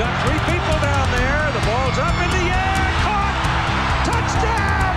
Got 0.00 0.16
three 0.24 0.40
people 0.48 0.80
down 0.80 1.10
there. 1.12 1.52
The 1.52 1.60
ball's 1.68 1.98
up 2.00 2.16
in 2.24 2.30
the 2.32 2.46
air. 2.48 2.84
Caught. 3.04 3.36
Touchdown. 4.08 4.96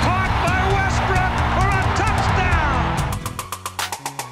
Caught 0.00 0.32
by 0.48 0.60
Westbrook 0.72 1.32
for 1.52 1.68
a 1.68 1.84
touchdown. 2.00 2.80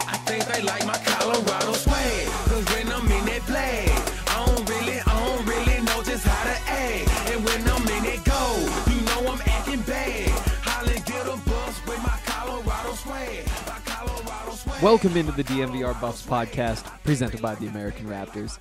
I 0.09 0.17
think 0.25 0.47
they 0.47 0.63
like 0.63 0.87
my 0.87 0.97
Colorado 1.05 1.75
swag. 1.75 2.27
Cause 2.49 2.65
when 2.73 2.89
I'm 2.89 3.05
in 3.05 3.25
that 3.27 3.43
play, 3.45 3.85
I 4.33 4.47
don't 4.47 4.67
really, 4.67 4.99
I 4.99 5.13
don't 5.13 5.45
really 5.45 5.85
know 5.85 6.03
just 6.03 6.25
how 6.25 6.45
to 6.45 6.57
act. 6.73 7.11
And 7.37 7.45
when 7.45 7.61
I'm 7.69 7.87
in 8.01 8.05
it 8.17 8.25
go, 8.25 8.41
you 8.89 8.99
know 9.05 9.31
I'm 9.31 9.43
acting 9.45 9.83
bad. 9.83 10.31
Holly 10.65 11.03
get 11.05 11.27
a 11.27 11.37
bus 11.45 11.85
with 11.87 12.01
my 12.01 12.17
Colorado 12.25 12.95
swag. 12.95 13.45
My 13.67 13.79
Colorado 13.85 14.53
swag. 14.53 14.83
Welcome 14.83 15.19
into 15.19 15.33
the 15.33 15.45
DNVR 15.45 16.01
Buffs 16.01 16.25
podcast 16.25 16.83
presented 17.05 17.43
by 17.43 17.57
the 17.57 17.67
American 17.67 18.07
Raptors. 18.07 18.59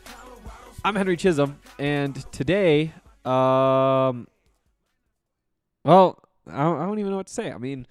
I'm 0.85 0.95
Henry 0.95 1.17
Chisholm, 1.17 1.57
and 1.79 2.15
today, 2.31 2.93
um, 3.25 4.27
well, 5.83 6.21
I 6.45 6.61
don't, 6.61 6.79
I 6.79 6.85
don't 6.85 6.99
even 6.99 7.09
know 7.09 7.17
what 7.17 7.25
to 7.25 7.33
say. 7.33 7.51
I 7.51 7.57
mean, 7.57 7.87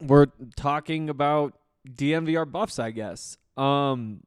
we're 0.00 0.28
talking 0.56 1.10
about 1.10 1.52
DNVR 1.86 2.50
Buffs, 2.50 2.78
I 2.78 2.90
guess. 2.90 3.36
Um, 3.58 4.22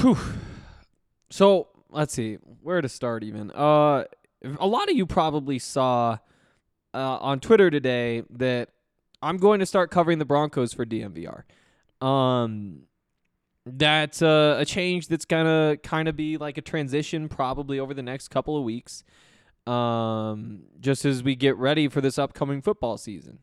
whew. 0.00 0.16
So 1.28 1.68
let's 1.90 2.14
see 2.14 2.36
where 2.62 2.80
to 2.80 2.88
start. 2.88 3.22
Even 3.22 3.50
uh, 3.50 4.04
a 4.58 4.66
lot 4.66 4.88
of 4.88 4.96
you 4.96 5.04
probably 5.04 5.58
saw 5.58 6.16
uh, 6.94 7.18
on 7.18 7.38
Twitter 7.38 7.68
today 7.68 8.22
that 8.30 8.70
I'm 9.20 9.36
going 9.36 9.60
to 9.60 9.66
start 9.66 9.90
covering 9.90 10.20
the 10.20 10.24
Broncos 10.24 10.72
for 10.72 10.86
DNVR. 10.86 11.42
Um, 12.00 12.84
that's 13.66 14.20
a, 14.22 14.56
a 14.60 14.64
change 14.64 15.08
that's 15.08 15.24
gonna 15.24 15.76
kind 15.82 16.08
of 16.08 16.16
be 16.16 16.36
like 16.36 16.58
a 16.58 16.62
transition, 16.62 17.28
probably 17.28 17.78
over 17.78 17.94
the 17.94 18.02
next 18.02 18.28
couple 18.28 18.56
of 18.56 18.64
weeks. 18.64 19.04
Um, 19.66 20.64
just 20.80 21.06
as 21.06 21.22
we 21.22 21.34
get 21.34 21.56
ready 21.56 21.88
for 21.88 22.02
this 22.02 22.18
upcoming 22.18 22.60
football 22.60 22.98
season. 22.98 23.38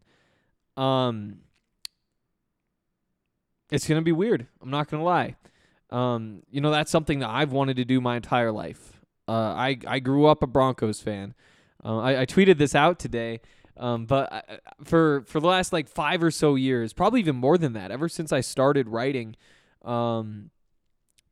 Um, 0.77 1.39
it's 3.71 3.87
gonna 3.87 4.03
be 4.03 4.11
weird. 4.11 4.45
I'm 4.61 4.69
not 4.69 4.89
gonna 4.89 5.03
lie. 5.03 5.35
Um, 5.89 6.43
you 6.51 6.61
know 6.61 6.71
that's 6.71 6.91
something 6.91 7.19
that 7.19 7.29
I've 7.29 7.51
wanted 7.51 7.77
to 7.77 7.85
do 7.85 7.99
my 7.99 8.15
entire 8.17 8.51
life. 8.51 9.01
Uh, 9.27 9.31
I 9.31 9.77
I 9.87 9.99
grew 9.99 10.27
up 10.27 10.43
a 10.43 10.47
Broncos 10.47 11.01
fan. 11.01 11.33
Uh, 11.83 11.97
I, 11.97 12.21
I 12.21 12.25
tweeted 12.25 12.57
this 12.57 12.75
out 12.75 12.99
today. 12.99 13.41
Um, 13.77 14.05
but 14.05 14.31
I, 14.31 14.43
for 14.83 15.23
for 15.27 15.39
the 15.39 15.47
last 15.47 15.73
like 15.73 15.87
five 15.87 16.21
or 16.21 16.29
so 16.29 16.55
years, 16.55 16.93
probably 16.93 17.19
even 17.21 17.35
more 17.35 17.57
than 17.57 17.73
that, 17.73 17.89
ever 17.89 18.07
since 18.07 18.31
I 18.31 18.41
started 18.41 18.87
writing, 18.87 19.35
um, 19.83 20.49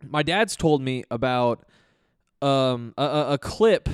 my 0.08 0.24
dad's 0.24 0.56
told 0.56 0.82
me 0.82 1.04
about 1.12 1.66
um, 2.42 2.94
a, 2.98 3.04
a, 3.04 3.34
a 3.34 3.38
clip. 3.38 3.90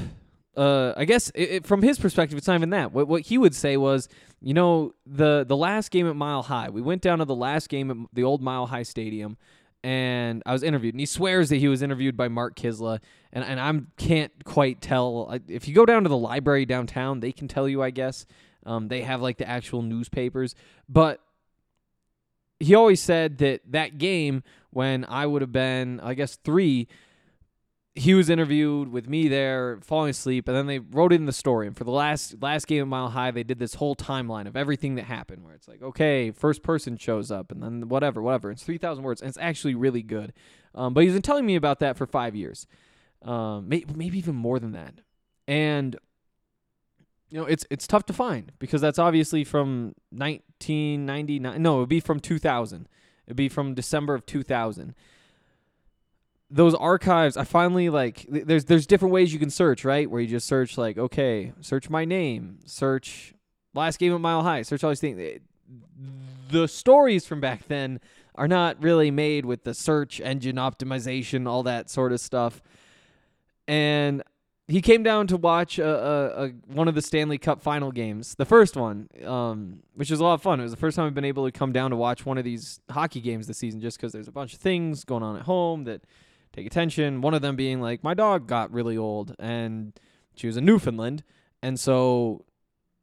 Uh, 0.55 0.93
I 0.95 1.05
guess 1.05 1.29
it, 1.31 1.49
it, 1.49 1.65
from 1.65 1.81
his 1.81 1.99
perspective, 1.99 2.37
it's 2.37 2.47
not 2.47 2.55
even 2.55 2.69
that. 2.69 2.93
What 2.93 3.07
what 3.07 3.23
he 3.23 3.37
would 3.37 3.53
say 3.53 3.75
was, 3.75 4.07
you 4.41 4.53
know, 4.53 4.93
the 5.05 5.45
the 5.45 5.57
last 5.57 5.91
game 5.91 6.07
at 6.07 6.15
Mile 6.15 6.43
High, 6.43 6.69
we 6.69 6.81
went 6.81 7.01
down 7.01 7.19
to 7.19 7.25
the 7.25 7.35
last 7.35 7.69
game 7.69 7.91
at 7.91 7.97
the 8.13 8.23
old 8.23 8.41
Mile 8.41 8.67
High 8.67 8.83
Stadium, 8.83 9.37
and 9.83 10.41
I 10.45 10.53
was 10.53 10.63
interviewed, 10.63 10.93
and 10.93 10.99
he 10.99 11.05
swears 11.05 11.49
that 11.49 11.57
he 11.57 11.67
was 11.67 11.81
interviewed 11.81 12.15
by 12.15 12.29
Mark 12.29 12.55
Kiszla, 12.55 12.99
and 13.33 13.43
and 13.43 13.59
I 13.59 13.73
can't 13.97 14.31
quite 14.45 14.81
tell. 14.81 15.37
If 15.47 15.67
you 15.67 15.75
go 15.75 15.85
down 15.85 16.03
to 16.03 16.09
the 16.09 16.17
library 16.17 16.65
downtown, 16.65 17.19
they 17.19 17.31
can 17.31 17.47
tell 17.47 17.67
you, 17.67 17.83
I 17.83 17.89
guess. 17.89 18.25
Um, 18.65 18.87
they 18.87 19.01
have 19.01 19.21
like 19.21 19.37
the 19.37 19.47
actual 19.47 19.83
newspapers, 19.83 20.55
but 20.89 21.21
he 22.59 22.75
always 22.75 23.01
said 23.01 23.37
that 23.39 23.61
that 23.69 23.97
game 23.97 24.43
when 24.71 25.05
I 25.07 25.25
would 25.25 25.41
have 25.41 25.51
been, 25.51 25.99
I 26.01 26.13
guess, 26.13 26.35
three, 26.37 26.87
he 27.93 28.13
was 28.13 28.29
interviewed 28.29 28.91
with 28.91 29.07
me 29.07 29.29
there, 29.29 29.79
falling 29.81 30.09
asleep, 30.09 30.49
and 30.49 30.57
then 30.57 30.67
they 30.67 30.79
wrote 30.79 31.13
in 31.13 31.25
the 31.25 31.31
story. 31.31 31.65
And 31.65 31.77
for 31.77 31.85
the 31.85 31.91
last 31.91 32.41
last 32.41 32.67
game 32.67 32.81
at 32.81 32.87
Mile 32.87 33.09
High, 33.09 33.31
they 33.31 33.43
did 33.43 33.57
this 33.57 33.75
whole 33.75 33.95
timeline 33.95 34.47
of 34.47 34.57
everything 34.57 34.95
that 34.95 35.05
happened, 35.05 35.45
where 35.45 35.53
it's 35.53 35.67
like, 35.67 35.81
okay, 35.81 36.31
first 36.31 36.61
person 36.61 36.97
shows 36.97 37.31
up, 37.31 37.51
and 37.51 37.63
then 37.63 37.87
whatever, 37.87 38.21
whatever. 38.21 38.51
It's 38.51 38.63
three 38.63 38.77
thousand 38.77 39.05
words, 39.05 39.21
and 39.21 39.29
it's 39.29 39.37
actually 39.37 39.75
really 39.75 40.01
good. 40.01 40.33
Um, 40.73 40.93
but 40.93 41.05
he's 41.05 41.13
been 41.13 41.21
telling 41.21 41.45
me 41.45 41.55
about 41.55 41.79
that 41.79 41.95
for 41.95 42.05
five 42.05 42.35
years, 42.35 42.67
um, 43.21 43.69
may, 43.69 43.85
maybe 43.95 44.17
even 44.17 44.35
more 44.35 44.59
than 44.59 44.73
that, 44.73 44.95
and 45.47 45.95
you 47.29 47.39
know, 47.39 47.45
it's 47.45 47.65
it's 47.69 47.87
tough 47.87 48.05
to 48.05 48.13
find 48.13 48.51
because 48.59 48.81
that's 48.81 48.99
obviously 48.99 49.43
from 49.43 49.95
1999. 50.11 51.61
No, 51.61 51.77
it 51.77 51.79
would 51.81 51.89
be 51.89 51.99
from 51.99 52.19
2000. 52.19 52.87
It'd 53.25 53.35
be 53.35 53.49
from 53.49 53.73
December 53.73 54.13
of 54.13 54.25
2000. 54.25 54.93
Those 56.49 56.75
archives, 56.75 57.37
I 57.37 57.43
finally 57.43 57.89
like. 57.89 58.25
There's 58.29 58.65
there's 58.65 58.85
different 58.85 59.13
ways 59.13 59.33
you 59.33 59.39
can 59.39 59.49
search, 59.49 59.83
right? 59.83 60.09
Where 60.09 60.21
you 60.21 60.27
just 60.27 60.47
search 60.47 60.77
like, 60.77 60.97
okay, 60.97 61.53
search 61.61 61.89
my 61.89 62.05
name, 62.05 62.59
search 62.65 63.33
last 63.73 63.97
game 63.99 64.13
at 64.13 64.21
Mile 64.21 64.43
High, 64.43 64.61
search 64.61 64.83
all 64.83 64.91
these 64.91 65.01
things. 65.01 65.39
The 66.51 66.67
stories 66.67 67.25
from 67.25 67.41
back 67.41 67.67
then 67.67 67.99
are 68.35 68.47
not 68.47 68.81
really 68.81 69.11
made 69.11 69.45
with 69.45 69.63
the 69.63 69.73
search 69.73 70.21
engine 70.21 70.57
optimization, 70.57 71.47
all 71.47 71.63
that 71.63 71.89
sort 71.89 72.11
of 72.11 72.19
stuff. 72.19 72.61
And 73.67 74.21
he 74.67 74.81
came 74.81 75.03
down 75.03 75.27
to 75.27 75.37
watch 75.37 75.77
a, 75.77 75.87
a, 75.87 76.45
a 76.45 76.49
one 76.67 76.87
of 76.87 76.95
the 76.95 77.01
Stanley 77.01 77.37
Cup 77.37 77.61
final 77.61 77.91
games, 77.91 78.35
the 78.35 78.45
first 78.45 78.75
one, 78.75 79.07
um, 79.23 79.83
which 79.93 80.09
was 80.09 80.19
a 80.19 80.23
lot 80.23 80.33
of 80.33 80.41
fun. 80.41 80.59
It 80.59 80.63
was 80.63 80.71
the 80.71 80.77
first 80.77 80.95
time 80.95 81.05
I've 81.05 81.13
been 81.13 81.25
able 81.25 81.45
to 81.45 81.51
come 81.51 81.71
down 81.71 81.91
to 81.91 81.95
watch 81.95 82.25
one 82.25 82.37
of 82.37 82.43
these 82.43 82.79
hockey 82.89 83.21
games 83.21 83.45
this 83.45 83.59
season, 83.59 83.79
just 83.79 83.97
because 83.97 84.11
there's 84.11 84.27
a 84.27 84.31
bunch 84.31 84.53
of 84.53 84.59
things 84.59 85.03
going 85.03 85.21
on 85.21 85.35
at 85.35 85.43
home 85.43 85.83
that 85.83 86.01
take 86.51 86.65
attention. 86.65 87.21
One 87.21 87.35
of 87.35 87.43
them 87.43 87.55
being 87.55 87.79
like 87.79 88.03
my 88.03 88.15
dog 88.15 88.47
got 88.47 88.71
really 88.71 88.97
old, 88.97 89.35
and 89.37 89.93
she 90.35 90.47
was 90.47 90.57
a 90.57 90.61
Newfoundland, 90.61 91.23
and 91.61 91.79
so 91.79 92.43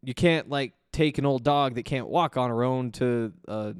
you 0.02 0.14
can't 0.14 0.48
like 0.48 0.72
take 0.92 1.18
an 1.18 1.26
old 1.26 1.44
dog 1.44 1.76
that 1.76 1.84
can't 1.84 2.08
walk 2.08 2.36
on 2.36 2.50
her 2.50 2.64
own 2.64 2.90
to 2.92 3.32
uh, 3.46 3.72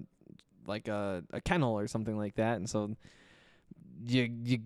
like 0.66 0.87
a, 0.87 1.25
a 1.32 1.40
kennel 1.40 1.76
or 1.76 1.88
something 1.88 2.17
like 2.17 2.37
that, 2.37 2.58
and 2.58 2.70
so 2.70 2.94
you 4.06 4.32
you 4.44 4.58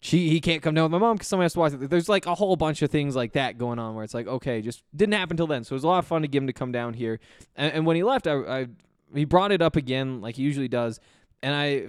she 0.00 0.28
he 0.28 0.40
can't 0.40 0.62
come 0.62 0.74
down 0.74 0.84
with 0.84 0.92
my 0.92 0.98
mom 0.98 1.16
because 1.16 1.28
someone 1.28 1.44
has 1.44 1.54
to 1.54 1.58
watch 1.58 1.72
it. 1.72 1.90
There's 1.90 2.08
like 2.08 2.26
a 2.26 2.34
whole 2.34 2.54
bunch 2.54 2.82
of 2.82 2.90
things 2.90 3.16
like 3.16 3.32
that 3.32 3.58
going 3.58 3.78
on 3.78 3.94
where 3.94 4.04
it's 4.04 4.14
like 4.14 4.28
okay, 4.28 4.62
just 4.62 4.82
didn't 4.94 5.14
happen 5.14 5.36
till 5.36 5.46
then. 5.46 5.64
So 5.64 5.72
it 5.72 5.76
was 5.76 5.84
a 5.84 5.88
lot 5.88 5.98
of 5.98 6.06
fun 6.06 6.22
to 6.22 6.28
get 6.28 6.38
him 6.38 6.46
to 6.46 6.52
come 6.52 6.70
down 6.70 6.94
here. 6.94 7.18
And, 7.56 7.72
and 7.72 7.86
when 7.86 7.96
he 7.96 8.04
left, 8.04 8.26
I, 8.26 8.34
I 8.34 8.66
he 9.12 9.24
brought 9.24 9.50
it 9.50 9.60
up 9.60 9.74
again 9.74 10.20
like 10.20 10.36
he 10.36 10.42
usually 10.42 10.68
does, 10.68 11.00
and 11.42 11.54
I 11.54 11.88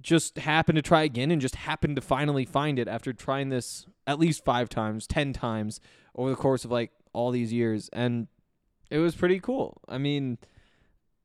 just 0.00 0.38
happened 0.38 0.76
to 0.76 0.82
try 0.82 1.02
again 1.02 1.30
and 1.30 1.40
just 1.40 1.56
happened 1.56 1.96
to 1.96 2.02
finally 2.02 2.46
find 2.46 2.78
it 2.78 2.88
after 2.88 3.12
trying 3.12 3.50
this 3.50 3.86
at 4.06 4.18
least 4.18 4.42
five 4.44 4.70
times, 4.70 5.06
ten 5.06 5.34
times 5.34 5.80
over 6.14 6.30
the 6.30 6.36
course 6.36 6.64
of 6.64 6.70
like 6.70 6.92
all 7.12 7.30
these 7.30 7.52
years, 7.52 7.90
and 7.92 8.28
it 8.90 8.98
was 8.98 9.14
pretty 9.14 9.38
cool. 9.40 9.80
I 9.88 9.98
mean. 9.98 10.38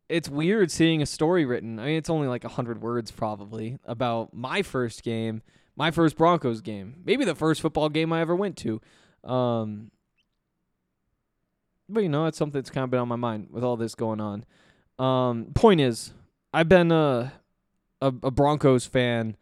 It's 0.08 0.30
weird 0.30 0.70
seeing 0.70 1.02
a 1.02 1.06
story 1.08 1.46
written. 1.46 1.80
I 1.80 1.86
mean, 1.86 1.98
it's 1.98 2.12
only 2.12 2.28
like 2.28 2.44
a 2.44 2.50
hundred 2.50 2.80
words 2.80 3.10
probably 3.10 3.80
about 3.86 4.36
my 4.36 4.62
first 4.62 5.02
game, 5.02 5.42
my 5.76 5.92
first 5.92 6.18
Broncos 6.18 6.62
game, 6.62 7.02
maybe 7.06 7.26
the 7.26 7.36
first 7.36 7.62
football 7.62 7.90
game 7.90 8.14
I 8.14 8.22
ever 8.22 8.36
went 8.36 8.58
to. 8.58 8.82
Um, 9.24 9.92
but 11.90 12.04
you 12.04 12.10
know, 12.10 12.26
it's 12.26 12.38
something 12.38 12.60
that's 12.60 12.70
kind 12.70 12.84
of 12.84 12.90
been 12.90 13.00
on 13.00 13.08
my 13.08 13.16
mind 13.16 13.50
with 13.52 13.64
all 13.64 13.78
this 13.78 13.96
going 13.96 14.22
on. 14.22 14.46
Um, 14.98 15.48
point 15.54 15.82
is, 15.82 16.14
I've 16.54 16.70
been 16.70 16.92
a, 16.92 17.34
a 18.02 18.08
a 18.24 18.32
Broncos 18.32 18.86
fan 18.86 19.36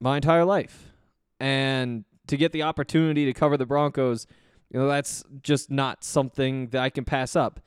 my 0.00 0.16
entire 0.16 0.44
life, 0.44 0.92
and 1.38 2.04
to 2.26 2.36
get 2.36 2.52
the 2.52 2.62
opportunity 2.62 3.24
to 3.26 3.32
cover 3.32 3.56
the 3.56 3.66
Broncos, 3.66 4.26
you 4.70 4.80
know, 4.80 4.88
that's 4.88 5.24
just 5.42 5.70
not 5.70 6.04
something 6.04 6.68
that 6.68 6.82
I 6.82 6.90
can 6.90 7.04
pass 7.04 7.36
up. 7.36 7.60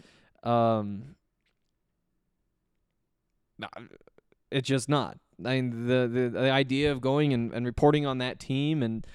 Um, 0.43 1.15
it's 4.51 4.67
just 4.67 4.89
not. 4.89 5.17
I 5.43 5.61
mean, 5.61 5.87
the, 5.87 6.07
the 6.07 6.29
the 6.29 6.51
idea 6.51 6.91
of 6.91 7.01
going 7.01 7.33
and, 7.33 7.51
and 7.53 7.65
reporting 7.65 8.05
on 8.05 8.19
that 8.19 8.39
team 8.39 8.81
and 8.83 9.05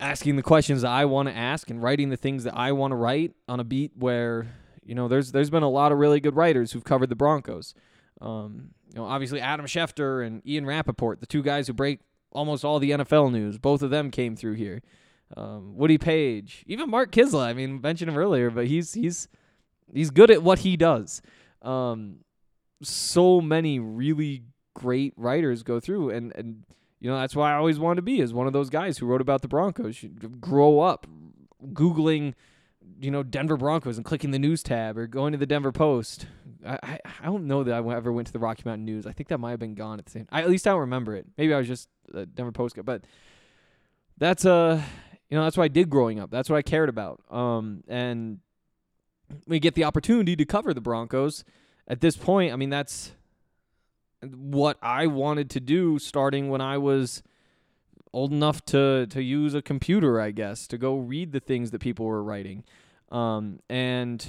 asking 0.00 0.36
the 0.36 0.42
questions 0.42 0.82
that 0.82 0.90
I 0.90 1.04
want 1.04 1.28
to 1.28 1.36
ask 1.36 1.70
and 1.70 1.82
writing 1.82 2.08
the 2.10 2.16
things 2.16 2.44
that 2.44 2.56
I 2.56 2.72
want 2.72 2.92
to 2.92 2.96
write 2.96 3.32
on 3.48 3.60
a 3.60 3.64
beat 3.64 3.92
where 3.96 4.46
you 4.84 4.94
know 4.94 5.08
there's 5.08 5.32
there's 5.32 5.50
been 5.50 5.62
a 5.62 5.68
lot 5.68 5.92
of 5.92 5.98
really 5.98 6.20
good 6.20 6.36
writers 6.36 6.72
who've 6.72 6.84
covered 6.84 7.08
the 7.08 7.16
Broncos. 7.16 7.74
Um, 8.20 8.70
you 8.88 9.00
know, 9.00 9.06
obviously 9.06 9.40
Adam 9.40 9.66
Schefter 9.66 10.26
and 10.26 10.46
Ian 10.46 10.66
Rapoport, 10.66 11.20
the 11.20 11.26
two 11.26 11.42
guys 11.42 11.66
who 11.66 11.72
break 11.72 12.00
almost 12.32 12.64
all 12.64 12.78
the 12.78 12.92
NFL 12.92 13.32
news, 13.32 13.58
both 13.58 13.82
of 13.82 13.90
them 13.90 14.10
came 14.10 14.36
through 14.36 14.54
here. 14.54 14.82
Um, 15.36 15.76
Woody 15.76 15.98
Paige, 15.98 16.64
even 16.66 16.88
Mark 16.90 17.10
Kiszla. 17.10 17.46
I 17.46 17.54
mean, 17.54 17.80
mentioned 17.80 18.10
him 18.10 18.18
earlier, 18.18 18.50
but 18.50 18.66
he's 18.66 18.94
he's 18.94 19.28
he's 19.92 20.10
good 20.10 20.30
at 20.30 20.42
what 20.42 20.60
he 20.60 20.76
does. 20.76 21.22
Um, 21.62 22.18
so 22.82 23.40
many 23.40 23.78
really 23.78 24.42
great 24.74 25.14
writers 25.16 25.62
go 25.62 25.80
through, 25.80 26.10
and 26.10 26.32
and 26.36 26.64
you 27.00 27.10
know 27.10 27.18
that's 27.18 27.34
why 27.36 27.52
I 27.52 27.56
always 27.56 27.78
wanted 27.78 27.96
to 27.96 28.02
be 28.02 28.20
as 28.20 28.32
one 28.32 28.46
of 28.46 28.52
those 28.52 28.70
guys 28.70 28.98
who 28.98 29.06
wrote 29.06 29.20
about 29.20 29.42
the 29.42 29.48
Broncos. 29.48 30.02
You 30.02 30.10
grow 30.10 30.80
up 30.80 31.06
googling, 31.72 32.34
you 33.00 33.10
know, 33.10 33.22
Denver 33.22 33.56
Broncos 33.56 33.96
and 33.96 34.04
clicking 34.04 34.30
the 34.30 34.38
news 34.38 34.62
tab 34.62 34.98
or 34.98 35.06
going 35.06 35.32
to 35.32 35.38
the 35.38 35.46
Denver 35.46 35.72
Post. 35.72 36.26
I 36.66 36.78
I, 36.82 37.00
I 37.22 37.26
don't 37.26 37.46
know 37.46 37.62
that 37.64 37.74
I 37.74 37.94
ever 37.94 38.12
went 38.12 38.26
to 38.26 38.32
the 38.32 38.38
Rocky 38.38 38.62
Mountain 38.64 38.84
News. 38.84 39.06
I 39.06 39.12
think 39.12 39.28
that 39.28 39.38
might 39.38 39.50
have 39.50 39.60
been 39.60 39.74
gone 39.74 39.98
at 39.98 40.06
the 40.06 40.10
same. 40.10 40.26
I, 40.30 40.42
at 40.42 40.50
least 40.50 40.66
I 40.66 40.70
don't 40.70 40.80
remember 40.80 41.14
it. 41.14 41.26
Maybe 41.36 41.54
I 41.54 41.58
was 41.58 41.68
just 41.68 41.88
a 42.12 42.26
Denver 42.26 42.52
Post 42.52 42.76
guy, 42.76 42.82
but 42.82 43.04
that's 44.18 44.44
uh 44.44 44.80
you 45.28 45.36
know 45.36 45.44
that's 45.44 45.56
what 45.56 45.64
I 45.64 45.68
did 45.68 45.90
growing 45.90 46.20
up. 46.20 46.30
That's 46.30 46.48
what 46.48 46.56
I 46.56 46.62
cared 46.62 46.88
about. 46.88 47.20
Um 47.30 47.82
and 47.88 48.40
we 49.46 49.58
get 49.58 49.74
the 49.74 49.84
opportunity 49.84 50.36
to 50.36 50.44
cover 50.44 50.74
the 50.74 50.80
Broncos 50.80 51.44
at 51.88 52.00
this 52.00 52.16
point. 52.16 52.52
I 52.52 52.56
mean 52.56 52.70
that's 52.70 53.12
what 54.34 54.78
I 54.82 55.06
wanted 55.06 55.50
to 55.50 55.60
do 55.60 55.98
starting 55.98 56.48
when 56.48 56.60
I 56.60 56.78
was 56.78 57.22
old 58.12 58.32
enough 58.32 58.64
to 58.66 59.06
to 59.06 59.22
use 59.22 59.54
a 59.54 59.62
computer, 59.62 60.20
I 60.20 60.30
guess, 60.30 60.66
to 60.68 60.78
go 60.78 60.96
read 60.96 61.32
the 61.32 61.40
things 61.40 61.70
that 61.72 61.80
people 61.80 62.06
were 62.06 62.22
writing. 62.22 62.64
Um, 63.10 63.60
and 63.68 64.26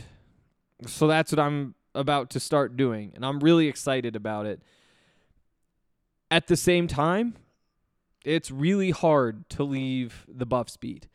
so 0.86 1.08
that's 1.08 1.32
what 1.32 1.40
I'm 1.40 1.76
about 1.94 2.30
to 2.32 2.40
start 2.40 2.76
doing, 2.76 3.14
and 3.16 3.26
I'm 3.26 3.40
really 3.40 3.68
excited 3.68 4.16
about 4.16 4.46
it. 4.46 4.62
At 6.30 6.48
the 6.48 6.58
same 6.58 6.88
time, 6.88 7.36
it's 8.26 8.52
really 8.52 8.92
hard 8.92 9.48
to 9.52 9.64
leave 9.64 10.26
the 10.28 10.46
Buffs 10.46 10.76
beat. 10.76 11.08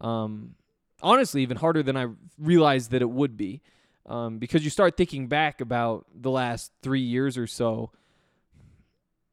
Um, 0.00 0.54
honestly, 1.02 1.42
even 1.42 1.56
harder 1.56 1.82
than 1.82 1.96
I 1.96 2.08
realized 2.38 2.90
that 2.90 3.02
it 3.02 3.10
would 3.10 3.36
be. 3.36 3.62
Um, 4.06 4.38
because 4.38 4.64
you 4.64 4.70
start 4.70 4.96
thinking 4.96 5.26
back 5.26 5.60
about 5.60 6.06
the 6.14 6.30
last 6.30 6.72
three 6.82 7.00
years 7.00 7.36
or 7.36 7.46
so, 7.46 7.90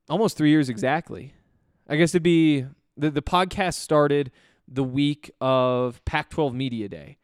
almost 0.10 0.38
three 0.38 0.50
years 0.50 0.70
exactly. 0.70 1.34
I 1.88 1.96
guess 1.96 2.12
it'd 2.12 2.24
be 2.24 2.66
the, 2.98 3.12
the 3.12 3.22
podcast 3.22 3.76
started 3.76 4.32
the 4.68 4.84
week 4.84 5.32
of 5.40 6.04
Pac 6.06 6.30
12 6.30 6.54
Media 6.54 6.90
Day 6.90 7.18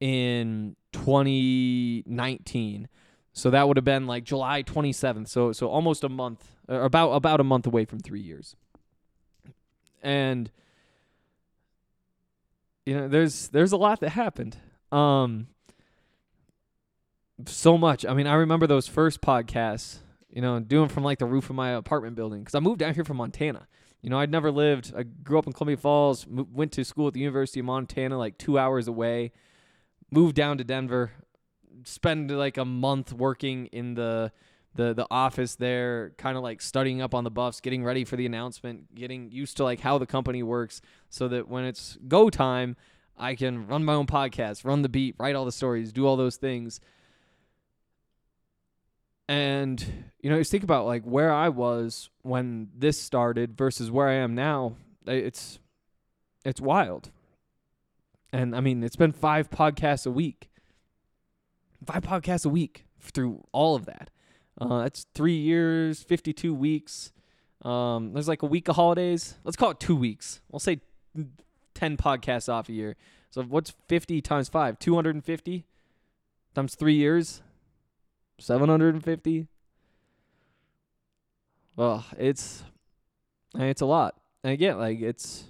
in 0.00 0.76
2019. 0.92 2.88
So 3.32 3.50
that 3.50 3.68
would 3.68 3.76
have 3.76 3.84
been 3.84 4.06
like 4.06 4.24
July 4.24 4.62
27th. 4.62 5.28
So 5.28 5.52
so 5.52 5.68
almost 5.68 6.02
a 6.02 6.08
month, 6.08 6.56
or 6.68 6.82
about 6.82 7.10
about 7.12 7.40
a 7.40 7.44
month 7.44 7.66
away 7.66 7.84
from 7.84 8.00
three 8.00 8.20
years. 8.20 8.56
And 10.02 10.50
you 12.84 12.96
know, 12.96 13.08
there's 13.08 13.48
there's 13.48 13.72
a 13.72 13.76
lot 13.76 14.00
that 14.00 14.10
happened. 14.10 14.56
Um, 14.90 15.48
so 17.46 17.78
much. 17.78 18.06
I 18.06 18.14
mean, 18.14 18.26
I 18.26 18.34
remember 18.34 18.66
those 18.66 18.88
first 18.88 19.20
podcasts. 19.20 19.98
You 20.30 20.42
know, 20.42 20.60
doing 20.60 20.88
from 20.88 21.04
like 21.04 21.18
the 21.18 21.26
roof 21.26 21.48
of 21.48 21.56
my 21.56 21.70
apartment 21.70 22.14
building 22.16 22.40
because 22.40 22.54
I 22.54 22.60
moved 22.60 22.80
down 22.80 22.94
here 22.94 23.04
from 23.04 23.16
Montana. 23.16 23.66
You 24.02 24.10
know, 24.10 24.18
I'd 24.18 24.30
never 24.30 24.50
lived. 24.50 24.92
I 24.96 25.02
grew 25.02 25.38
up 25.38 25.46
in 25.46 25.52
Columbia 25.52 25.76
Falls. 25.76 26.26
Went 26.28 26.72
to 26.72 26.84
school 26.84 27.08
at 27.08 27.14
the 27.14 27.20
University 27.20 27.60
of 27.60 27.66
Montana, 27.66 28.18
like 28.18 28.38
two 28.38 28.58
hours 28.58 28.86
away. 28.86 29.32
Moved 30.10 30.36
down 30.36 30.58
to 30.58 30.64
Denver. 30.64 31.12
Spend 31.84 32.30
like 32.30 32.56
a 32.56 32.64
month 32.64 33.12
working 33.12 33.66
in 33.66 33.94
the 33.94 34.32
the 34.74 34.94
the 34.94 35.06
office 35.10 35.56
there, 35.56 36.12
kind 36.18 36.36
of 36.36 36.42
like 36.42 36.60
studying 36.60 37.02
up 37.02 37.14
on 37.14 37.24
the 37.24 37.30
buffs, 37.30 37.60
getting 37.60 37.82
ready 37.82 38.04
for 38.04 38.16
the 38.16 38.26
announcement, 38.26 38.94
getting 38.94 39.30
used 39.30 39.56
to 39.56 39.64
like 39.64 39.80
how 39.80 39.98
the 39.98 40.06
company 40.06 40.42
works, 40.42 40.80
so 41.08 41.26
that 41.28 41.48
when 41.48 41.64
it's 41.64 41.98
go 42.06 42.30
time, 42.30 42.76
I 43.16 43.34
can 43.34 43.66
run 43.66 43.84
my 43.84 43.94
own 43.94 44.06
podcast, 44.06 44.64
run 44.64 44.82
the 44.82 44.88
beat, 44.88 45.16
write 45.18 45.34
all 45.34 45.44
the 45.44 45.52
stories, 45.52 45.92
do 45.92 46.06
all 46.06 46.16
those 46.16 46.36
things. 46.36 46.80
And 49.28 49.84
you 50.20 50.30
know, 50.30 50.38
just 50.38 50.50
think 50.50 50.64
about 50.64 50.86
like 50.86 51.02
where 51.04 51.32
I 51.32 51.48
was 51.50 52.10
when 52.22 52.68
this 52.76 53.00
started 53.00 53.56
versus 53.56 53.90
where 53.90 54.08
I 54.08 54.14
am 54.14 54.34
now. 54.34 54.76
It's 55.06 55.58
it's 56.44 56.60
wild. 56.60 57.10
And 58.32 58.54
I 58.54 58.60
mean, 58.60 58.82
it's 58.82 58.96
been 58.96 59.12
five 59.12 59.50
podcasts 59.50 60.06
a 60.06 60.10
week. 60.10 60.50
Five 61.84 62.02
podcasts 62.02 62.44
a 62.44 62.48
week 62.48 62.86
through 63.00 63.44
all 63.52 63.74
of 63.74 63.86
that. 63.86 64.10
Uh, 64.60 64.82
that's 64.82 65.06
three 65.14 65.36
years, 65.36 66.02
52 66.02 66.52
weeks. 66.52 67.12
Um, 67.62 68.12
there's 68.12 68.28
like 68.28 68.42
a 68.42 68.46
week 68.46 68.68
of 68.68 68.76
holidays. 68.76 69.36
Let's 69.44 69.56
call 69.56 69.70
it 69.70 69.80
two 69.80 69.96
weeks. 69.96 70.40
We'll 70.50 70.58
say 70.58 70.80
10 71.74 71.96
podcasts 71.96 72.52
off 72.52 72.68
a 72.68 72.72
year. 72.72 72.96
So 73.30 73.42
what's 73.42 73.72
50 73.88 74.20
times 74.20 74.48
five? 74.48 74.78
250 74.78 75.64
times 76.54 76.74
three 76.74 76.94
years? 76.94 77.42
750? 78.38 79.46
Well, 81.76 82.04
it's 82.18 82.64
it's 83.56 83.80
a 83.80 83.86
lot. 83.86 84.16
And 84.42 84.52
again, 84.52 84.78
like 84.78 85.00
it's 85.00 85.44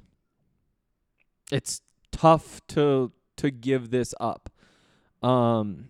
it's 1.51 1.81
tough 2.13 2.61
to 2.69 3.13
to 3.37 3.51
give 3.51 3.91
this 3.91 4.15
up. 4.21 4.51
Um 5.23 5.89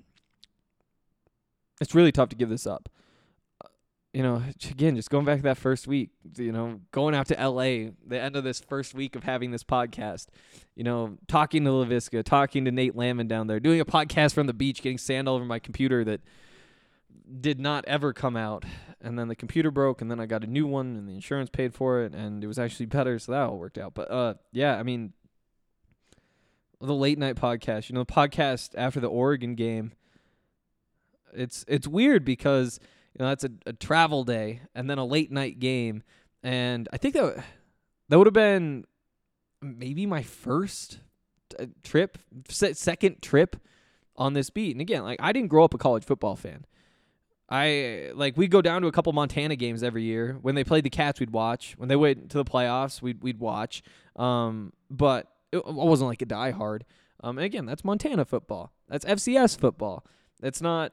it's 1.80 1.94
really 1.94 2.12
tough 2.12 2.28
to 2.30 2.36
give 2.36 2.48
this 2.48 2.66
up. 2.66 2.88
Uh, 3.64 3.68
You 4.12 4.22
know, 4.22 4.42
again, 4.70 4.96
just 4.96 5.10
going 5.10 5.24
back 5.24 5.38
to 5.38 5.42
that 5.44 5.58
first 5.58 5.86
week, 5.86 6.10
you 6.36 6.50
know, 6.52 6.80
going 6.92 7.14
out 7.14 7.26
to 7.28 7.34
LA, 7.34 7.90
the 8.06 8.20
end 8.20 8.36
of 8.36 8.42
this 8.44 8.60
first 8.60 8.94
week 8.94 9.14
of 9.16 9.22
having 9.24 9.50
this 9.50 9.62
podcast, 9.64 10.26
you 10.74 10.82
know, 10.84 11.18
talking 11.28 11.64
to 11.64 11.70
Laviska, 11.70 12.24
talking 12.24 12.64
to 12.64 12.72
Nate 12.72 12.96
Lamon 12.96 13.28
down 13.28 13.46
there, 13.46 13.60
doing 13.60 13.80
a 13.80 13.84
podcast 13.84 14.34
from 14.34 14.46
the 14.46 14.52
beach, 14.54 14.82
getting 14.82 14.98
sand 14.98 15.28
all 15.28 15.36
over 15.36 15.44
my 15.44 15.58
computer 15.58 16.04
that 16.04 16.20
did 17.40 17.60
not 17.60 17.84
ever 17.86 18.12
come 18.12 18.36
out. 18.36 18.64
And 19.00 19.18
then 19.18 19.28
the 19.28 19.36
computer 19.36 19.70
broke, 19.70 20.02
and 20.02 20.10
then 20.10 20.18
I 20.18 20.26
got 20.26 20.42
a 20.42 20.48
new 20.48 20.66
one, 20.66 20.96
and 20.96 21.08
the 21.08 21.14
insurance 21.14 21.50
paid 21.50 21.72
for 21.72 22.02
it, 22.02 22.14
and 22.14 22.42
it 22.42 22.48
was 22.48 22.58
actually 22.58 22.86
better, 22.86 23.18
so 23.18 23.30
that 23.30 23.42
all 23.42 23.56
worked 23.56 23.78
out. 23.78 23.94
But 23.94 24.10
uh, 24.10 24.34
yeah, 24.50 24.76
I 24.76 24.82
mean, 24.82 25.12
the 26.80 26.94
late 26.94 27.18
night 27.18 27.36
podcast, 27.36 27.88
you 27.88 27.94
know, 27.94 28.02
the 28.02 28.12
podcast 28.12 28.70
after 28.76 29.00
the 29.00 29.08
Oregon 29.08 29.54
game. 29.54 29.92
It's 31.32 31.64
it's 31.68 31.86
weird 31.86 32.24
because 32.24 32.80
you 33.14 33.22
know 33.22 33.28
that's 33.28 33.44
a, 33.44 33.50
a 33.66 33.72
travel 33.72 34.24
day 34.24 34.62
and 34.74 34.88
then 34.88 34.98
a 34.98 35.04
late 35.04 35.30
night 35.30 35.58
game, 35.60 36.02
and 36.42 36.88
I 36.92 36.96
think 36.96 37.14
that 37.14 37.44
that 38.08 38.18
would 38.18 38.26
have 38.26 38.34
been 38.34 38.84
maybe 39.60 40.06
my 40.06 40.22
first 40.22 41.00
uh, 41.58 41.66
trip, 41.82 42.18
second 42.48 43.22
trip 43.22 43.56
on 44.16 44.32
this 44.32 44.50
beat. 44.50 44.72
And 44.72 44.80
again, 44.80 45.04
like 45.04 45.20
I 45.22 45.32
didn't 45.32 45.48
grow 45.48 45.64
up 45.64 45.74
a 45.74 45.78
college 45.78 46.04
football 46.04 46.36
fan. 46.36 46.64
I 47.50 48.10
like 48.14 48.36
we'd 48.36 48.50
go 48.50 48.60
down 48.60 48.82
to 48.82 48.88
a 48.88 48.92
couple 48.92 49.12
Montana 49.12 49.56
games 49.56 49.82
every 49.82 50.02
year. 50.02 50.36
When 50.42 50.54
they 50.54 50.64
played 50.64 50.84
the 50.84 50.90
Cats, 50.90 51.18
we'd 51.18 51.30
watch. 51.30 51.74
When 51.78 51.88
they 51.88 51.96
went 51.96 52.30
to 52.30 52.38
the 52.38 52.44
playoffs, 52.44 53.00
we'd 53.00 53.22
we'd 53.22 53.40
watch. 53.40 53.82
Um, 54.16 54.72
but 54.90 55.28
it, 55.50 55.58
I 55.58 55.70
wasn't 55.70 56.08
like 56.08 56.20
a 56.20 56.26
diehard. 56.26 56.82
Um, 57.22 57.38
and 57.38 57.44
again, 57.44 57.64
that's 57.64 57.84
Montana 57.84 58.24
football. 58.24 58.72
That's 58.88 59.04
FCS 59.04 59.58
football. 59.58 60.04
That's 60.40 60.60
not. 60.60 60.92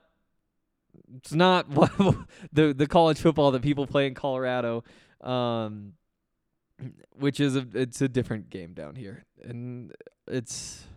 It's 1.17 1.33
not 1.33 1.69
the 2.53 2.73
the 2.73 2.87
college 2.87 3.19
football 3.19 3.51
that 3.51 3.61
people 3.61 3.85
play 3.85 4.07
in 4.07 4.13
Colorado, 4.13 4.85
um, 5.19 5.93
which 7.17 7.41
is 7.41 7.57
a 7.57 7.67
it's 7.73 8.01
a 8.01 8.07
different 8.07 8.49
game 8.49 8.73
down 8.73 8.95
here, 8.95 9.25
and 9.43 9.93
it's 10.25 10.87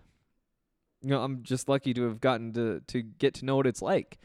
you 1.02 1.10
know 1.10 1.20
I'm 1.20 1.42
just 1.42 1.68
lucky 1.68 1.92
to 1.94 2.04
have 2.04 2.20
gotten 2.20 2.52
to 2.52 2.80
to 2.86 3.02
get 3.02 3.34
to 3.34 3.44
know 3.44 3.56
what 3.56 3.66
it's 3.66 3.82
like. 3.82 4.18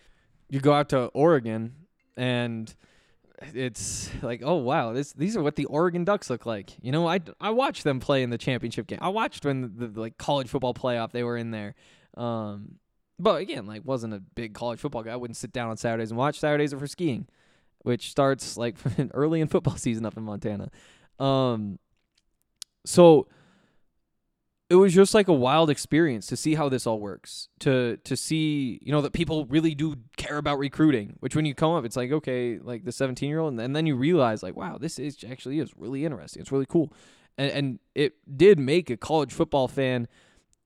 You 0.53 0.60
go 0.60 0.72
out 0.72 0.89
to 0.89 1.05
Oregon 1.15 1.74
and 2.15 2.72
it's 3.55 4.12
like, 4.22 4.41
oh 4.45 4.57
wow, 4.57 4.93
this 4.93 5.12
these 5.13 5.36
are 5.36 5.41
what 5.41 5.55
the 5.55 5.65
Oregon 5.65 6.03
Ducks 6.03 6.29
look 6.29 6.45
like. 6.45 6.74
You 6.79 6.91
know, 6.91 7.07
I 7.07 7.22
I 7.41 7.50
watched 7.50 7.83
them 7.83 8.00
play 8.00 8.22
in 8.22 8.29
the 8.29 8.38
championship 8.38 8.86
game. 8.86 9.00
I 9.01 9.10
watched 9.10 9.45
when 9.45 9.62
the, 9.75 9.88
the 9.88 10.00
like 10.00 10.19
college 10.19 10.48
football 10.50 10.75
playoff 10.75 11.12
they 11.12 11.24
were 11.24 11.38
in 11.38 11.50
there. 11.50 11.74
Um, 12.15 12.75
but 13.17 13.41
again, 13.41 13.65
like 13.65 13.81
wasn't 13.83 14.13
a 14.13 14.19
big 14.19 14.53
college 14.53 14.79
football 14.79 15.01
guy. 15.01 15.13
I 15.13 15.15
wouldn't 15.15 15.38
sit 15.38 15.51
down 15.53 15.72
on 15.72 15.77
Saturdays 15.77 16.12
and 16.12 16.19
watch. 16.19 16.39
Saturdays 16.39 16.72
are 16.72 16.77
for 16.77 16.86
skiing. 16.86 17.27
which 17.81 18.12
starts 18.12 18.55
like 18.55 18.75
early 19.15 19.41
in 19.41 19.48
football 19.48 19.75
season 19.77 20.05
up 20.05 20.17
in 20.17 20.24
Montana. 20.24 20.69
Um, 21.19 21.79
so 22.86 23.27
it 24.74 24.77
was 24.77 24.92
just 24.92 25.13
like 25.13 25.27
a 25.27 25.34
wild 25.34 25.70
experience 25.70 26.25
to 26.27 26.36
see 26.36 26.56
how 26.56 26.68
this 26.68 26.88
all 26.88 27.00
works. 27.00 27.48
To 27.60 27.98
to 27.98 28.18
see 28.18 28.80
you 28.82 28.92
know 28.92 29.01
that 29.01 29.13
people 29.13 29.46
really 29.46 29.75
do 29.75 29.98
care 30.18 30.38
about 30.38 30.58
recruiting. 30.58 31.15
Which 31.20 31.36
when 31.36 31.46
you 31.46 31.53
come 31.53 31.74
up, 31.74 31.86
it's 31.86 31.96
like 31.96 32.12
okay, 32.12 32.58
like 32.58 32.84
the 32.84 32.92
seventeen 32.92 33.30
year 33.30 33.38
old, 33.38 33.53
and, 33.53 33.62
and 33.62 33.75
then 33.75 33.86
you 33.86 33.96
realize 33.96 34.42
like 34.42 34.56
wow, 34.56 34.80
this 34.80 34.98
is 34.98 35.24
actually 35.30 35.60
is 35.60 35.72
really 35.77 36.06
interesting. 36.06 36.42
It's 36.42 36.51
really 36.51 36.65
cool, 36.65 36.92
and 37.38 37.51
and 37.51 37.80
it 37.94 38.15
did 38.36 38.58
make 38.58 38.89
a 38.89 38.98
college 38.98 39.32
football 39.32 39.68
fan 39.68 40.08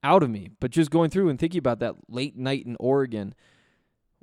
out 0.03 0.23
of 0.23 0.29
me. 0.29 0.51
But 0.61 0.71
just 0.71 0.89
going 0.89 1.09
through 1.09 1.27
and 1.27 1.37
thinking 1.37 1.59
about 1.59 1.79
that 1.79 1.95
late 2.07 2.37
night 2.37 2.65
in 2.65 2.77
Oregon 2.79 3.35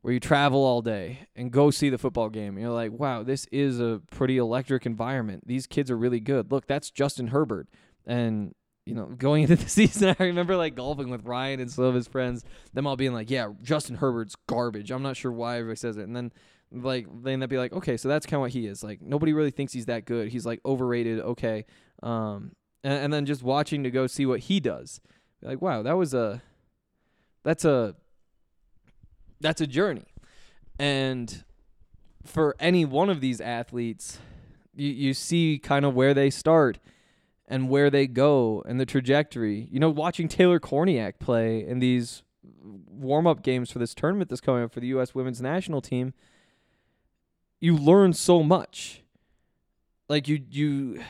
where 0.01 0.15
you 0.15 0.21
travel 0.21 0.63
all 0.63 0.83
day 0.83 1.21
and 1.35 1.51
go 1.51 1.71
see 1.71 1.89
the 1.89 1.97
football 1.99 2.29
game. 2.29 2.59
You're 2.59 2.71
like, 2.71 2.93
wow, 2.93 3.23
this 3.23 3.47
is 3.51 3.81
a 3.81 4.03
pretty 4.11 4.37
electric 4.37 4.85
environment. 4.85 5.45
These 5.47 5.67
kids 5.67 5.91
are 5.91 5.97
really 5.97 6.21
good. 6.21 6.53
Look, 6.53 6.67
that's 6.67 6.91
Justin 6.91 7.29
Herbert. 7.29 7.69
And, 8.07 8.55
you 8.87 8.95
know, 8.95 9.07
going 9.07 9.43
into 9.43 9.57
the 9.57 9.69
season, 9.69 10.15
I 10.19 10.25
remember 10.25 10.57
like 10.57 10.75
golfing 10.75 11.11
with 11.11 11.25
Ryan 11.25 11.61
and 11.61 11.71
some 11.71 11.85
of 11.85 11.95
his 11.95 12.07
friends, 12.07 12.45
them 12.73 12.87
all 12.87 12.97
being 12.97 13.13
like, 13.13 13.31
yeah, 13.31 13.51
Justin 13.63 13.97
Herbert's 13.97 14.37
garbage. 14.47 14.91
I'm 14.91 15.03
not 15.03 15.17
sure 15.17 15.33
why 15.33 15.59
everybody 15.59 15.77
says 15.77 15.97
it. 15.97 16.03
And 16.03 16.15
then, 16.15 16.33
like, 16.71 17.07
then 17.23 17.41
they'd 17.41 17.49
be 17.49 17.59
like, 17.59 17.73
okay, 17.73 17.97
so 17.97 18.09
that's 18.09 18.27
kind 18.27 18.37
of 18.37 18.41
what 18.43 18.51
he 18.51 18.67
is. 18.67 18.83
Like, 18.85 19.01
nobody 19.01 19.33
really 19.33 19.51
thinks 19.51 19.73
he's 19.73 19.87
that 19.87 20.05
good. 20.05 20.29
He's 20.29 20.45
like 20.45 20.61
overrated. 20.65 21.21
Okay. 21.21 21.65
Um, 22.03 22.53
and, 22.83 23.05
and 23.05 23.13
then 23.13 23.27
just 23.27 23.43
watching 23.43 23.85
to 23.85 23.91
go 23.91 24.07
see 24.07 24.27
what 24.27 24.41
he 24.41 24.61
does. 24.61 25.01
Like, 25.43 25.63
wow, 25.63 25.83
that 25.83 25.97
was 25.97 26.15
a, 26.15 26.43
that's 27.43 27.65
a, 27.65 27.95
that's 29.41 29.61
a 29.61 29.67
journey. 29.67 30.07
And 30.79 31.45
for 32.25 32.57
any 32.59 32.85
one 32.85 33.11
of 33.11 33.21
these 33.21 33.41
athletes, 33.41 34.19
you, 34.75 34.91
you 34.91 35.15
see 35.15 35.59
kind 35.63 35.85
of 35.85 35.95
where 35.95 36.15
they 36.15 36.31
start 36.31 36.79
and 37.55 37.69
where 37.69 37.89
they 37.89 38.09
go 38.09 38.65
and 38.67 38.81
the 38.81 38.85
trajectory. 38.85 39.69
You 39.71 39.79
know, 39.79 39.89
watching 39.89 40.27
Taylor 40.27 40.59
Kornieck 40.59 41.21
play 41.21 41.65
in 41.65 41.79
these 41.79 42.25
warm 42.43 43.29
up 43.29 43.45
games 43.45 43.71
for 43.71 43.79
this 43.79 43.95
tournament 43.95 44.29
that's 44.29 44.41
coming 44.41 44.65
up 44.65 44.73
for 44.73 44.81
the 44.81 44.89
U.S. 44.89 45.15
women's 45.15 45.41
national 45.41 45.81
team, 45.81 46.15
you 47.61 47.77
learn 47.77 48.13
so 48.13 48.43
much. 48.43 49.05
Like, 50.09 50.27
you, 50.27 50.43
you, 50.51 51.05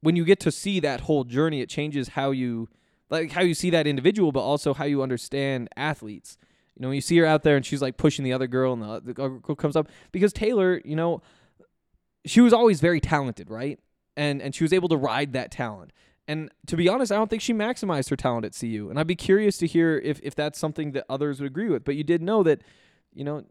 when 0.00 0.16
you 0.16 0.24
get 0.24 0.40
to 0.40 0.50
see 0.50 0.80
that 0.80 1.02
whole 1.02 1.22
journey, 1.22 1.60
it 1.60 1.68
changes 1.68 2.08
how 2.08 2.32
you, 2.32 2.68
like, 3.08 3.30
how 3.30 3.42
you 3.42 3.54
see 3.54 3.70
that 3.70 3.86
individual, 3.86 4.32
but 4.32 4.40
also 4.40 4.74
how 4.74 4.84
you 4.84 5.00
understand 5.00 5.68
athletes. 5.76 6.38
You 6.74 6.82
know, 6.82 6.88
when 6.88 6.96
you 6.96 7.00
see 7.00 7.18
her 7.18 7.24
out 7.24 7.44
there 7.44 7.54
and 7.54 7.64
she's 7.64 7.80
like 7.80 7.96
pushing 7.96 8.24
the 8.24 8.32
other 8.32 8.48
girl 8.48 8.72
and 8.72 8.82
the, 8.82 9.12
the 9.12 9.22
other 9.22 9.38
girl 9.38 9.54
comes 9.54 9.76
up 9.76 9.88
because 10.10 10.32
Taylor, 10.32 10.82
you 10.84 10.96
know, 10.96 11.22
she 12.24 12.40
was 12.40 12.52
always 12.52 12.80
very 12.80 13.00
talented, 13.00 13.48
right? 13.48 13.78
And 14.16 14.40
and 14.40 14.54
she 14.54 14.64
was 14.64 14.72
able 14.72 14.88
to 14.88 14.96
ride 14.96 15.32
that 15.34 15.50
talent. 15.50 15.92
And 16.28 16.50
to 16.66 16.76
be 16.76 16.88
honest, 16.88 17.12
I 17.12 17.16
don't 17.16 17.30
think 17.30 17.42
she 17.42 17.52
maximized 17.52 18.10
her 18.10 18.16
talent 18.16 18.44
at 18.44 18.56
CU. 18.58 18.88
And 18.90 18.98
I'd 18.98 19.06
be 19.06 19.14
curious 19.14 19.58
to 19.58 19.66
hear 19.66 19.98
if 19.98 20.20
if 20.22 20.34
that's 20.34 20.58
something 20.58 20.92
that 20.92 21.04
others 21.08 21.40
would 21.40 21.46
agree 21.46 21.68
with. 21.68 21.84
But 21.84 21.96
you 21.96 22.04
did 22.04 22.22
know 22.22 22.42
that, 22.42 22.62
you 23.14 23.24
know, 23.24 23.44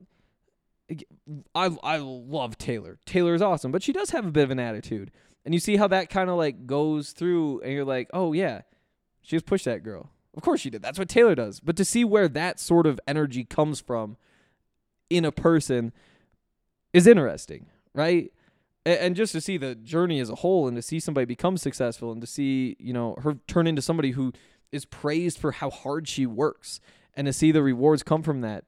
I 1.54 1.76
I 1.84 1.98
love 1.98 2.58
Taylor. 2.58 3.00
Taylor 3.06 3.34
is 3.34 3.42
awesome, 3.42 3.72
but 3.72 3.84
she 3.84 3.94
does 3.94 4.10
have 4.12 4.26
a 4.26 4.32
bit 4.32 4.44
of 4.44 4.52
an 4.52 4.60
attitude. 4.60 5.12
And 5.44 5.54
you 5.54 5.60
see 5.60 5.78
how 5.78 5.88
that 5.88 6.10
kind 6.10 6.30
of 6.30 6.38
like 6.38 6.66
goes 6.66 7.12
through 7.12 7.62
and 7.62 7.72
you're 7.72 7.86
like, 7.86 8.10
"Oh 8.14 8.34
yeah, 8.34 8.62
she 9.22 9.36
just 9.36 9.46
pushed 9.46 9.66
that 9.66 9.84
girl." 9.84 10.10
Of 10.36 10.44
course 10.44 10.60
she 10.60 10.70
did. 10.70 10.82
That's 10.82 11.00
what 11.00 11.08
Taylor 11.08 11.36
does. 11.36 11.60
But 11.60 11.78
to 11.78 11.86
see 11.86 12.04
where 12.04 12.28
that 12.28 12.60
sort 12.60 12.86
of 12.88 13.00
energy 13.08 13.46
comes 13.46 13.80
from 13.80 14.18
in 15.10 15.24
a 15.24 15.32
person 15.32 15.94
is 16.94 17.08
interesting, 17.08 17.68
right? 17.94 18.32
And 18.86 19.16
just 19.16 19.32
to 19.32 19.42
see 19.42 19.58
the 19.58 19.74
journey 19.74 20.20
as 20.20 20.30
a 20.30 20.36
whole 20.36 20.68
and 20.68 20.78
to 20.78 20.82
see 20.82 21.00
somebody 21.00 21.26
become 21.26 21.58
successful 21.58 22.12
and 22.12 22.22
to 22.22 22.28
see, 22.28 22.76
you 22.80 22.94
know, 22.94 23.16
her 23.24 23.40
turn 23.48 23.66
into 23.66 23.82
somebody 23.82 24.12
who 24.12 24.32
is 24.72 24.86
praised 24.86 25.40
for 25.40 25.54
how 25.54 25.72
hard 25.72 26.08
she 26.08 26.28
works 26.28 26.80
and 27.16 27.26
to 27.26 27.34
see 27.34 27.52
the 27.52 27.64
rewards 27.64 28.04
come 28.04 28.22
from 28.22 28.42
that, 28.42 28.66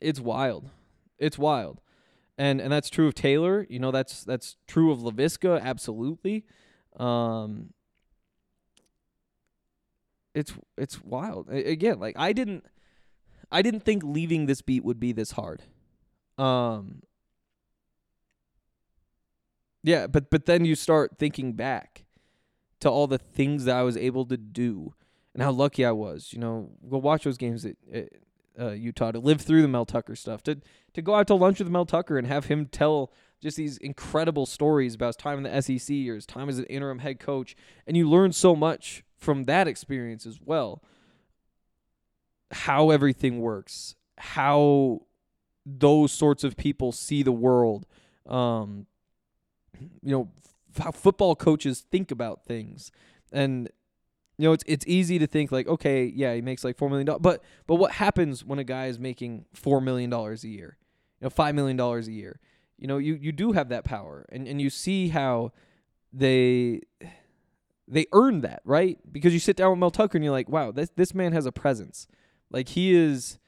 it's 0.00 0.20
wild. 0.20 0.70
It's 1.18 1.38
wild. 1.38 1.80
And 2.38 2.60
and 2.60 2.72
that's 2.72 2.88
true 2.88 3.06
of 3.06 3.14
Taylor, 3.14 3.66
you 3.68 3.78
know, 3.78 3.90
that's 3.90 4.24
that's 4.24 4.56
true 4.66 4.90
of 4.90 5.00
Laviska, 5.00 5.60
absolutely. 5.60 6.44
Um 6.98 7.74
it's 10.34 10.54
it's 10.78 11.02
wild. 11.02 11.50
Again, 11.50 11.98
like 12.00 12.16
I 12.18 12.32
didn't 12.32 12.64
I 13.50 13.60
didn't 13.60 13.80
think 13.80 14.02
leaving 14.02 14.46
this 14.46 14.62
beat 14.62 14.84
would 14.84 14.98
be 14.98 15.12
this 15.12 15.32
hard. 15.32 15.62
Um 16.38 17.02
Yeah, 19.82 20.06
but 20.06 20.30
but 20.30 20.46
then 20.46 20.64
you 20.64 20.74
start 20.74 21.18
thinking 21.18 21.54
back 21.54 22.04
to 22.80 22.90
all 22.90 23.06
the 23.06 23.18
things 23.18 23.64
that 23.64 23.76
I 23.76 23.82
was 23.82 23.96
able 23.96 24.24
to 24.26 24.36
do 24.36 24.94
and 25.34 25.42
how 25.42 25.50
lucky 25.50 25.84
I 25.84 25.92
was. 25.92 26.32
You 26.32 26.38
know, 26.38 26.70
go 26.88 26.98
watch 26.98 27.24
those 27.24 27.38
games 27.38 27.64
at, 27.64 27.76
at 27.92 28.08
uh, 28.58 28.70
Utah 28.70 29.12
to 29.12 29.18
live 29.18 29.40
through 29.40 29.62
the 29.62 29.68
Mel 29.68 29.86
Tucker 29.86 30.16
stuff, 30.16 30.42
to 30.44 30.58
to 30.94 31.02
go 31.02 31.14
out 31.14 31.26
to 31.28 31.34
lunch 31.34 31.58
with 31.58 31.68
Mel 31.68 31.86
Tucker 31.86 32.18
and 32.18 32.26
have 32.26 32.46
him 32.46 32.66
tell 32.66 33.12
just 33.40 33.56
these 33.56 33.76
incredible 33.78 34.46
stories 34.46 34.94
about 34.94 35.08
his 35.08 35.16
time 35.16 35.44
in 35.44 35.52
the 35.52 35.62
SEC 35.62 35.94
or 36.08 36.14
his 36.14 36.26
time 36.26 36.48
as 36.48 36.58
an 36.58 36.64
interim 36.66 37.00
head 37.00 37.18
coach, 37.18 37.56
and 37.86 37.96
you 37.96 38.08
learn 38.08 38.32
so 38.32 38.54
much 38.54 39.04
from 39.16 39.44
that 39.44 39.66
experience 39.68 40.26
as 40.26 40.38
well 40.44 40.82
how 42.52 42.90
everything 42.90 43.40
works 43.40 43.94
how 44.18 45.00
those 45.64 46.12
sorts 46.12 46.44
of 46.44 46.56
people 46.56 46.92
see 46.92 47.22
the 47.22 47.32
world 47.32 47.86
um 48.26 48.86
you 50.02 50.10
know 50.12 50.28
f- 50.74 50.84
how 50.84 50.90
football 50.90 51.34
coaches 51.34 51.84
think 51.90 52.10
about 52.10 52.44
things 52.44 52.90
and 53.32 53.68
you 54.38 54.48
know 54.48 54.52
it's 54.52 54.64
it's 54.66 54.86
easy 54.86 55.18
to 55.18 55.26
think 55.26 55.52
like 55.52 55.66
okay 55.66 56.04
yeah 56.04 56.34
he 56.34 56.40
makes 56.40 56.64
like 56.64 56.76
4 56.76 56.88
million 56.88 57.06
dollars 57.06 57.20
but 57.22 57.42
but 57.66 57.76
what 57.76 57.92
happens 57.92 58.44
when 58.44 58.58
a 58.58 58.64
guy 58.64 58.86
is 58.86 58.98
making 58.98 59.44
4 59.54 59.80
million 59.80 60.10
dollars 60.10 60.44
a 60.44 60.48
year 60.48 60.76
you 61.20 61.26
know 61.26 61.30
5 61.30 61.54
million 61.54 61.76
dollars 61.76 62.08
a 62.08 62.12
year 62.12 62.40
you 62.78 62.86
know 62.86 62.98
you 62.98 63.14
you 63.14 63.32
do 63.32 63.52
have 63.52 63.68
that 63.68 63.84
power 63.84 64.26
and 64.30 64.48
and 64.48 64.60
you 64.60 64.70
see 64.70 65.08
how 65.08 65.52
they 66.12 66.82
they 67.88 68.06
earned 68.12 68.42
that, 68.42 68.62
right? 68.64 68.98
Because 69.10 69.32
you 69.34 69.38
sit 69.38 69.56
down 69.56 69.70
with 69.70 69.78
Mel 69.78 69.90
Tucker 69.90 70.16
and 70.16 70.24
you're 70.24 70.32
like, 70.32 70.48
wow, 70.48 70.72
this 70.72 70.90
this 70.96 71.14
man 71.14 71.32
has 71.32 71.46
a 71.46 71.52
presence. 71.52 72.06
Like 72.50 72.70
he 72.70 72.94
is 72.94 73.38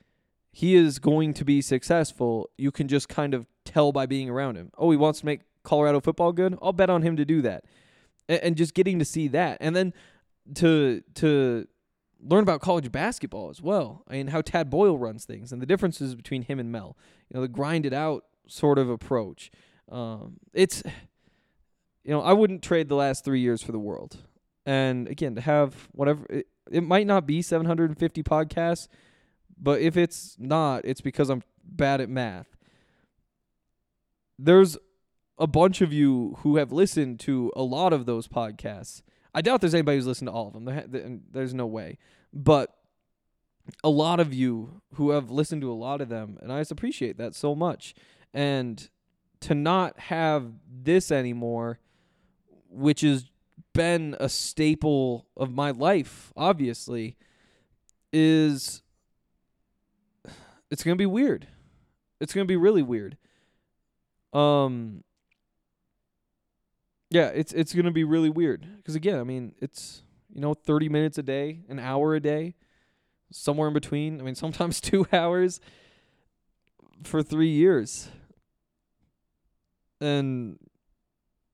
he 0.52 0.74
is 0.74 0.98
going 0.98 1.34
to 1.34 1.44
be 1.44 1.60
successful. 1.62 2.50
You 2.56 2.70
can 2.70 2.86
just 2.86 3.08
kind 3.08 3.34
of 3.34 3.46
tell 3.64 3.90
by 3.90 4.06
being 4.06 4.28
around 4.28 4.56
him. 4.56 4.70
Oh, 4.76 4.90
he 4.90 4.96
wants 4.96 5.20
to 5.20 5.26
make 5.26 5.40
Colorado 5.64 6.00
football 6.00 6.32
good. 6.32 6.56
I'll 6.62 6.72
bet 6.72 6.90
on 6.90 7.02
him 7.02 7.16
to 7.16 7.24
do 7.24 7.42
that. 7.42 7.64
And, 8.28 8.40
and 8.40 8.56
just 8.56 8.74
getting 8.74 8.98
to 9.00 9.04
see 9.04 9.28
that, 9.28 9.58
and 9.60 9.74
then 9.74 9.92
to 10.54 11.02
to 11.14 11.66
learn 12.20 12.42
about 12.42 12.60
college 12.60 12.90
basketball 12.92 13.50
as 13.50 13.60
well. 13.60 14.04
I 14.08 14.14
mean, 14.14 14.28
how 14.28 14.40
Tad 14.40 14.70
Boyle 14.70 14.96
runs 14.96 15.24
things 15.24 15.52
and 15.52 15.60
the 15.60 15.66
differences 15.66 16.14
between 16.14 16.42
him 16.42 16.58
and 16.58 16.70
Mel. 16.72 16.96
You 17.28 17.36
know, 17.36 17.40
the 17.42 17.48
grind 17.48 17.84
it 17.84 17.92
out 17.92 18.24
sort 18.46 18.78
of 18.78 18.88
approach. 18.88 19.50
Um, 19.90 20.38
it's 20.52 20.82
you 22.04 22.10
know, 22.10 22.20
I 22.20 22.32
wouldn't 22.32 22.62
trade 22.62 22.88
the 22.88 22.94
last 22.94 23.24
three 23.24 23.40
years 23.40 23.62
for 23.62 23.72
the 23.72 23.78
world. 23.78 24.18
And 24.66 25.08
again, 25.08 25.34
to 25.34 25.40
have 25.40 25.88
whatever, 25.92 26.26
it, 26.28 26.46
it 26.70 26.82
might 26.82 27.06
not 27.06 27.26
be 27.26 27.42
750 27.42 28.22
podcasts, 28.22 28.88
but 29.60 29.80
if 29.80 29.96
it's 29.96 30.36
not, 30.38 30.84
it's 30.84 31.00
because 31.00 31.30
I'm 31.30 31.42
bad 31.64 32.00
at 32.00 32.08
math. 32.08 32.56
There's 34.38 34.76
a 35.38 35.46
bunch 35.46 35.80
of 35.80 35.92
you 35.92 36.36
who 36.40 36.56
have 36.56 36.72
listened 36.72 37.20
to 37.20 37.52
a 37.56 37.62
lot 37.62 37.92
of 37.92 38.06
those 38.06 38.28
podcasts. 38.28 39.02
I 39.34 39.42
doubt 39.42 39.60
there's 39.60 39.74
anybody 39.74 39.98
who's 39.98 40.06
listened 40.06 40.28
to 40.28 40.32
all 40.32 40.48
of 40.48 40.52
them. 40.52 41.22
There's 41.30 41.54
no 41.54 41.66
way. 41.66 41.98
But 42.32 42.74
a 43.82 43.88
lot 43.88 44.20
of 44.20 44.32
you 44.32 44.80
who 44.94 45.10
have 45.10 45.30
listened 45.30 45.62
to 45.62 45.72
a 45.72 45.74
lot 45.74 46.00
of 46.00 46.08
them, 46.08 46.38
and 46.40 46.52
I 46.52 46.60
just 46.60 46.70
appreciate 46.70 47.18
that 47.18 47.34
so 47.34 47.54
much. 47.54 47.94
And 48.32 48.88
to 49.40 49.54
not 49.54 49.98
have 49.98 50.52
this 50.70 51.10
anymore 51.10 51.78
which 52.70 53.02
has 53.02 53.24
been 53.72 54.16
a 54.18 54.28
staple 54.28 55.26
of 55.36 55.52
my 55.52 55.70
life, 55.70 56.32
obviously, 56.36 57.16
is 58.12 58.82
it's 60.70 60.82
gonna 60.82 60.96
be 60.96 61.06
weird. 61.06 61.46
It's 62.20 62.32
gonna 62.32 62.46
be 62.46 62.56
really 62.56 62.82
weird. 62.82 63.16
Um. 64.32 65.04
Yeah, 67.14 67.28
it's 67.28 67.52
it's 67.52 67.72
gonna 67.72 67.92
be 67.92 68.02
really 68.02 68.28
weird 68.28 68.66
because 68.78 68.96
again, 68.96 69.20
I 69.20 69.22
mean, 69.22 69.54
it's 69.60 70.02
you 70.34 70.40
know 70.40 70.52
thirty 70.52 70.88
minutes 70.88 71.16
a 71.16 71.22
day, 71.22 71.60
an 71.68 71.78
hour 71.78 72.16
a 72.16 72.20
day, 72.20 72.56
somewhere 73.30 73.68
in 73.68 73.74
between. 73.74 74.20
I 74.20 74.24
mean, 74.24 74.34
sometimes 74.44 74.80
two 74.80 75.06
hours 75.12 75.60
for 77.04 77.22
three 77.22 77.50
years, 77.50 78.08
and 80.00 80.58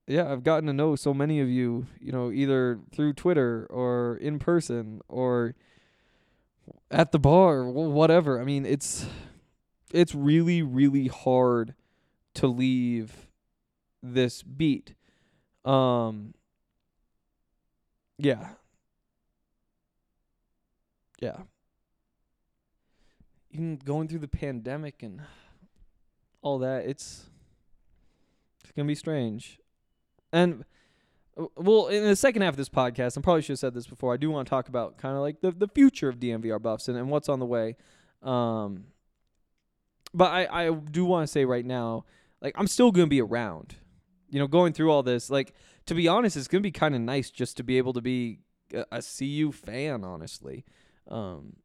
yeah, 0.07 0.33
I've 0.33 0.45
gotten 0.45 0.67
to 0.69 0.73
know 0.73 0.97
so 0.97 1.13
many 1.13 1.41
of 1.41 1.51
you, 1.51 1.87
you 2.01 2.11
know, 2.11 2.31
either 2.33 2.81
through 2.91 3.13
Twitter 3.13 3.67
or 3.69 4.17
in 4.17 4.39
person 4.39 5.03
or 5.09 5.55
at 6.91 7.13
the 7.13 7.19
bar, 7.19 7.65
whatever. 7.69 8.41
I 8.41 8.45
mean, 8.45 8.65
it's 8.65 9.05
it's 9.93 10.15
really 10.15 10.63
really 10.63 11.09
hard 11.09 11.75
to 12.37 12.47
leave 12.47 13.29
this 14.03 14.43
beat. 14.43 14.95
Um 15.65 16.35
yeah. 18.19 18.51
Yeah. 21.21 21.39
Even 23.51 23.77
going 23.77 24.09
through 24.09 24.21
the 24.21 24.29
pandemic 24.29 25.03
and 25.03 25.23
all 26.43 26.59
that, 26.59 26.85
it's 26.85 27.25
it's 28.63 28.73
gonna 28.73 28.87
be 28.87 28.95
strange. 28.95 29.59
And 30.33 30.65
well, 31.57 31.89
in 31.89 32.05
the 32.05 32.17
second 32.17 32.43
half 32.43 32.53
of 32.55 32.57
this 32.57 32.69
podcast, 32.69 33.17
I 33.17 33.23
probably 33.23 33.43
should 33.43 33.53
have 33.53 33.59
said 33.59 33.75
this 33.75 33.87
before. 33.87 34.13
I 34.13 34.17
do 34.17 34.31
want 34.31 34.47
to 34.47 34.51
talk 34.51 34.69
about 34.69 34.99
kind 34.99 35.17
of 35.17 35.23
like 35.23 35.41
the 35.41 35.51
the 35.51 35.69
future 35.69 36.09
of 36.09 36.21
DNVR 36.21 36.61
buffs 36.61 36.89
and, 36.89 36.97
and 36.97 37.11
what's 37.11 37.29
on 37.29 37.39
the 37.39 37.47
way. 37.47 37.77
Um, 38.23 38.85
but 40.13 40.31
I 40.31 40.67
I 40.67 40.71
do 40.71 41.05
want 41.05 41.27
to 41.27 41.33
say 41.33 41.45
right 41.45 41.65
now, 41.65 42.05
like 42.41 42.55
I'm 42.57 42.67
still 42.67 42.93
gonna 42.93 43.07
be 43.07 43.21
around. 43.21 43.77
You 44.31 44.39
know, 44.39 44.47
going 44.47 44.73
through 44.73 44.91
all 44.91 45.03
this, 45.03 45.29
like 45.31 45.53
to 45.87 45.95
be 45.95 46.09
honest, 46.09 46.37
it's 46.37 46.49
gonna 46.49 46.63
be 46.63 46.71
kind 46.71 46.95
of 46.95 47.01
nice 47.01 47.31
just 47.31 47.57
to 47.59 47.63
be 47.63 47.79
able 47.79 47.93
to 47.95 48.01
be 48.01 48.39
a, 48.73 48.85
a 48.93 49.03
CU 49.03 49.53
fan. 49.53 50.05
Honestly, 50.05 50.65
um, 51.09 51.57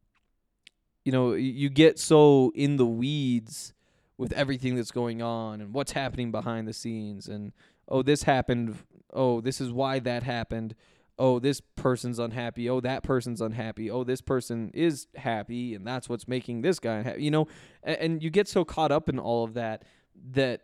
you 1.04 1.12
know, 1.12 1.32
you 1.34 1.68
get 1.68 1.98
so 1.98 2.52
in 2.54 2.76
the 2.76 2.86
weeds 2.86 3.72
with 4.18 4.32
everything 4.32 4.76
that's 4.76 4.90
going 4.90 5.22
on 5.22 5.60
and 5.60 5.74
what's 5.74 5.92
happening 5.92 6.30
behind 6.30 6.66
the 6.66 6.72
scenes 6.72 7.28
and 7.28 7.52
oh 7.88 8.02
this 8.02 8.22
happened 8.22 8.76
oh 9.12 9.40
this 9.40 9.60
is 9.60 9.70
why 9.70 9.98
that 9.98 10.22
happened 10.22 10.74
oh 11.18 11.38
this 11.38 11.60
person's 11.60 12.18
unhappy 12.18 12.68
oh 12.68 12.80
that 12.80 13.02
person's 13.02 13.40
unhappy 13.40 13.90
oh 13.90 14.04
this 14.04 14.20
person 14.20 14.70
is 14.74 15.06
happy 15.16 15.74
and 15.74 15.86
that's 15.86 16.08
what's 16.08 16.26
making 16.26 16.62
this 16.62 16.78
guy 16.78 17.14
you 17.18 17.30
know 17.30 17.46
and, 17.82 17.96
and 17.98 18.22
you 18.22 18.30
get 18.30 18.48
so 18.48 18.64
caught 18.64 18.92
up 18.92 19.08
in 19.08 19.18
all 19.18 19.44
of 19.44 19.54
that 19.54 19.84
that 20.32 20.62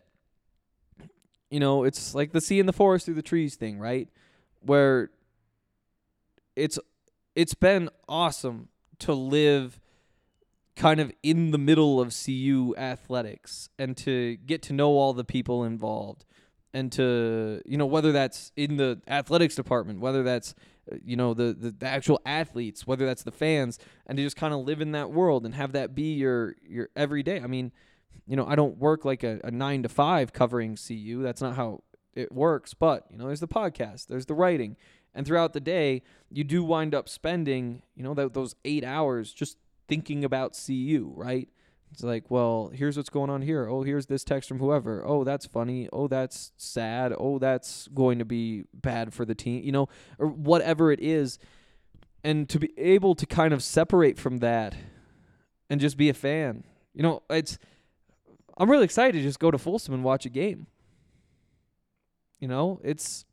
you 1.52 1.60
know 1.60 1.84
it's 1.84 2.14
like 2.14 2.32
the 2.32 2.40
sea 2.40 2.58
in 2.58 2.66
the 2.66 2.72
forest 2.72 3.04
through 3.04 3.14
the 3.14 3.22
trees 3.22 3.56
thing 3.56 3.78
right? 3.78 4.08
Where 4.60 5.10
it's 6.56 6.78
it's 7.34 7.54
been 7.54 7.90
awesome 8.08 8.68
to 9.00 9.12
live 9.12 9.78
kind 10.76 11.00
of 11.00 11.12
in 11.22 11.50
the 11.50 11.58
middle 11.58 12.00
of 12.00 12.14
CU 12.24 12.74
athletics 12.78 13.68
and 13.78 13.96
to 13.98 14.36
get 14.46 14.62
to 14.62 14.72
know 14.72 14.92
all 14.92 15.12
the 15.12 15.24
people 15.24 15.64
involved 15.64 16.24
and 16.72 16.90
to 16.92 17.60
you 17.66 17.76
know 17.76 17.86
whether 17.86 18.12
that's 18.12 18.52
in 18.56 18.78
the 18.78 19.00
athletics 19.06 19.54
department 19.54 20.00
whether 20.00 20.22
that's 20.22 20.54
uh, 20.90 20.96
you 21.04 21.16
know 21.16 21.34
the, 21.34 21.52
the 21.52 21.70
the 21.70 21.86
actual 21.86 22.18
athletes 22.24 22.86
whether 22.86 23.04
that's 23.04 23.22
the 23.22 23.30
fans 23.30 23.78
and 24.06 24.16
to 24.16 24.24
just 24.24 24.36
kind 24.36 24.54
of 24.54 24.60
live 24.60 24.80
in 24.80 24.92
that 24.92 25.10
world 25.10 25.44
and 25.44 25.54
have 25.54 25.72
that 25.72 25.94
be 25.94 26.14
your 26.14 26.56
your 26.66 26.88
everyday. 26.96 27.40
I 27.40 27.46
mean 27.46 27.72
you 28.26 28.36
know 28.36 28.46
i 28.46 28.54
don't 28.54 28.78
work 28.78 29.04
like 29.04 29.22
a, 29.22 29.40
a 29.44 29.50
9 29.50 29.82
to 29.84 29.88
5 29.88 30.32
covering 30.32 30.76
cu 30.76 31.22
that's 31.22 31.40
not 31.40 31.56
how 31.56 31.82
it 32.14 32.32
works 32.32 32.74
but 32.74 33.06
you 33.10 33.16
know 33.16 33.26
there's 33.26 33.40
the 33.40 33.48
podcast 33.48 34.06
there's 34.06 34.26
the 34.26 34.34
writing 34.34 34.76
and 35.14 35.26
throughout 35.26 35.52
the 35.52 35.60
day 35.60 36.02
you 36.30 36.44
do 36.44 36.62
wind 36.62 36.94
up 36.94 37.08
spending 37.08 37.82
you 37.94 38.02
know 38.02 38.14
those 38.14 38.54
8 38.64 38.84
hours 38.84 39.32
just 39.32 39.56
thinking 39.88 40.24
about 40.24 40.58
cu 40.66 41.12
right 41.16 41.48
it's 41.92 42.02
like, 42.02 42.30
well, 42.30 42.70
here's 42.74 42.96
what's 42.96 43.10
going 43.10 43.28
on 43.28 43.42
here. 43.42 43.68
Oh, 43.68 43.82
here's 43.82 44.06
this 44.06 44.24
text 44.24 44.48
from 44.48 44.58
whoever. 44.58 45.06
Oh, 45.06 45.24
that's 45.24 45.44
funny. 45.44 45.90
Oh, 45.92 46.08
that's 46.08 46.52
sad. 46.56 47.12
Oh, 47.16 47.38
that's 47.38 47.86
going 47.88 48.18
to 48.18 48.24
be 48.24 48.64
bad 48.72 49.12
for 49.12 49.26
the 49.26 49.34
team, 49.34 49.62
you 49.62 49.72
know, 49.72 49.88
or 50.18 50.28
whatever 50.28 50.90
it 50.90 51.00
is. 51.00 51.38
And 52.24 52.48
to 52.48 52.58
be 52.58 52.72
able 52.78 53.14
to 53.16 53.26
kind 53.26 53.52
of 53.52 53.62
separate 53.62 54.18
from 54.18 54.38
that 54.38 54.74
and 55.68 55.80
just 55.80 55.98
be 55.98 56.08
a 56.08 56.14
fan. 56.14 56.64
You 56.94 57.02
know, 57.02 57.22
it's 57.28 57.58
I'm 58.56 58.70
really 58.70 58.84
excited 58.84 59.18
to 59.18 59.22
just 59.22 59.38
go 59.38 59.50
to 59.50 59.58
Folsom 59.58 59.94
and 59.94 60.04
watch 60.04 60.26
a 60.26 60.30
game. 60.30 60.66
You 62.38 62.48
know, 62.48 62.80
it's 62.82 63.24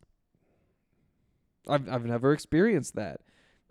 I've 1.68 1.90
I've 1.90 2.06
never 2.06 2.34
experienced 2.34 2.96
that. 2.96 3.22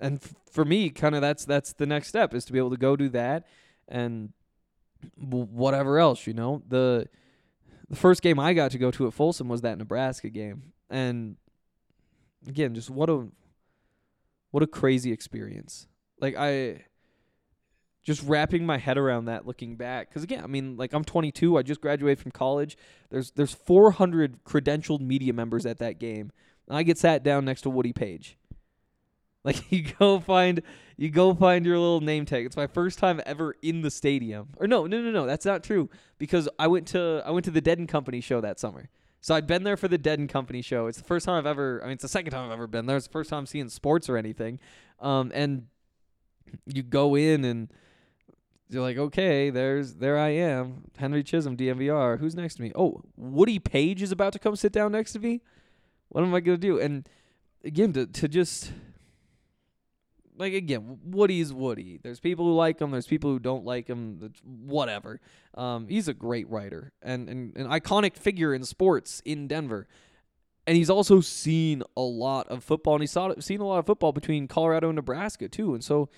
And 0.01 0.21
f- 0.23 0.35
for 0.51 0.65
me, 0.65 0.91
kind 0.91 1.15
of 1.15 1.21
that's 1.21 1.45
that's 1.45 1.73
the 1.73 1.87
next 1.87 2.09
step 2.09 2.35
is 2.35 2.45
to 2.47 2.53
be 2.53 2.59
able 2.59 2.71
to 2.71 2.77
go 2.77 2.97
do 2.97 3.09
that 3.11 3.47
and 3.89 4.33
whatever 5.17 5.99
else, 5.99 6.27
you 6.27 6.35
know. 6.35 6.63
The 6.69 7.09
the 7.89 7.97
first 7.97 8.23
game 8.23 8.39
I 8.39 8.53
got 8.53 8.71
to 8.73 8.79
go 8.79 8.91
to 8.91 9.07
at 9.07 9.15
Folsom 9.15 9.49
was 9.49 9.63
that 9.63 9.79
Nebraska 9.79 10.29
game. 10.29 10.73
And 10.91 11.37
again, 12.47 12.75
just 12.75 12.91
what 12.91 13.09
a 13.09 13.29
what 14.51 14.63
a 14.63 14.67
crazy 14.67 15.13
experience. 15.13 15.87
Like 16.21 16.35
I 16.37 16.85
just 18.03 18.23
wrapping 18.23 18.65
my 18.65 18.79
head 18.79 18.97
around 18.97 19.27
that 19.27 19.47
looking 19.47 19.77
back 19.77 20.13
cuz 20.13 20.23
again, 20.23 20.43
I 20.43 20.47
mean, 20.47 20.77
like 20.77 20.93
I'm 20.93 21.05
22, 21.05 21.59
I 21.59 21.63
just 21.63 21.81
graduated 21.81 22.21
from 22.21 22.33
college. 22.33 22.77
There's 23.11 23.33
there's 23.33 23.55
400 23.55 24.45
credentialed 24.45 25.01
media 25.01 25.33
members 25.33 25.67
at 25.67 25.79
that 25.79 25.99
game. 25.99 26.33
And 26.69 26.77
I 26.77 26.83
get 26.83 26.99
sat 26.99 27.23
down 27.23 27.45
next 27.45 27.63
to 27.63 27.71
Woody 27.71 27.93
Paige. 27.93 28.37
Like 29.45 29.71
you 29.71 29.85
go 29.99 30.19
find 30.19 30.63
you 30.97 31.11
go 31.11 31.33
find 31.33 31.65
your 31.65 31.79
little 31.79 32.01
name 32.01 32.27
tag. 32.27 32.45
It's 32.45 32.57
my 32.57 32.67
first 32.67 32.99
time 32.99 33.21
ever 33.25 33.55
in 33.63 33.83
the 33.83 33.91
stadium. 33.91 34.49
Or 34.57 34.67
no, 34.67 34.87
no, 34.87 35.01
no, 35.01 35.11
no, 35.11 35.27
that's 35.27 35.47
not 35.47 35.63
true 35.63 35.89
because 36.19 36.49
I 36.59 36.67
went 36.67 36.89
to 36.89 37.23
I 37.25 37.31
went 37.31 37.45
to 37.45 37.53
the 37.53 37.61
Dead 37.61 37.79
and 37.79 37.89
Company 37.89 38.21
show 38.21 38.41
that 38.41 38.59
summer. 38.59 38.91
So 39.21 39.35
I'd 39.35 39.47
been 39.47 39.63
there 39.63 39.77
for 39.77 39.89
the 39.89 39.97
Dead 39.97 40.19
and 40.19 40.29
Company 40.29 40.61
show. 40.61 40.87
It's 40.87 40.99
the 40.99 41.05
first 41.05 41.25
time 41.25 41.37
I've 41.37 41.47
ever 41.47 41.81
I 41.83 41.87
mean 41.87 41.95
it's 41.95 42.03
the 42.03 42.09
second 42.09 42.33
time 42.33 42.47
I've 42.47 42.53
ever 42.53 42.67
been 42.67 42.87
there. 42.87 42.97
It's 42.97 43.07
the 43.07 43.13
first 43.13 43.31
time 43.31 43.47
seeing 43.47 43.69
sports 43.69 44.09
or 44.09 44.17
anything. 44.17 44.59
Um 45.01 45.31
and 45.35 45.69
you 46.67 46.83
go 46.83 47.15
in 47.15 47.45
and 47.45 47.73
you're 48.71 48.83
like, 48.83 48.99
okay, 48.99 49.51
there's 49.51 49.95
there 49.95 50.19
I 50.19 50.31
am, 50.31 50.85
Henry 50.97 51.23
Chisholm, 51.23 51.57
DNVR. 51.57 52.19
Who's 52.21 52.35
next 52.35 52.57
to 52.57 52.63
me? 52.63 52.73
Oh, 52.75 53.03
Woody 53.17 53.59
Paige 53.59 54.03
is 54.03 54.13
about 54.13 54.33
to 54.35 54.39
come 54.39 54.57
sit 54.57 54.73
down 54.73 54.93
next 54.93 55.13
to 55.13 55.19
me. 55.19 55.41
What 56.09 56.25
am 56.25 56.35
I 56.35 56.41
gonna 56.41 56.59
do? 56.59 56.79
And 56.79 57.09
again, 57.65 57.93
to 57.95 58.07
to 58.07 58.29
just 58.29 58.73
like 60.39 60.55
again, 60.55 60.99
Woody's 61.05 61.53
Woody. 61.53 61.99
There's 62.03 62.21
people 62.21 62.47
who 62.47 62.55
like 62.55 62.81
him. 62.81 62.91
There's 62.91 63.07
people 63.07 63.31
who 63.31 63.39
don't 63.39 63.65
like 63.65 63.89
him. 63.89 64.33
Whatever. 64.45 65.21
Um, 65.55 65.89
he's 65.89 66.09
a 66.09 66.15
great 66.15 66.49
writer 66.49 66.93
and, 67.03 67.29
and 67.29 67.57
an 67.57 67.67
iconic 67.67 68.17
figure 68.17 68.55
in 68.55 68.65
sports 68.65 69.21
in 69.25 69.49
Denver. 69.49 69.89
And 70.67 70.77
he's 70.77 70.91
also 70.91 71.21
seen 71.21 71.83
a 71.97 72.03
lot 72.03 72.49
of 72.49 72.63
football, 72.63 72.95
and 72.95 73.03
he's 73.03 73.11
saw, 73.11 73.33
seen 73.41 73.61
a 73.61 73.67
lot 73.67 73.79
of 73.79 73.87
football 73.87 74.13
between 74.13 74.47
Colorado 74.47 74.91
and 74.91 74.97
Nebraska 74.97 75.49
too. 75.49 75.75
And 75.75 75.83
so, 75.83 76.11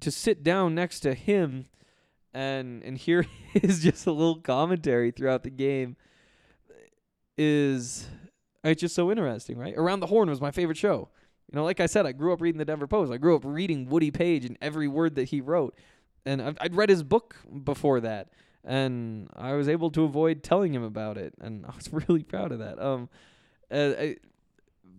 to 0.00 0.10
sit 0.10 0.42
down 0.42 0.74
next 0.74 1.00
to 1.00 1.14
him 1.14 1.66
and 2.34 2.82
and 2.82 2.98
hear 2.98 3.26
his 3.52 3.82
just 3.82 4.06
a 4.06 4.12
little 4.12 4.40
commentary 4.40 5.10
throughout 5.10 5.42
the 5.42 5.50
game 5.50 5.96
is 7.38 8.08
it's 8.64 8.80
just 8.80 8.94
so 8.94 9.10
interesting, 9.10 9.56
right? 9.56 9.74
Around 9.76 10.00
the 10.00 10.06
Horn 10.06 10.28
was 10.28 10.40
my 10.40 10.50
favorite 10.50 10.76
show. 10.76 11.08
You 11.52 11.56
know, 11.56 11.64
like 11.64 11.78
I 11.78 11.86
said, 11.86 12.06
I 12.06 12.12
grew 12.12 12.32
up 12.32 12.40
reading 12.40 12.58
the 12.58 12.64
Denver 12.64 12.88
Post. 12.88 13.12
I 13.12 13.18
grew 13.18 13.36
up 13.36 13.42
reading 13.44 13.88
Woody 13.88 14.10
Paige 14.10 14.44
and 14.44 14.58
every 14.60 14.88
word 14.88 15.14
that 15.14 15.28
he 15.28 15.40
wrote, 15.40 15.76
and 16.24 16.42
I'd 16.60 16.74
read 16.74 16.90
his 16.90 17.04
book 17.04 17.36
before 17.64 18.00
that, 18.00 18.30
and 18.64 19.30
I 19.36 19.52
was 19.52 19.68
able 19.68 19.90
to 19.92 20.02
avoid 20.02 20.42
telling 20.42 20.74
him 20.74 20.82
about 20.82 21.16
it, 21.16 21.34
and 21.40 21.64
I 21.68 21.74
was 21.76 21.92
really 21.92 22.24
proud 22.24 22.52
of 22.52 22.58
that. 22.58 22.82
Um, 22.82 23.08
uh, 23.70 23.92
I, 23.98 24.16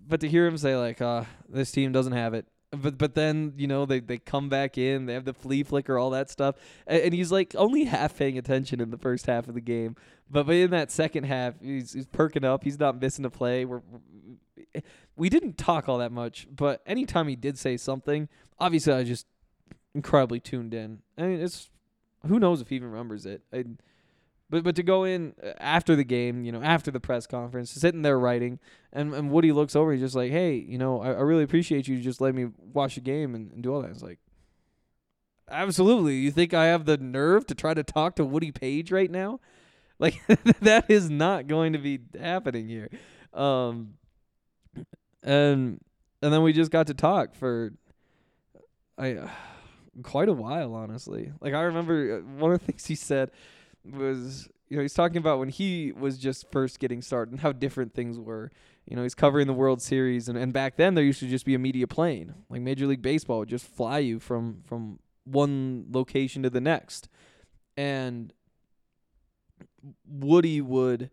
but 0.08 0.22
to 0.22 0.30
hear 0.30 0.48
him 0.48 0.58
say 0.58 0.78
like, 0.78 1.02
uh, 1.02 1.26
this 1.50 1.72
team 1.72 1.92
doesn't 1.92 2.14
have 2.14 2.34
it. 2.34 2.46
But 2.71 2.97
but 2.97 3.15
then 3.15 3.53
you 3.56 3.67
know 3.67 3.86
they, 3.86 4.01
they 4.01 4.17
come 4.17 4.49
back 4.49 4.77
in 4.77 5.06
they 5.06 5.13
have 5.13 5.23
the 5.23 5.34
flea 5.34 5.63
flicker 5.63 5.97
all 5.97 6.10
that 6.10 6.30
stuff 6.30 6.56
and, 6.86 7.01
and 7.01 7.13
he's 7.13 7.32
like 7.32 7.56
only 7.56 7.84
half 7.95 8.17
paying 8.17 8.38
attention 8.38 8.82
in 8.82 8.91
the 8.91 8.97
first 8.97 9.25
half 9.25 9.47
of 9.47 9.53
the 9.53 9.62
game 9.62 9.95
but 10.30 10.47
but 10.47 10.56
in 10.56 10.71
that 10.71 10.91
second 10.91 11.23
half 11.23 11.53
he's, 11.62 11.93
he's 11.93 12.06
perking 12.08 12.43
up 12.43 12.65
he's 12.65 12.77
not 12.77 12.99
missing 12.99 13.23
a 13.23 13.30
play 13.30 13.63
we're, 13.63 13.82
we 15.15 15.30
didn't 15.30 15.58
talk 15.58 15.89
all 15.89 15.97
that 15.97 16.12
much, 16.12 16.47
but 16.53 16.82
anytime 16.86 17.27
he 17.27 17.36
did 17.36 17.58
say 17.58 17.77
something, 17.77 18.30
obviously 18.60 18.93
I 18.93 19.03
just 19.03 19.25
incredibly 19.93 20.39
tuned 20.39 20.73
in. 20.73 20.99
I 21.17 21.23
mean, 21.23 21.41
it's 21.41 21.69
who 22.25 22.39
knows 22.39 22.62
if 22.62 22.69
he 22.69 22.75
even 22.75 22.91
remembers 22.91 23.25
it. 23.25 23.41
I, 23.51 23.65
but 24.50 24.64
but 24.64 24.76
to 24.76 24.84
go 24.84 25.04
in 25.04 25.34
uh, 25.44 25.52
after 25.60 25.96
the 25.96 26.04
game, 26.04 26.44
you 26.44 26.52
know, 26.52 26.62
after 26.62 26.92
the 26.92 27.00
press 27.00 27.28
conference, 27.28 27.72
sitting 27.72 28.02
there 28.02 28.20
writing, 28.20 28.60
and, 28.94 29.14
and 29.14 29.30
Woody 29.30 29.52
looks 29.52 29.76
over, 29.76 29.92
he's 29.92 30.02
just 30.02 30.16
like, 30.16 30.32
hey, 30.32 30.56
you 30.56 30.78
know, 30.78 31.02
I, 31.02 31.08
I 31.08 31.22
really 31.22 31.44
appreciate 31.44 31.88
you 31.88 32.00
just 32.00 32.22
letting 32.22 32.46
me 32.46 32.52
watch 32.74 32.96
the 32.96 33.02
game 33.02 33.36
and, 33.36 33.52
and 33.52 33.62
do 33.62 33.74
all 33.74 33.82
that. 33.82 33.92
It's 33.92 34.02
like, 34.02 34.20
absolutely. 35.50 36.16
You 36.16 36.32
think 36.32 36.54
I 36.54 36.68
have 36.68 36.86
the 36.86 36.98
nerve 36.98 37.46
to 37.48 37.56
try 37.56 37.74
to 37.74 37.84
talk 37.84 38.16
to 38.16 38.26
Woody 38.26 38.52
Paige 38.52 38.92
right 38.92 39.12
now? 39.12 39.40
Like 40.00 40.22
that 40.62 40.92
is 40.92 41.10
not 41.10 41.48
going 41.48 41.74
to 41.74 41.80
be 41.80 41.98
happening 42.20 42.70
here. 42.70 42.88
Um, 43.34 43.96
and 45.24 45.80
and 46.22 46.32
then 46.32 46.44
we 46.44 46.54
just 46.54 46.70
got 46.70 46.86
to 46.86 46.94
talk 46.94 47.34
for 47.34 47.74
I 48.96 49.14
uh, 49.14 49.30
quite 50.04 50.30
a 50.30 50.34
while, 50.34 50.76
honestly. 50.76 51.32
Like 51.42 51.56
I 51.56 51.62
remember 51.62 52.20
uh, 52.20 52.40
one 52.40 52.52
of 52.52 52.60
the 52.60 52.66
things 52.66 52.86
he 52.86 52.94
said 52.94 53.32
was, 53.91 54.50
you 54.69 54.78
know, 54.78 54.82
he's 54.82 54.93
talking 54.93 55.17
about 55.17 55.39
when 55.39 55.50
he 55.50 55.91
was 55.91 56.17
just 56.17 56.52
first 56.52 56.80
getting 56.80 57.02
started 57.02 57.32
and 57.32 57.41
how 57.41 57.52
different 57.52 57.93
things 57.93 58.19
were. 58.19 58.52
You 58.86 58.95
know, 58.95 59.04
he's 59.04 59.15
covering 59.15 59.47
the 59.47 59.54
World 59.54 59.82
Series, 59.82 60.30
and, 60.30 60.38
and 60.38 60.54
back 60.54 60.78
then 60.78 60.95
there 60.95 61.04
used 61.04 61.19
to 61.19 61.28
just 61.28 61.45
be 61.45 61.56
a 61.56 61.60
media 61.60 61.88
plane. 61.88 62.34
Like 62.50 62.62
Major 62.62 62.88
League 62.88 63.02
Baseball 63.02 63.39
would 63.39 63.50
just 63.50 63.65
fly 63.65 64.00
you 64.00 64.19
from 64.19 64.62
from 64.65 65.00
one 65.26 65.88
location 65.91 66.43
to 66.43 66.50
the 66.50 66.62
next, 66.62 67.10
and 67.76 68.32
Woody 70.08 70.62
would, 70.62 71.12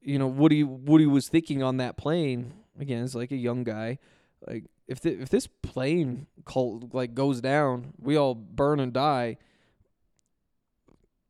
you 0.00 0.18
know, 0.18 0.28
Woody 0.28 0.62
Woody 0.62 1.06
was 1.06 1.28
thinking 1.28 1.62
on 1.62 1.78
that 1.78 1.96
plane 1.96 2.54
again. 2.78 3.02
It's 3.02 3.16
like 3.16 3.32
a 3.32 3.36
young 3.36 3.64
guy, 3.64 3.98
like 4.46 4.64
if 4.86 5.00
the, 5.00 5.20
if 5.20 5.28
this 5.28 5.48
plane 5.62 6.26
col- 6.44 6.88
like 6.92 7.14
goes 7.14 7.40
down, 7.40 7.94
we 7.98 8.16
all 8.16 8.34
burn 8.34 8.80
and 8.80 8.92
die. 8.92 9.38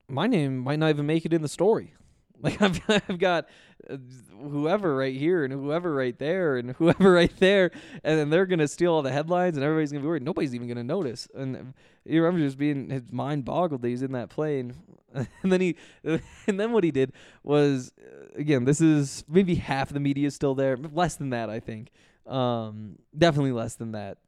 My 0.08 0.26
name 0.26 0.58
might 0.58 0.78
not 0.78 0.90
even 0.90 1.06
make 1.06 1.24
it 1.24 1.32
in 1.32 1.42
the 1.42 1.48
story. 1.48 1.94
Like 2.44 2.60
I've 2.60 2.78
I've 2.90 3.18
got 3.18 3.48
uh, 3.88 3.96
whoever 4.38 4.94
right 4.94 5.16
here 5.16 5.44
and 5.44 5.52
whoever 5.52 5.94
right 5.94 6.18
there 6.18 6.58
and 6.58 6.72
whoever 6.76 7.10
right 7.10 7.32
there, 7.38 7.70
and 8.02 8.18
then 8.18 8.28
they're 8.28 8.44
gonna 8.44 8.68
steal 8.68 8.92
all 8.92 9.00
the 9.00 9.12
headlines 9.12 9.56
and 9.56 9.64
everybody's 9.64 9.92
gonna 9.92 10.02
be 10.02 10.08
worried. 10.08 10.24
Nobody's 10.24 10.54
even 10.54 10.68
gonna 10.68 10.84
notice. 10.84 11.26
And 11.34 11.72
you 12.04 12.22
remember 12.22 12.44
just 12.44 12.58
being 12.58 12.90
his 12.90 13.04
mind 13.10 13.46
boggled 13.46 13.80
that 13.80 13.88
he's 13.88 14.02
in 14.02 14.12
that 14.12 14.28
plane, 14.28 14.74
and 15.14 15.52
then 15.52 15.60
he, 15.60 15.76
and 16.04 16.60
then 16.60 16.72
what 16.72 16.84
he 16.84 16.90
did 16.90 17.12
was, 17.42 17.92
uh, 17.98 18.26
again, 18.34 18.64
this 18.64 18.80
is 18.80 19.24
maybe 19.26 19.54
half 19.54 19.90
the 19.90 20.00
media 20.00 20.26
is 20.26 20.34
still 20.34 20.54
there, 20.54 20.76
less 20.76 21.16
than 21.16 21.30
that, 21.30 21.48
I 21.48 21.60
think. 21.60 21.92
Um, 22.26 22.98
definitely 23.16 23.52
less 23.52 23.76
than 23.76 23.92
that. 23.92 24.18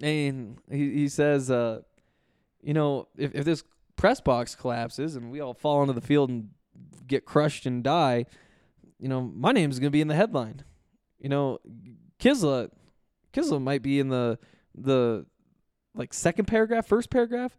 And 0.00 0.58
he 0.70 0.94
he 0.94 1.08
says, 1.08 1.50
uh, 1.50 1.80
you 2.62 2.74
know, 2.74 3.08
if 3.16 3.34
if 3.34 3.44
this 3.44 3.64
press 3.98 4.20
box 4.20 4.54
collapses 4.54 5.16
and 5.16 5.30
we 5.30 5.40
all 5.40 5.52
fall 5.52 5.80
onto 5.80 5.92
the 5.92 6.00
field 6.00 6.30
and 6.30 6.48
get 7.06 7.26
crushed 7.26 7.66
and 7.66 7.84
die, 7.84 8.24
you 8.98 9.08
know, 9.08 9.20
my 9.20 9.52
name's 9.52 9.78
gonna 9.78 9.90
be 9.90 10.00
in 10.00 10.08
the 10.08 10.14
headline. 10.14 10.64
You 11.18 11.28
know, 11.28 11.58
Kiszla, 12.18 12.70
Kiszla 13.34 13.60
might 13.60 13.82
be 13.82 13.98
in 14.00 14.08
the 14.08 14.38
the 14.74 15.26
like 15.94 16.14
second 16.14 16.46
paragraph, 16.46 16.86
first 16.86 17.10
paragraph. 17.10 17.58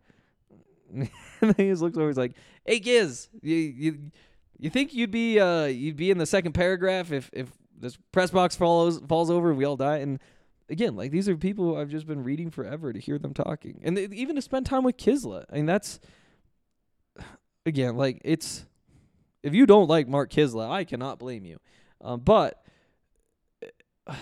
and 0.93 1.09
then 1.41 1.53
he 1.57 1.69
just 1.69 1.81
looks 1.81 1.97
over. 1.97 2.07
He's 2.07 2.17
like, 2.17 2.35
"Hey, 2.65 2.79
Giz, 2.79 3.29
you 3.43 3.55
you 3.55 4.11
you 4.57 4.69
think 4.69 4.93
you'd 4.93 5.11
be 5.11 5.39
uh 5.39 5.65
you'd 5.65 5.97
be 5.97 6.09
in 6.09 6.17
the 6.17 6.25
second 6.25 6.53
paragraph 6.53 7.11
if 7.11 7.29
if 7.33 7.51
this 7.77 7.97
press 8.11 8.31
box 8.31 8.55
falls 8.55 8.99
falls 9.07 9.29
over 9.29 9.49
and 9.49 9.57
we 9.57 9.65
all 9.65 9.75
die?" 9.75 9.97
And 9.97 10.19
again, 10.69 10.95
like 10.95 11.11
these 11.11 11.29
are 11.29 11.37
people 11.37 11.77
I've 11.77 11.89
just 11.89 12.07
been 12.07 12.23
reading 12.23 12.49
forever 12.49 12.91
to 12.91 12.99
hear 12.99 13.19
them 13.19 13.33
talking, 13.33 13.81
and 13.83 13.99
even 13.99 14.35
to 14.35 14.41
spend 14.41 14.65
time 14.65 14.83
with 14.83 14.97
Kiszla. 14.97 15.43
I 15.51 15.57
mean, 15.57 15.65
that's 15.67 15.99
again 17.69 17.95
like 17.95 18.21
it's 18.25 18.65
if 19.41 19.53
you 19.53 19.65
don't 19.65 19.87
like 19.87 20.07
Mark 20.07 20.29
Kiszla, 20.29 20.69
I 20.69 20.83
cannot 20.83 21.19
blame 21.19 21.45
you. 21.45 21.59
Um, 22.01 22.19
but 22.19 22.61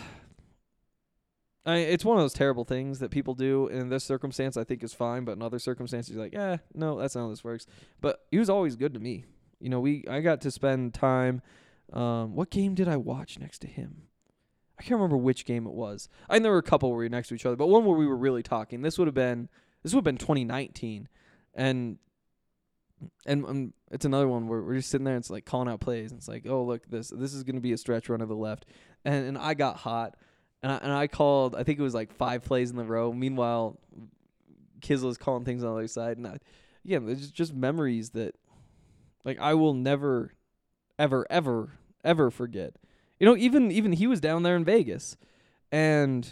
I, 1.66 1.78
it's 1.78 2.06
one 2.06 2.18
of 2.18 2.24
those 2.24 2.34
terrible 2.34 2.64
things 2.64 3.00
that 3.00 3.12
people 3.12 3.34
do 3.34 3.68
in 3.68 3.90
this 3.90 4.04
circumstance. 4.04 4.56
I 4.56 4.64
think 4.64 4.84
is 4.84 4.94
fine, 4.94 5.26
but 5.26 5.34
in 5.34 5.42
other 5.42 5.60
circumstances, 5.60 6.16
you're 6.16 6.24
like, 6.24 6.36
eh, 6.36 6.58
no, 6.74 6.98
that's 6.98 7.16
not 7.16 7.24
how 7.24 7.30
this 7.30 7.44
works. 7.44 7.66
But 8.00 8.26
he 8.32 8.38
was 8.38 8.50
always 8.50 8.76
good 8.76 8.94
to 8.94 9.00
me. 9.00 9.26
You 9.60 9.70
know, 9.70 9.80
we 9.80 10.06
I 10.10 10.22
got 10.22 10.42
to 10.42 10.52
spend 10.52 10.94
time. 10.94 11.42
Um, 11.92 12.36
what 12.36 12.50
game 12.50 12.76
did 12.76 12.88
I 12.88 12.98
watch 12.98 13.40
next 13.40 13.60
to 13.60 13.68
him? 13.68 14.04
I 14.80 14.84
can't 14.84 15.00
remember 15.00 15.18
which 15.18 15.46
game 15.46 15.66
it 15.66 15.74
was. 15.74 16.08
I 16.30 16.38
know 16.38 16.44
there 16.44 16.52
were 16.52 16.60
a 16.60 16.64
couple 16.64 16.90
where 16.90 17.00
we 17.00 17.06
were 17.06 17.10
next 17.10 17.30
to 17.30 17.36
each 17.36 17.46
other, 17.46 17.56
but 17.56 17.68
one 17.68 17.84
where 17.86 17.98
we 17.98 18.06
were 18.06 18.18
really 18.18 18.44
talking. 18.44 18.82
This 18.82 18.98
would 18.98 19.08
have 19.08 19.16
been 19.16 19.50
this 19.84 19.94
would 19.94 20.00
have 20.00 20.04
been 20.06 20.18
2019, 20.18 21.10
and 21.56 21.98
and 23.26 23.46
um, 23.46 23.74
it's 23.92 24.06
another 24.06 24.28
one 24.28 24.48
where 24.48 24.62
we're 24.62 24.76
just 24.76 24.90
sitting 24.90 25.06
there 25.06 25.16
and 25.16 25.22
it's 25.22 25.30
like 25.30 25.46
calling 25.46 25.68
out 25.68 25.80
plays. 25.80 26.12
And 26.12 26.20
it's 26.20 26.28
like, 26.28 26.46
oh 26.48 26.64
look, 26.64 26.88
this 26.90 27.10
this 27.10 27.34
is 27.34 27.44
gonna 27.44 27.62
be 27.62 27.74
a 27.74 27.78
stretch 27.78 28.10
run 28.10 28.20
to 28.20 28.26
the 28.26 28.36
left, 28.36 28.66
and 29.06 29.28
and 29.28 29.38
I 29.38 29.54
got 29.54 29.78
hot, 29.78 30.16
and 30.64 30.72
I, 30.72 30.76
and 30.78 30.92
I 30.92 31.08
called. 31.08 31.56
I 31.56 31.64
think 31.64 31.80
it 31.80 31.84
was 31.84 31.94
like 31.94 32.14
five 32.14 32.44
plays 32.44 32.72
in 32.72 32.78
the 32.78 32.84
row. 32.84 33.14
Meanwhile, 33.14 33.78
Kiszla's 34.82 35.18
calling 35.18 35.46
things 35.46 35.64
on 35.64 35.72
the 35.72 35.78
other 35.78 35.88
side, 35.88 36.18
and 36.18 36.28
I, 36.28 36.38
yeah, 36.84 37.00
there's 37.00 37.32
just 37.32 37.54
memories 37.54 38.12
that, 38.12 38.36
like, 39.26 39.40
I 39.40 39.54
will 39.54 39.74
never, 39.74 40.34
ever, 40.98 41.28
ever, 41.30 41.74
ever 42.04 42.32
forget. 42.32 42.76
You 43.20 43.28
know, 43.28 43.36
even 43.36 43.72
even 43.72 43.94
he 43.94 44.08
was 44.08 44.20
down 44.20 44.44
there 44.44 44.56
in 44.56 44.64
Vegas, 44.64 45.18
and 45.72 46.28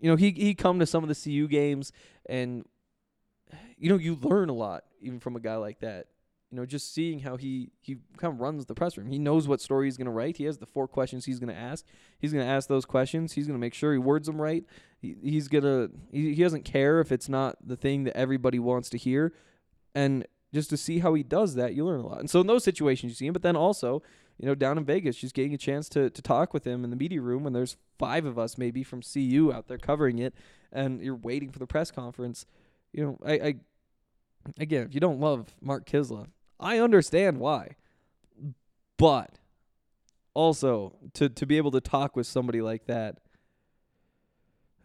you 0.00 0.10
know 0.10 0.16
he 0.16 0.30
he 0.30 0.54
come 0.54 0.78
to 0.78 0.86
some 0.86 1.02
of 1.02 1.08
the 1.08 1.14
CU 1.14 1.48
games, 1.48 1.92
and 2.26 2.64
you 3.78 3.88
know 3.88 3.96
you 3.96 4.16
learn 4.16 4.48
a 4.48 4.54
lot 4.54 4.84
even 5.00 5.20
from 5.20 5.36
a 5.36 5.40
guy 5.40 5.56
like 5.56 5.80
that. 5.80 6.06
You 6.50 6.56
know, 6.56 6.64
just 6.64 6.94
seeing 6.94 7.20
how 7.20 7.36
he 7.36 7.70
he 7.80 7.98
kind 8.16 8.32
of 8.32 8.40
runs 8.40 8.64
the 8.66 8.74
press 8.74 8.96
room. 8.96 9.08
He 9.08 9.18
knows 9.18 9.46
what 9.46 9.60
story 9.60 9.86
he's 9.86 9.98
going 9.98 10.06
to 10.06 10.10
write. 10.12 10.38
He 10.38 10.44
has 10.44 10.56
the 10.56 10.66
four 10.66 10.88
questions 10.88 11.26
he's 11.26 11.38
going 11.38 11.54
to 11.54 11.60
ask. 11.60 11.84
He's 12.18 12.32
going 12.32 12.44
to 12.44 12.50
ask 12.50 12.68
those 12.68 12.86
questions. 12.86 13.32
He's 13.32 13.46
going 13.46 13.58
to 13.58 13.60
make 13.60 13.74
sure 13.74 13.92
he 13.92 13.98
words 13.98 14.26
them 14.26 14.40
right. 14.40 14.64
He, 14.98 15.14
he's 15.22 15.48
gonna 15.48 15.88
he, 16.10 16.34
he 16.34 16.42
doesn't 16.42 16.64
care 16.64 17.00
if 17.00 17.12
it's 17.12 17.28
not 17.28 17.56
the 17.66 17.76
thing 17.76 18.04
that 18.04 18.16
everybody 18.16 18.58
wants 18.58 18.88
to 18.90 18.98
hear, 18.98 19.34
and 19.94 20.26
just 20.54 20.70
to 20.70 20.78
see 20.78 21.00
how 21.00 21.12
he 21.12 21.22
does 21.22 21.54
that, 21.56 21.74
you 21.74 21.84
learn 21.84 22.00
a 22.00 22.06
lot. 22.06 22.20
And 22.20 22.30
so 22.30 22.40
in 22.40 22.46
those 22.46 22.64
situations 22.64 23.10
you 23.10 23.16
see 23.16 23.26
him, 23.26 23.34
but 23.34 23.42
then 23.42 23.56
also 23.56 24.02
you 24.38 24.46
know, 24.46 24.54
down 24.54 24.78
in 24.78 24.84
Vegas, 24.84 25.16
just 25.16 25.34
getting 25.34 25.54
a 25.54 25.58
chance 25.58 25.88
to 25.90 26.10
to 26.10 26.22
talk 26.22 26.54
with 26.54 26.66
him 26.66 26.84
in 26.84 26.90
the 26.90 26.96
media 26.96 27.20
room 27.20 27.42
when 27.42 27.52
there's 27.52 27.76
five 27.98 28.24
of 28.24 28.38
us 28.38 28.56
maybe 28.56 28.82
from 28.84 29.02
CU 29.02 29.52
out 29.52 29.66
there 29.66 29.78
covering 29.78 30.18
it, 30.18 30.34
and 30.72 31.02
you're 31.02 31.16
waiting 31.16 31.50
for 31.50 31.58
the 31.58 31.66
press 31.66 31.90
conference. 31.90 32.46
You 32.92 33.04
know, 33.04 33.18
I, 33.26 33.32
I 33.32 33.54
again, 34.58 34.84
if 34.84 34.94
you 34.94 35.00
don't 35.00 35.20
love 35.20 35.54
Mark 35.60 35.86
Kiszla, 35.86 36.26
I 36.60 36.78
understand 36.78 37.38
why, 37.38 37.76
but 38.96 39.38
also 40.34 40.96
to 41.14 41.28
to 41.28 41.46
be 41.46 41.56
able 41.56 41.70
to 41.72 41.80
talk 41.80 42.16
with 42.16 42.26
somebody 42.26 42.60
like 42.60 42.86
that, 42.86 43.18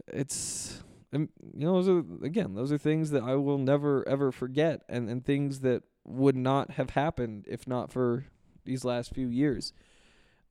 it's 0.08 0.84
you 1.12 1.30
know 1.54 1.82
those 1.82 1.89
are 1.89 2.26
again 2.26 2.56
those 2.56 2.71
are 2.71 2.78
things 2.78 3.12
that 3.12 3.23
I 3.23 3.36
will 3.36 3.58
never 3.58 4.08
ever 4.08 4.32
forget, 4.32 4.82
and 4.89 5.10
and 5.10 5.23
things 5.23 5.62
that 5.62 5.84
would 6.06 6.36
not 6.36 6.71
have 6.71 6.91
happened 6.91 7.45
if 7.47 7.67
not 7.67 7.91
for 7.91 8.26
these 8.65 8.84
last 8.84 9.13
few 9.13 9.28
years. 9.28 9.73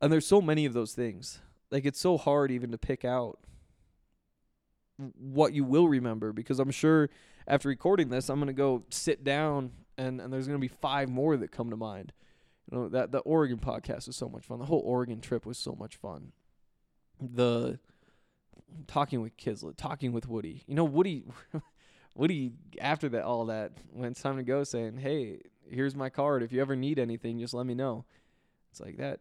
And 0.01 0.13
there's 0.13 0.27
so 0.27 0.41
many 0.41 0.65
of 0.65 0.73
those 0.73 0.95
things. 0.95 1.41
Like 1.71 1.85
it's 1.85 2.01
so 2.01 2.19
hard 2.19 2.51
even 2.51 2.71
to 2.73 2.79
pick 2.79 3.05
out 3.05 3.39
what 4.97 5.53
you 5.53 5.65
will 5.65 5.89
remember 5.89 6.33
because 6.33 6.59
I'm 6.59 6.71
sure 6.71 7.09
after 7.47 7.69
recording 7.69 8.09
this 8.09 8.29
I'm 8.29 8.39
to 8.47 8.53
go 8.53 8.85
sit 8.91 9.25
down 9.25 9.73
and 9.99 10.21
and 10.21 10.33
there's 10.33 10.47
to 10.57 10.59
be 10.59 10.69
five 10.69 11.09
more 11.09 11.37
that 11.37 11.51
come 11.51 11.71
to 11.71 11.77
mind. 11.77 12.13
You 12.71 12.79
know, 12.79 12.89
that 12.89 13.13
the 13.13 13.19
Oregon 13.21 13.59
podcast 13.59 14.07
was 14.07 14.17
so 14.17 14.29
much 14.29 14.45
fun. 14.45 14.59
The 14.59 14.67
whole 14.67 14.83
Oregon 14.85 15.21
trip 15.21 15.45
was 15.45 15.59
so 15.59 15.75
much 15.75 15.97
fun. 15.97 16.33
The 17.21 17.79
talking 18.87 19.21
with 19.21 19.37
Kiszla, 19.37 19.77
talking 19.77 20.13
with 20.13 20.29
Woody. 20.29 20.65
You 20.67 20.75
know, 20.75 20.85
Woody 20.85 21.25
Woody 22.15 22.53
after 22.81 23.09
that 23.11 23.25
all 23.25 23.47
that 23.47 23.73
when 23.93 24.11
it's 24.11 24.23
time 24.23 24.37
to 24.37 24.43
go 24.43 24.65
saying, 24.65 24.99
"Hey, 24.99 25.41
here's 25.69 25.95
my 25.95 26.09
card. 26.09 26.43
If 26.43 26.53
you 26.53 26.61
ever 26.61 26.77
need 26.77 26.99
anything, 26.99 27.39
just 27.39 27.55
let 27.55 27.67
me 27.67 27.75
know." 27.75 28.05
It's 28.71 28.81
like 28.81 28.97
that 28.99 29.21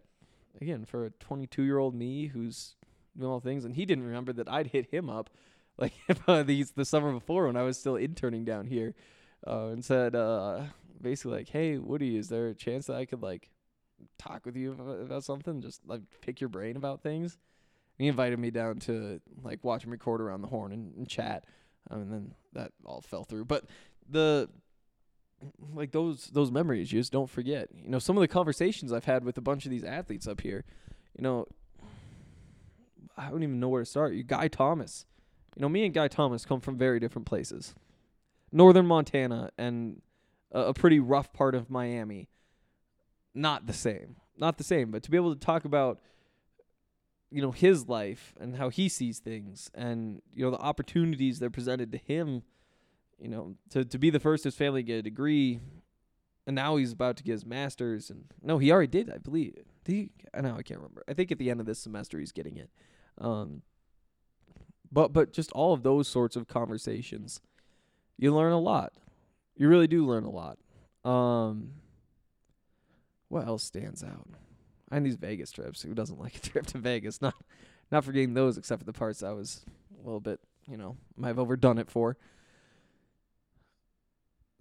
again 0.59 0.85
for 0.85 1.05
a 1.05 1.09
22 1.09 1.63
year 1.63 1.77
old 1.77 1.95
me 1.95 2.27
who's 2.27 2.75
doing 3.17 3.29
all 3.29 3.39
things, 3.39 3.65
and 3.65 3.75
he 3.75 3.85
didn't 3.85 4.05
remember 4.05 4.33
that 4.33 4.49
I'd 4.49 4.67
hit 4.67 4.91
him 4.91 5.09
up 5.09 5.29
like 5.81 5.93
these 6.45 6.71
the 6.71 6.85
summer 6.85 7.11
before 7.11 7.47
when 7.47 7.57
I 7.57 7.63
was 7.63 7.77
still 7.77 7.95
interning 7.95 8.45
down 8.45 8.67
here, 8.67 8.93
uh, 9.45 9.67
and 9.67 9.83
said 9.83 10.15
uh, 10.15 10.61
basically 11.01 11.39
like, 11.39 11.49
"Hey, 11.49 11.77
Woody, 11.77 12.15
is 12.15 12.29
there 12.29 12.47
a 12.47 12.55
chance 12.55 12.85
that 12.87 12.95
I 12.95 13.05
could 13.05 13.21
like 13.21 13.49
talk 14.17 14.45
with 14.45 14.55
you 14.55 14.71
about, 14.71 15.01
about 15.01 15.23
something? 15.23 15.61
Just 15.61 15.81
like 15.85 16.01
pick 16.21 16.39
your 16.39 16.49
brain 16.49 16.77
about 16.77 17.01
things." 17.01 17.37
And 17.97 18.05
he 18.05 18.07
invited 18.07 18.39
me 18.39 18.51
down 18.51 18.77
to 18.81 19.19
like 19.43 19.63
watch 19.63 19.83
him 19.83 19.91
record 19.91 20.21
around 20.21 20.41
the 20.41 20.47
horn 20.47 20.71
and, 20.71 20.95
and 20.95 21.09
chat, 21.09 21.45
um, 21.89 22.01
and 22.01 22.13
then 22.13 22.33
that 22.53 22.71
all 22.85 23.01
fell 23.01 23.23
through. 23.23 23.45
But 23.45 23.65
the 24.07 24.49
like 25.73 25.91
those 25.91 26.27
those 26.27 26.51
memories 26.51 26.91
you 26.91 26.99
just 26.99 27.11
don't 27.11 27.29
forget. 27.29 27.69
You 27.75 27.89
know, 27.89 27.99
some 27.99 28.17
of 28.17 28.21
the 28.21 28.27
conversations 28.27 28.93
I've 28.93 29.05
had 29.05 29.23
with 29.23 29.37
a 29.37 29.41
bunch 29.41 29.65
of 29.65 29.71
these 29.71 29.83
athletes 29.83 30.27
up 30.27 30.41
here, 30.41 30.63
you 31.17 31.23
know, 31.23 31.47
I 33.17 33.29
don't 33.29 33.43
even 33.43 33.59
know 33.59 33.69
where 33.69 33.81
to 33.81 33.89
start. 33.89 34.13
You 34.13 34.23
Guy 34.23 34.47
Thomas. 34.47 35.05
You 35.55 35.61
know, 35.61 35.69
me 35.69 35.85
and 35.85 35.93
Guy 35.93 36.07
Thomas 36.07 36.45
come 36.45 36.61
from 36.61 36.77
very 36.77 36.99
different 36.99 37.25
places. 37.25 37.75
Northern 38.51 38.85
Montana 38.85 39.51
and 39.57 40.01
a, 40.51 40.67
a 40.67 40.73
pretty 40.73 40.99
rough 40.99 41.33
part 41.33 41.55
of 41.55 41.69
Miami. 41.69 42.29
Not 43.33 43.67
the 43.67 43.73
same. 43.73 44.17
Not 44.37 44.57
the 44.57 44.63
same, 44.63 44.91
but 44.91 45.03
to 45.03 45.11
be 45.11 45.17
able 45.17 45.33
to 45.33 45.39
talk 45.39 45.65
about 45.65 45.99
you 47.33 47.41
know 47.41 47.51
his 47.51 47.87
life 47.87 48.33
and 48.41 48.57
how 48.57 48.67
he 48.67 48.89
sees 48.89 49.19
things 49.19 49.71
and 49.73 50.21
you 50.33 50.43
know 50.43 50.51
the 50.51 50.59
opportunities 50.59 51.39
that 51.39 51.45
are 51.45 51.51
presented 51.51 51.91
to 51.93 51.97
him 51.97 52.43
you 53.21 53.29
know, 53.29 53.55
to 53.69 53.85
to 53.85 53.99
be 53.99 54.09
the 54.09 54.19
first 54.19 54.43
his 54.43 54.55
family 54.55 54.81
to 54.81 54.87
get 54.87 54.97
a 54.97 55.03
degree, 55.03 55.59
and 56.47 56.55
now 56.55 56.75
he's 56.77 56.91
about 56.91 57.17
to 57.17 57.23
get 57.23 57.33
his 57.33 57.45
master's. 57.45 58.09
And 58.09 58.25
no, 58.41 58.57
he 58.57 58.71
already 58.71 58.87
did, 58.87 59.11
I 59.11 59.19
believe. 59.19 59.55
Did 59.85 59.93
he? 59.93 60.09
I 60.33 60.41
know 60.41 60.55
I 60.57 60.63
can't 60.63 60.79
remember. 60.79 61.03
I 61.07 61.13
think 61.13 61.31
at 61.31 61.37
the 61.37 61.51
end 61.51 61.59
of 61.59 61.67
this 61.67 61.79
semester 61.79 62.19
he's 62.19 62.31
getting 62.31 62.57
it. 62.57 62.69
Um, 63.19 63.61
but 64.91 65.13
but 65.13 65.33
just 65.33 65.51
all 65.53 65.73
of 65.73 65.83
those 65.83 66.07
sorts 66.07 66.35
of 66.35 66.47
conversations, 66.47 67.41
you 68.17 68.33
learn 68.35 68.51
a 68.51 68.59
lot. 68.59 68.93
You 69.55 69.67
really 69.67 69.87
do 69.87 70.05
learn 70.05 70.23
a 70.23 70.29
lot. 70.29 70.57
Um, 71.03 71.73
what 73.27 73.47
else 73.47 73.63
stands 73.63 74.03
out? 74.03 74.27
I 74.89 74.97
And 74.97 75.05
these 75.05 75.15
Vegas 75.15 75.51
trips. 75.51 75.81
Who 75.81 75.93
doesn't 75.93 76.19
like 76.19 76.35
a 76.35 76.39
trip 76.39 76.65
to 76.67 76.77
Vegas? 76.77 77.21
Not 77.21 77.35
not 77.91 78.03
forgetting 78.03 78.33
those, 78.33 78.57
except 78.57 78.79
for 78.79 78.85
the 78.85 78.93
parts 78.93 79.23
I 79.23 79.31
was 79.31 79.65
a 80.01 80.05
little 80.05 80.19
bit, 80.19 80.39
you 80.69 80.77
know, 80.77 80.97
might 81.15 81.29
have 81.29 81.39
overdone 81.39 81.77
it 81.77 81.89
for 81.89 82.17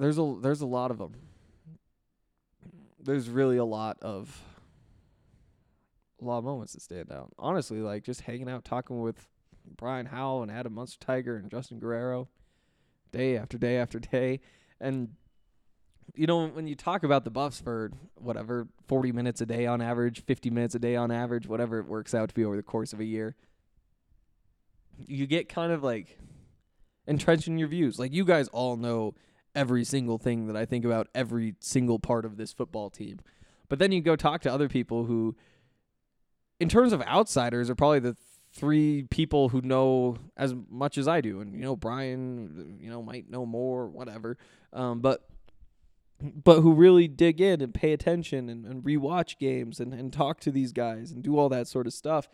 there's 0.01 0.19
a 0.19 0.37
there's 0.41 0.63
a 0.63 0.67
lot 0.67 0.91
of 0.91 0.99
them. 0.99 1.15
there's 3.03 3.29
really 3.29 3.59
a 3.59 3.65
lot 3.65 3.99
of 4.03 4.43
a 6.21 6.25
lot 6.25 6.39
of 6.39 6.45
moments 6.45 6.73
that 6.73 6.83
stand 6.83 7.13
out. 7.13 7.33
Honestly, 7.39 7.81
like 7.81 8.03
just 8.03 8.23
hanging 8.23 8.49
out, 8.49 8.65
talking 8.65 9.01
with 9.01 9.29
Brian 9.77 10.07
Howell 10.07 10.43
and 10.43 10.51
Adam 10.51 10.75
Munsterteiger 10.75 11.39
and 11.39 11.51
Justin 11.51 11.79
Guerrero, 11.79 12.29
day 13.13 13.37
after 13.37 13.59
day 13.59 13.77
after 13.77 13.99
day, 13.99 14.41
and 14.81 15.11
you 16.15 16.27
know 16.27 16.49
when 16.49 16.67
you 16.67 16.75
talk 16.75 17.03
about 17.03 17.25
the 17.25 17.31
Buffs 17.31 17.61
for 17.61 17.91
whatever 18.17 18.69
forty 18.87 19.13
minutes 19.13 19.41
a 19.41 19.47
day 19.47 19.67
on 19.67 19.81
average, 19.81 20.25
fifty 20.25 20.51
minutes 20.51 20.75
a 20.75 20.79
day 20.79 20.97
on 20.97 21.11
average, 21.11 21.47
whatever 21.47 21.79
it 21.79 21.87
works 21.87 22.15
out 22.15 22.29
to 22.29 22.35
be 22.35 22.45
over 22.45 22.57
the 22.57 22.63
course 22.63 22.93
of 22.93 23.01
a 23.01 23.05
year, 23.05 23.37
you 24.99 25.27
get 25.27 25.49
kind 25.49 25.73
of 25.73 25.83
like 25.83 26.19
entrenched 27.07 27.49
in 27.49 27.59
your 27.59 27.69
views. 27.69 27.99
Like 27.99 28.13
you 28.13 28.25
guys 28.25 28.49
all 28.49 28.77
know 28.77 29.15
every 29.55 29.85
single 29.85 30.19
thing 30.19 30.47
that 30.47 30.57
I 30.57 30.65
think 30.65 30.85
about 30.85 31.09
every 31.15 31.55
single 31.61 31.99
part 31.99 32.25
of 32.25 32.37
this 32.37 32.53
football 32.53 32.91
team. 32.91 33.21
But 33.69 33.79
then 33.79 33.93
you 33.93 34.01
go 34.01 34.17
talk 34.17 34.43
to 34.43 34.53
other 34.53 34.69
people 34.69 35.05
who 35.05 35.37
in 36.59 36.69
terms 36.69 36.93
of 36.93 37.03
outsiders 37.03 37.71
are 37.71 37.75
probably 37.75 38.01
the 38.01 38.17
three 38.53 39.05
people 39.11 39.49
who 39.51 39.61
know 39.61 40.17
as 40.37 40.55
much 40.69 40.99
as 40.99 41.07
I 41.07 41.21
do. 41.21 41.41
And 41.41 41.55
you 41.55 41.63
know, 41.63 41.77
Brian, 41.77 42.79
you 42.81 42.91
know, 42.91 43.03
might 43.03 43.31
know 43.31 43.47
more, 43.47 43.87
whatever. 43.87 44.37
Um, 44.73 45.01
but 45.01 45.29
but 46.23 46.61
who 46.61 46.75
really 46.75 47.09
dig 47.09 47.41
in 47.41 47.63
and 47.63 47.73
pay 47.73 47.93
attention 47.93 48.49
and, 48.49 48.67
and 48.67 48.83
rewatch 48.83 49.39
games 49.39 49.81
and, 49.81 49.95
and 49.95 50.13
talk 50.13 50.39
to 50.41 50.51
these 50.51 50.73
guys 50.73 51.13
and 51.13 51.23
do 51.23 51.39
all 51.39 51.49
that 51.49 51.67
sort 51.67 51.87
of 51.87 51.95
stuff. 51.95 52.29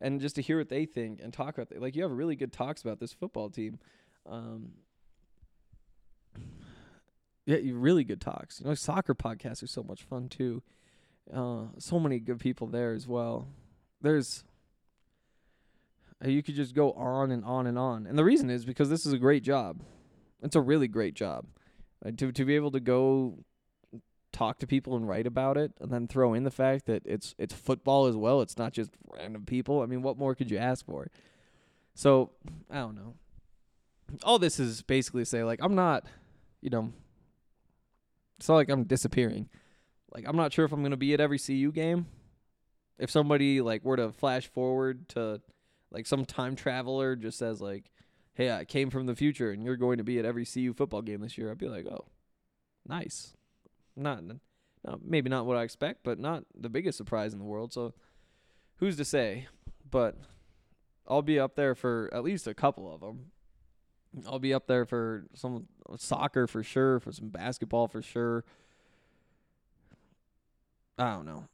And 0.00 0.20
just 0.20 0.36
to 0.36 0.42
hear 0.42 0.58
what 0.58 0.68
they 0.68 0.86
think 0.86 1.20
and 1.22 1.32
talk 1.32 1.58
about, 1.58 1.80
like 1.80 1.94
you 1.94 2.02
have 2.02 2.12
really 2.12 2.36
good 2.36 2.52
talks 2.52 2.82
about 2.82 2.98
this 3.00 3.12
football 3.12 3.48
team. 3.50 3.78
Um, 4.28 4.72
yeah, 7.46 7.58
you 7.58 7.76
really 7.76 8.04
good 8.04 8.20
talks. 8.20 8.60
You 8.60 8.66
know, 8.66 8.74
soccer 8.74 9.14
podcasts 9.14 9.62
are 9.62 9.68
so 9.68 9.82
much 9.82 10.02
fun 10.02 10.28
too. 10.28 10.62
Uh, 11.32 11.64
so 11.78 11.98
many 11.98 12.18
good 12.18 12.40
people 12.40 12.66
there 12.66 12.92
as 12.92 13.06
well. 13.06 13.48
There's 14.00 14.44
you 16.24 16.42
could 16.42 16.54
just 16.54 16.74
go 16.74 16.92
on 16.92 17.30
and 17.30 17.44
on 17.44 17.66
and 17.66 17.78
on, 17.78 18.06
and 18.06 18.18
the 18.18 18.24
reason 18.24 18.50
is 18.50 18.64
because 18.64 18.90
this 18.90 19.06
is 19.06 19.12
a 19.12 19.18
great 19.18 19.42
job. 19.42 19.82
It's 20.42 20.56
a 20.56 20.60
really 20.60 20.88
great 20.88 21.14
job. 21.14 21.46
Uh, 22.04 22.10
to 22.16 22.32
to 22.32 22.44
be 22.44 22.56
able 22.56 22.70
to 22.72 22.80
go 22.80 23.38
talk 24.32 24.58
to 24.58 24.66
people 24.66 24.96
and 24.96 25.08
write 25.08 25.26
about 25.26 25.56
it, 25.56 25.72
and 25.80 25.90
then 25.90 26.06
throw 26.08 26.34
in 26.34 26.44
the 26.44 26.50
fact 26.50 26.86
that 26.86 27.02
it's 27.04 27.34
it's 27.38 27.54
football 27.54 28.06
as 28.06 28.16
well. 28.16 28.40
It's 28.40 28.58
not 28.58 28.72
just 28.72 28.90
random 29.16 29.44
people. 29.44 29.80
I 29.82 29.86
mean, 29.86 30.02
what 30.02 30.18
more 30.18 30.34
could 30.34 30.50
you 30.50 30.58
ask 30.58 30.84
for? 30.84 31.08
So 31.94 32.30
I 32.70 32.76
don't 32.76 32.94
know. 32.94 33.14
All 34.22 34.38
this 34.38 34.58
is 34.58 34.82
basically 34.82 35.22
to 35.22 35.26
say 35.26 35.44
like 35.44 35.60
I'm 35.62 35.74
not, 35.74 36.04
you 36.60 36.70
know, 36.70 36.92
it's 38.38 38.48
not 38.48 38.56
like 38.56 38.70
I'm 38.70 38.84
disappearing. 38.84 39.48
Like 40.14 40.24
I'm 40.26 40.36
not 40.36 40.52
sure 40.52 40.64
if 40.64 40.72
I'm 40.72 40.82
gonna 40.82 40.96
be 40.96 41.14
at 41.14 41.20
every 41.20 41.38
CU 41.38 41.72
game. 41.72 42.06
If 42.98 43.10
somebody 43.10 43.60
like 43.60 43.84
were 43.84 43.96
to 43.96 44.10
flash 44.12 44.48
forward 44.48 45.08
to 45.10 45.40
like 45.90 46.06
some 46.06 46.24
time 46.24 46.56
traveler 46.56 47.16
just 47.16 47.38
says 47.38 47.60
like, 47.60 47.90
"Hey, 48.34 48.52
I 48.52 48.64
came 48.64 48.90
from 48.90 49.06
the 49.06 49.14
future 49.16 49.50
and 49.50 49.62
you're 49.62 49.76
going 49.76 49.98
to 49.98 50.04
be 50.04 50.18
at 50.18 50.24
every 50.24 50.44
CU 50.44 50.72
football 50.72 51.02
game 51.02 51.20
this 51.20 51.38
year," 51.38 51.50
I'd 51.50 51.58
be 51.58 51.68
like, 51.68 51.86
"Oh, 51.86 52.06
nice." 52.86 53.34
Not, 53.96 54.22
not 54.84 55.04
maybe 55.04 55.28
not 55.28 55.44
what 55.44 55.56
I 55.56 55.64
expect, 55.64 56.04
but 56.04 56.20
not 56.20 56.44
the 56.54 56.68
biggest 56.68 56.96
surprise 56.96 57.32
in 57.32 57.40
the 57.40 57.44
world. 57.44 57.72
So, 57.72 57.94
who's 58.76 58.96
to 58.96 59.04
say? 59.04 59.48
But 59.90 60.16
I'll 61.06 61.22
be 61.22 61.40
up 61.40 61.56
there 61.56 61.74
for 61.74 62.08
at 62.12 62.22
least 62.22 62.46
a 62.46 62.54
couple 62.54 62.92
of 62.92 63.00
them. 63.00 63.32
I'll 64.26 64.38
be 64.38 64.54
up 64.54 64.66
there 64.66 64.84
for 64.84 65.26
some 65.34 65.66
soccer 65.96 66.46
for 66.46 66.62
sure, 66.62 67.00
for 67.00 67.12
some 67.12 67.28
basketball 67.28 67.88
for 67.88 68.02
sure. 68.02 68.44
I 70.98 71.12
don't 71.12 71.26
know. 71.26 71.44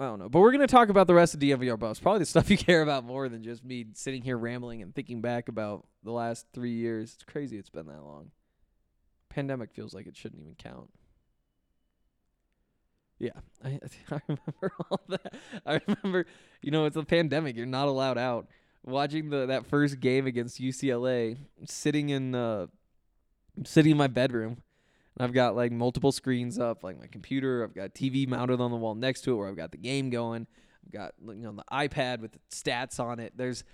I 0.00 0.04
don't 0.04 0.18
know. 0.18 0.28
But 0.28 0.40
we're 0.40 0.52
going 0.52 0.66
to 0.66 0.66
talk 0.66 0.88
about 0.88 1.06
the 1.06 1.14
rest 1.14 1.34
of 1.34 1.40
DNVR 1.40 1.78
Buffs. 1.78 2.00
Probably 2.00 2.20
the 2.20 2.26
stuff 2.26 2.50
you 2.50 2.56
care 2.56 2.82
about 2.82 3.04
more 3.04 3.28
than 3.28 3.42
just 3.42 3.64
me 3.64 3.86
sitting 3.94 4.22
here 4.22 4.38
rambling 4.38 4.82
and 4.82 4.94
thinking 4.94 5.20
back 5.20 5.48
about 5.48 5.86
the 6.02 6.12
last 6.12 6.46
three 6.52 6.72
years. 6.72 7.14
It's 7.14 7.24
crazy 7.24 7.58
it's 7.58 7.70
been 7.70 7.86
that 7.86 8.02
long. 8.02 8.30
Pandemic 9.28 9.72
feels 9.72 9.94
like 9.94 10.06
it 10.06 10.16
shouldn't 10.16 10.40
even 10.40 10.54
count. 10.54 10.90
Yeah, 13.18 13.30
I, 13.64 13.78
I 14.10 14.20
remember 14.26 14.72
all 14.90 15.00
that. 15.08 15.34
I 15.64 15.80
remember, 15.86 16.26
you 16.60 16.70
know, 16.70 16.86
it's 16.86 16.96
a 16.96 17.04
pandemic. 17.04 17.56
You're 17.56 17.66
not 17.66 17.88
allowed 17.88 18.18
out. 18.18 18.48
Watching 18.84 19.30
the 19.30 19.46
that 19.46 19.66
first 19.66 20.00
game 20.00 20.26
against 20.26 20.60
UCLA, 20.60 21.36
sitting 21.66 22.08
in 22.08 22.34
uh, 22.34 22.66
sitting 23.64 23.92
in 23.92 23.96
my 23.96 24.08
bedroom, 24.08 24.62
and 25.16 25.24
I've 25.24 25.32
got 25.32 25.56
like 25.56 25.72
multiple 25.72 26.12
screens 26.12 26.58
up, 26.58 26.82
like 26.82 26.98
my 26.98 27.06
computer. 27.06 27.64
I've 27.64 27.74
got 27.74 27.94
TV 27.94 28.26
mounted 28.26 28.60
on 28.60 28.70
the 28.70 28.76
wall 28.76 28.94
next 28.94 29.22
to 29.22 29.32
it, 29.32 29.36
where 29.36 29.48
I've 29.48 29.56
got 29.56 29.72
the 29.72 29.78
game 29.78 30.10
going. 30.10 30.46
I've 30.86 30.92
got 30.92 31.14
you 31.26 31.34
know 31.34 31.52
the 31.52 31.64
iPad 31.72 32.20
with 32.20 32.32
the 32.32 32.38
stats 32.50 32.98
on 32.98 33.20
it. 33.20 33.32
There's 33.36 33.64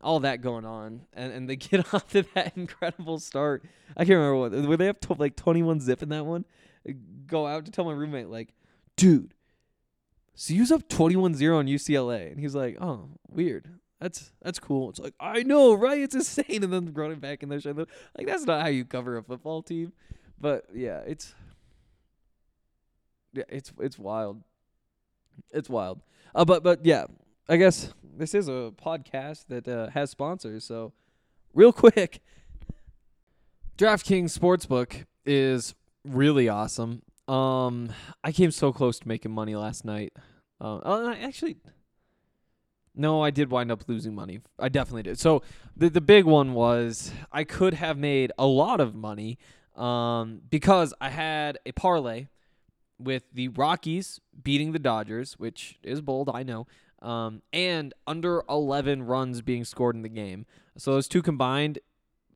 all 0.00 0.20
that 0.20 0.40
going 0.40 0.64
on, 0.64 1.02
and 1.12 1.32
and 1.32 1.48
they 1.48 1.56
get 1.56 1.92
off 1.94 2.08
to 2.08 2.24
that 2.34 2.56
incredible 2.56 3.18
start. 3.18 3.64
I 3.96 4.04
can't 4.04 4.18
remember 4.18 4.36
what 4.36 4.68
were 4.68 4.76
they 4.76 4.88
up 4.88 5.00
to 5.02 5.14
like 5.14 5.36
21 5.36 5.80
zip 5.80 6.02
in 6.02 6.10
that 6.10 6.26
one. 6.26 6.44
I 6.86 6.94
go 7.26 7.46
out 7.46 7.64
to 7.64 7.70
tell 7.70 7.86
my 7.86 7.92
roommate 7.92 8.28
like, 8.28 8.52
dude, 8.96 9.32
CU's 10.34 10.70
up 10.70 10.88
21-0 10.88 11.56
on 11.56 11.66
UCLA, 11.66 12.30
and 12.30 12.38
he's 12.38 12.54
like, 12.54 12.76
oh, 12.80 13.08
weird. 13.30 13.68
That's 14.00 14.32
that's 14.42 14.58
cool. 14.58 14.90
It's 14.90 14.98
like 14.98 15.14
I 15.18 15.44
know, 15.44 15.72
right? 15.72 16.00
It's 16.00 16.14
insane, 16.14 16.62
and 16.62 16.72
then 16.72 16.92
running 16.92 17.20
back 17.20 17.42
in 17.42 17.48
there, 17.48 17.60
like 17.64 18.26
that's 18.26 18.44
not 18.44 18.60
how 18.60 18.68
you 18.68 18.84
cover 18.84 19.16
a 19.16 19.22
football 19.22 19.62
team. 19.62 19.92
But 20.40 20.66
yeah, 20.74 21.00
it's 21.06 21.34
yeah, 23.32 23.44
it's 23.48 23.72
it's 23.80 23.98
wild. 23.98 24.42
It's 25.50 25.68
wild. 25.68 26.00
Uh, 26.34 26.44
but 26.44 26.62
but 26.62 26.84
yeah, 26.84 27.06
I 27.48 27.56
guess 27.56 27.92
this 28.16 28.34
is 28.34 28.48
a 28.48 28.72
podcast 28.82 29.46
that 29.48 29.68
uh, 29.68 29.90
has 29.90 30.10
sponsors. 30.10 30.64
So 30.64 30.92
real 31.52 31.72
quick, 31.84 32.22
DraftKings 33.76 34.36
Sportsbook 34.38 35.04
is 35.24 35.74
really 36.04 36.48
awesome. 36.48 37.02
Um, 37.26 37.90
I 38.22 38.32
came 38.32 38.50
so 38.50 38.72
close 38.72 38.98
to 39.00 39.08
making 39.08 39.32
money 39.32 39.56
last 39.56 39.84
night. 39.84 40.12
Uh, 40.60 40.80
oh, 40.82 41.08
I 41.08 41.16
actually, 41.16 41.56
no, 42.94 43.22
I 43.22 43.30
did 43.30 43.50
wind 43.50 43.72
up 43.72 43.82
losing 43.88 44.14
money. 44.14 44.40
I 44.58 44.68
definitely 44.68 45.04
did. 45.04 45.18
So 45.18 45.42
the 45.76 45.90
the 45.90 46.00
big 46.00 46.24
one 46.24 46.54
was 46.54 47.12
I 47.32 47.44
could 47.44 47.74
have 47.74 47.98
made 47.98 48.30
a 48.38 48.46
lot 48.46 48.80
of 48.80 48.94
money 48.94 49.38
um, 49.76 50.42
because 50.48 50.94
I 51.00 51.10
had 51.10 51.58
a 51.66 51.72
parlay 51.72 52.28
with 52.98 53.24
the 53.32 53.48
Rockies 53.48 54.20
beating 54.42 54.72
the 54.72 54.78
Dodgers, 54.78 55.34
which 55.34 55.78
is 55.82 56.00
bold, 56.00 56.30
I 56.32 56.42
know, 56.42 56.66
um, 57.02 57.42
and 57.52 57.92
under 58.06 58.42
11 58.48 59.02
runs 59.02 59.42
being 59.42 59.64
scored 59.64 59.96
in 59.96 60.02
the 60.02 60.08
game. 60.08 60.46
So 60.76 60.92
those 60.92 61.08
two 61.08 61.22
combined, 61.22 61.78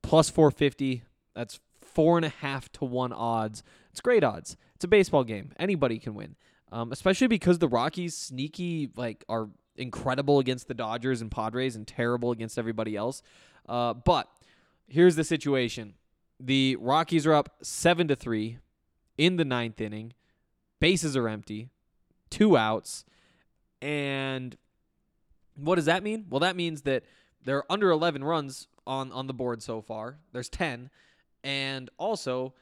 plus 0.03 0.31
450. 0.31 1.03
That's 1.35 1.61
four 1.81 2.17
and 2.17 2.25
a 2.25 2.31
half 2.31 2.71
to 2.73 2.85
one 2.85 3.13
odds. 3.13 3.63
It's 3.91 4.01
great 4.01 4.23
odds. 4.23 4.57
It's 4.75 4.85
a 4.85 4.89
baseball 4.89 5.25
game. 5.25 5.53
Anybody 5.59 5.99
can 5.99 6.15
win, 6.15 6.37
um, 6.71 6.93
especially 6.93 7.27
because 7.27 7.59
the 7.59 7.69
Rockies 7.69 8.17
sneaky 8.17 8.91
like 8.97 9.25
are 9.29 9.49
incredible 9.77 10.39
against 10.39 10.69
the 10.69 10.75
Dodgers 10.75 11.21
and 11.21 11.31
Padres 11.31 11.77
and 11.77 11.87
terrible 11.87 12.31
against 12.31 12.59
everybody 12.59 12.95
else. 12.97 13.23
Uh, 13.69 13.95
but 13.95 14.29
here's 14.87 15.17
the 15.17 15.25
situation: 15.25 15.95
the 16.41 16.77
Rockies 16.77 17.27
are 17.27 17.35
up 17.35 17.57
seven 17.63 18.09
to 18.09 18.17
three 18.17 18.59
in 19.17 19.37
the 19.37 19.45
ninth 19.45 19.81
inning. 19.81 20.13
Bases 20.81 21.17
are 21.17 21.29
empty, 21.29 21.71
two 22.31 22.57
outs, 22.57 23.05
and 23.83 24.57
what 25.57 25.75
does 25.75 25.87
that 25.87 26.05
mean? 26.05 26.27
Well, 26.31 26.41
that 26.41 26.55
means 26.55 26.83
that 26.83 27.03
they're 27.45 27.65
under 27.71 27.91
11 27.91 28.23
runs 28.23 28.69
on 28.87 29.11
on 29.11 29.27
the 29.27 29.35
board 29.35 29.63
so 29.63 29.81
far. 29.81 30.19
There's 30.33 30.49
10, 30.49 30.91
and 31.43 31.91
also 31.99 32.55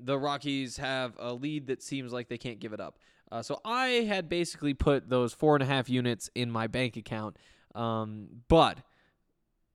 the 0.00 0.18
Rockies 0.18 0.78
have 0.78 1.14
a 1.18 1.32
lead 1.32 1.68
that 1.68 1.82
seems 1.82 2.12
like 2.12 2.28
they 2.28 2.38
can't 2.38 2.58
give 2.58 2.72
it 2.72 2.80
up. 2.80 2.98
Uh, 3.30 3.42
so 3.42 3.60
I 3.64 3.86
had 3.86 4.28
basically 4.28 4.74
put 4.74 5.08
those 5.08 5.32
four 5.32 5.54
and 5.54 5.62
a 5.62 5.66
half 5.66 5.88
units 5.88 6.28
in 6.34 6.50
my 6.50 6.66
bank 6.66 6.96
account, 6.96 7.36
um, 7.74 8.26
but 8.48 8.78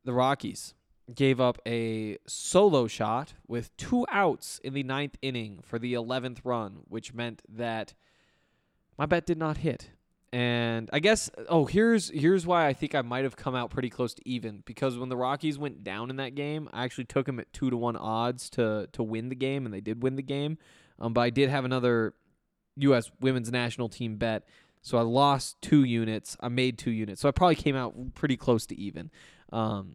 the 0.04 0.14
Rockies 0.14 0.76
gave 1.14 1.40
up 1.40 1.60
a 1.66 2.18
solo 2.28 2.88
shot 2.88 3.34
with 3.48 3.76
two 3.78 4.06
outs 4.12 4.60
in 4.64 4.74
the 4.74 4.84
ninth 4.84 5.18
inning 5.22 5.60
for 5.64 5.80
the 5.80 5.94
11th 5.94 6.40
run, 6.44 6.80
which 6.88 7.14
meant 7.14 7.42
that 7.48 7.94
my 8.98 9.06
bet 9.06 9.26
did 9.26 9.38
not 9.38 9.58
hit. 9.58 9.92
And 10.34 10.90
I 10.92 11.00
guess 11.00 11.32
oh 11.48 11.66
here's 11.66 12.10
here's 12.10 12.46
why 12.46 12.68
I 12.68 12.74
think 12.74 12.94
I 12.94 13.02
might 13.02 13.24
have 13.24 13.38
come 13.38 13.56
out 13.56 13.70
pretty 13.70 13.90
close 13.90 14.14
to 14.16 14.28
even 14.28 14.62
because 14.66 14.98
when 14.98 15.08
the 15.08 15.16
Rockies 15.16 15.58
went 15.58 15.86
down 15.86 16.10
in 16.10 16.18
that 16.18 16.36
game, 16.36 16.68
I 16.74 16.84
actually 16.84 17.06
took 17.06 17.26
them 17.26 17.40
at 17.40 17.52
two 17.54 17.70
to 17.70 17.78
one 17.78 17.96
odds 17.96 18.50
to 18.52 18.90
to 18.92 19.04
win 19.04 19.30
the 19.30 19.36
game, 19.36 19.66
and 19.66 19.74
they 19.74 19.80
did 19.80 20.04
win 20.04 20.18
the 20.18 20.22
game. 20.22 20.58
Um, 21.00 21.14
but 21.14 21.22
I 21.22 21.30
did 21.30 21.50
have 21.50 21.64
another 21.64 22.14
U.S. 22.76 23.10
Women's 23.22 23.52
National 23.52 23.88
Team 23.88 24.18
bet, 24.18 24.44
so 24.82 24.98
I 24.98 25.02
lost 25.02 25.62
two 25.62 25.86
units. 25.86 26.36
I 26.42 26.50
made 26.50 26.78
two 26.78 26.92
units, 26.92 27.22
so 27.22 27.30
I 27.30 27.32
probably 27.32 27.56
came 27.56 27.78
out 27.78 28.14
pretty 28.14 28.36
close 28.36 28.66
to 28.66 28.76
even. 28.78 29.10
Um, 29.54 29.94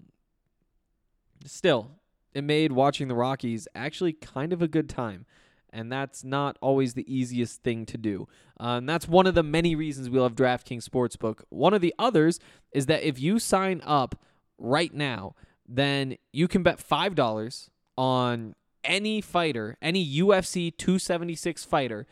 still, 1.46 1.90
it 2.34 2.44
made 2.44 2.72
watching 2.72 3.08
the 3.08 3.14
Rockies 3.14 3.68
actually 3.74 4.12
kind 4.12 4.52
of 4.52 4.62
a 4.62 4.68
good 4.68 4.88
time. 4.88 5.26
and 5.72 5.90
that's 5.90 6.22
not 6.22 6.58
always 6.60 6.94
the 6.94 7.12
easiest 7.12 7.62
thing 7.62 7.86
to 7.86 7.96
do. 7.96 8.28
Uh, 8.60 8.76
and 8.76 8.88
that's 8.88 9.08
one 9.08 9.26
of 9.26 9.34
the 9.34 9.42
many 9.42 9.74
reasons 9.74 10.10
we 10.10 10.18
love 10.20 10.34
DraftKings 10.34 10.86
Sportsbook. 10.86 11.40
One 11.48 11.72
of 11.72 11.80
the 11.80 11.94
others 11.98 12.38
is 12.72 12.86
that 12.86 13.02
if 13.02 13.18
you 13.18 13.38
sign 13.38 13.80
up 13.84 14.20
right 14.58 14.92
now, 14.92 15.34
then 15.66 16.16
you 16.32 16.46
can 16.46 16.62
bet 16.62 16.78
$5 16.78 17.68
on 17.96 18.54
any 18.84 19.20
fighter, 19.22 19.78
any 19.80 20.04
UFC 20.06 20.76
276 20.76 21.64
fighter. 21.64 22.06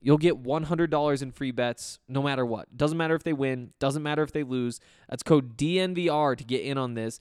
You'll 0.00 0.18
get 0.18 0.42
$100 0.42 1.22
in 1.22 1.32
free 1.32 1.52
bets 1.52 1.98
no 2.08 2.22
matter 2.22 2.44
what. 2.44 2.76
Doesn't 2.76 2.98
matter 2.98 3.14
if 3.14 3.22
they 3.22 3.32
win, 3.32 3.72
doesn't 3.80 4.02
matter 4.02 4.22
if 4.22 4.32
they 4.32 4.42
lose. 4.42 4.78
That's 5.08 5.22
code 5.22 5.56
DNVR 5.56 6.36
to 6.36 6.44
get 6.44 6.60
in 6.62 6.76
on 6.76 6.94
this. 6.94 7.18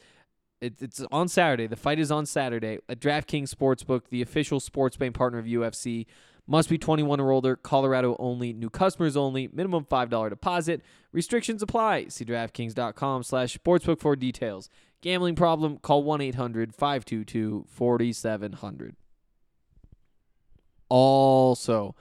It, 0.62 0.82
it's 0.82 1.02
on 1.12 1.28
Saturday. 1.28 1.68
The 1.68 1.76
fight 1.76 2.00
is 2.00 2.12
on 2.12 2.26
Saturday 2.26 2.80
at 2.88 3.00
DraftKings 3.00 3.54
Sportsbook, 3.54 4.10
the 4.10 4.22
official 4.22 4.60
sports 4.60 4.98
betting 4.98 5.14
partner 5.14 5.40
of 5.40 5.46
UFC. 5.46 6.06
Must 6.48 6.70
be 6.70 6.78
21 6.78 7.20
or 7.20 7.32
older, 7.32 7.56
Colorado 7.56 8.16
only, 8.20 8.54
new 8.54 8.70
customers 8.70 9.18
only, 9.18 9.50
minimum 9.52 9.86
$5 9.86 10.30
deposit. 10.30 10.84
Restrictions 11.12 11.64
apply. 11.64 12.10
See 12.10 12.24
DraftKings.com 12.24 13.24
slash 13.24 13.58
sportsbook 13.58 14.00
for 14.00 14.16
details. 14.16 14.70
Gambling 15.02 15.34
problem, 15.36 15.80
call 15.80 16.04
1-800-522-4700. 16.04 18.92
Also, 20.88 21.96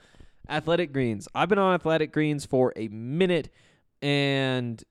Athletic 0.47 0.93
Greens. 0.93 1.27
I've 1.33 1.49
been 1.49 1.57
on 1.57 1.73
Athletic 1.73 2.11
Greens 2.11 2.45
for 2.45 2.71
a 2.75 2.87
minute 2.89 3.49
and 4.01 4.83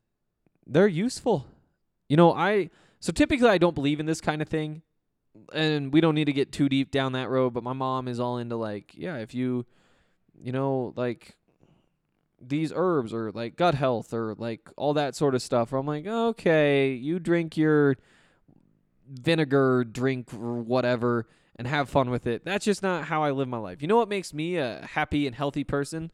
they're 0.67 0.89
useful. 0.89 1.47
You 2.09 2.17
know, 2.17 2.33
I 2.33 2.71
so 3.05 3.13
typically 3.13 3.51
I 3.51 3.59
don't 3.59 3.75
believe 3.75 4.01
in 4.01 4.07
this 4.07 4.23
kind 4.23 4.41
of 4.41 4.49
thing 4.49 4.81
and 5.53 5.93
we 5.93 6.01
don't 6.01 6.15
need 6.15 6.25
to 6.25 6.33
get 6.33 6.53
too 6.53 6.71
deep 6.71 6.91
down 6.91 7.13
that 7.13 7.29
road, 7.29 7.53
but 7.53 7.63
my 7.63 7.75
mom 7.75 8.09
is 8.09 8.19
all 8.19 8.39
into 8.39 8.57
like, 8.57 8.93
yeah, 8.95 9.17
if 9.17 9.35
you 9.35 9.67
you 10.43 10.53
know, 10.53 10.95
like 10.97 11.37
these 12.41 12.73
herbs 12.75 13.13
or 13.13 13.31
like 13.31 13.57
gut 13.57 13.75
health 13.75 14.15
or 14.15 14.35
like 14.39 14.71
all 14.79 14.95
that 14.95 15.15
sort 15.15 15.35
of 15.35 15.43
stuff. 15.43 15.71
Where 15.71 15.79
I'm 15.79 15.87
like, 15.87 16.07
okay, 16.07 16.95
you 16.95 17.19
drink 17.19 17.59
your 17.59 17.99
vinegar 19.07 19.85
drink 19.85 20.33
or 20.33 20.63
whatever 20.63 21.29
and 21.57 21.69
have 21.69 21.91
fun 21.91 22.09
with 22.09 22.27
it. 22.27 22.43
That's 22.47 22.65
just 22.65 22.83
not 22.83 23.05
how 23.05 23.23
I 23.23 23.33
live 23.33 23.49
my 23.49 23.59
life. 23.59 23.83
You 23.83 23.89
know 23.89 23.99
what 23.99 24.09
makes 24.09 24.33
me 24.33 24.57
a 24.57 24.81
happy 24.93 25.27
and 25.27 25.37
healthy 25.37 25.63
person? 25.63 26.11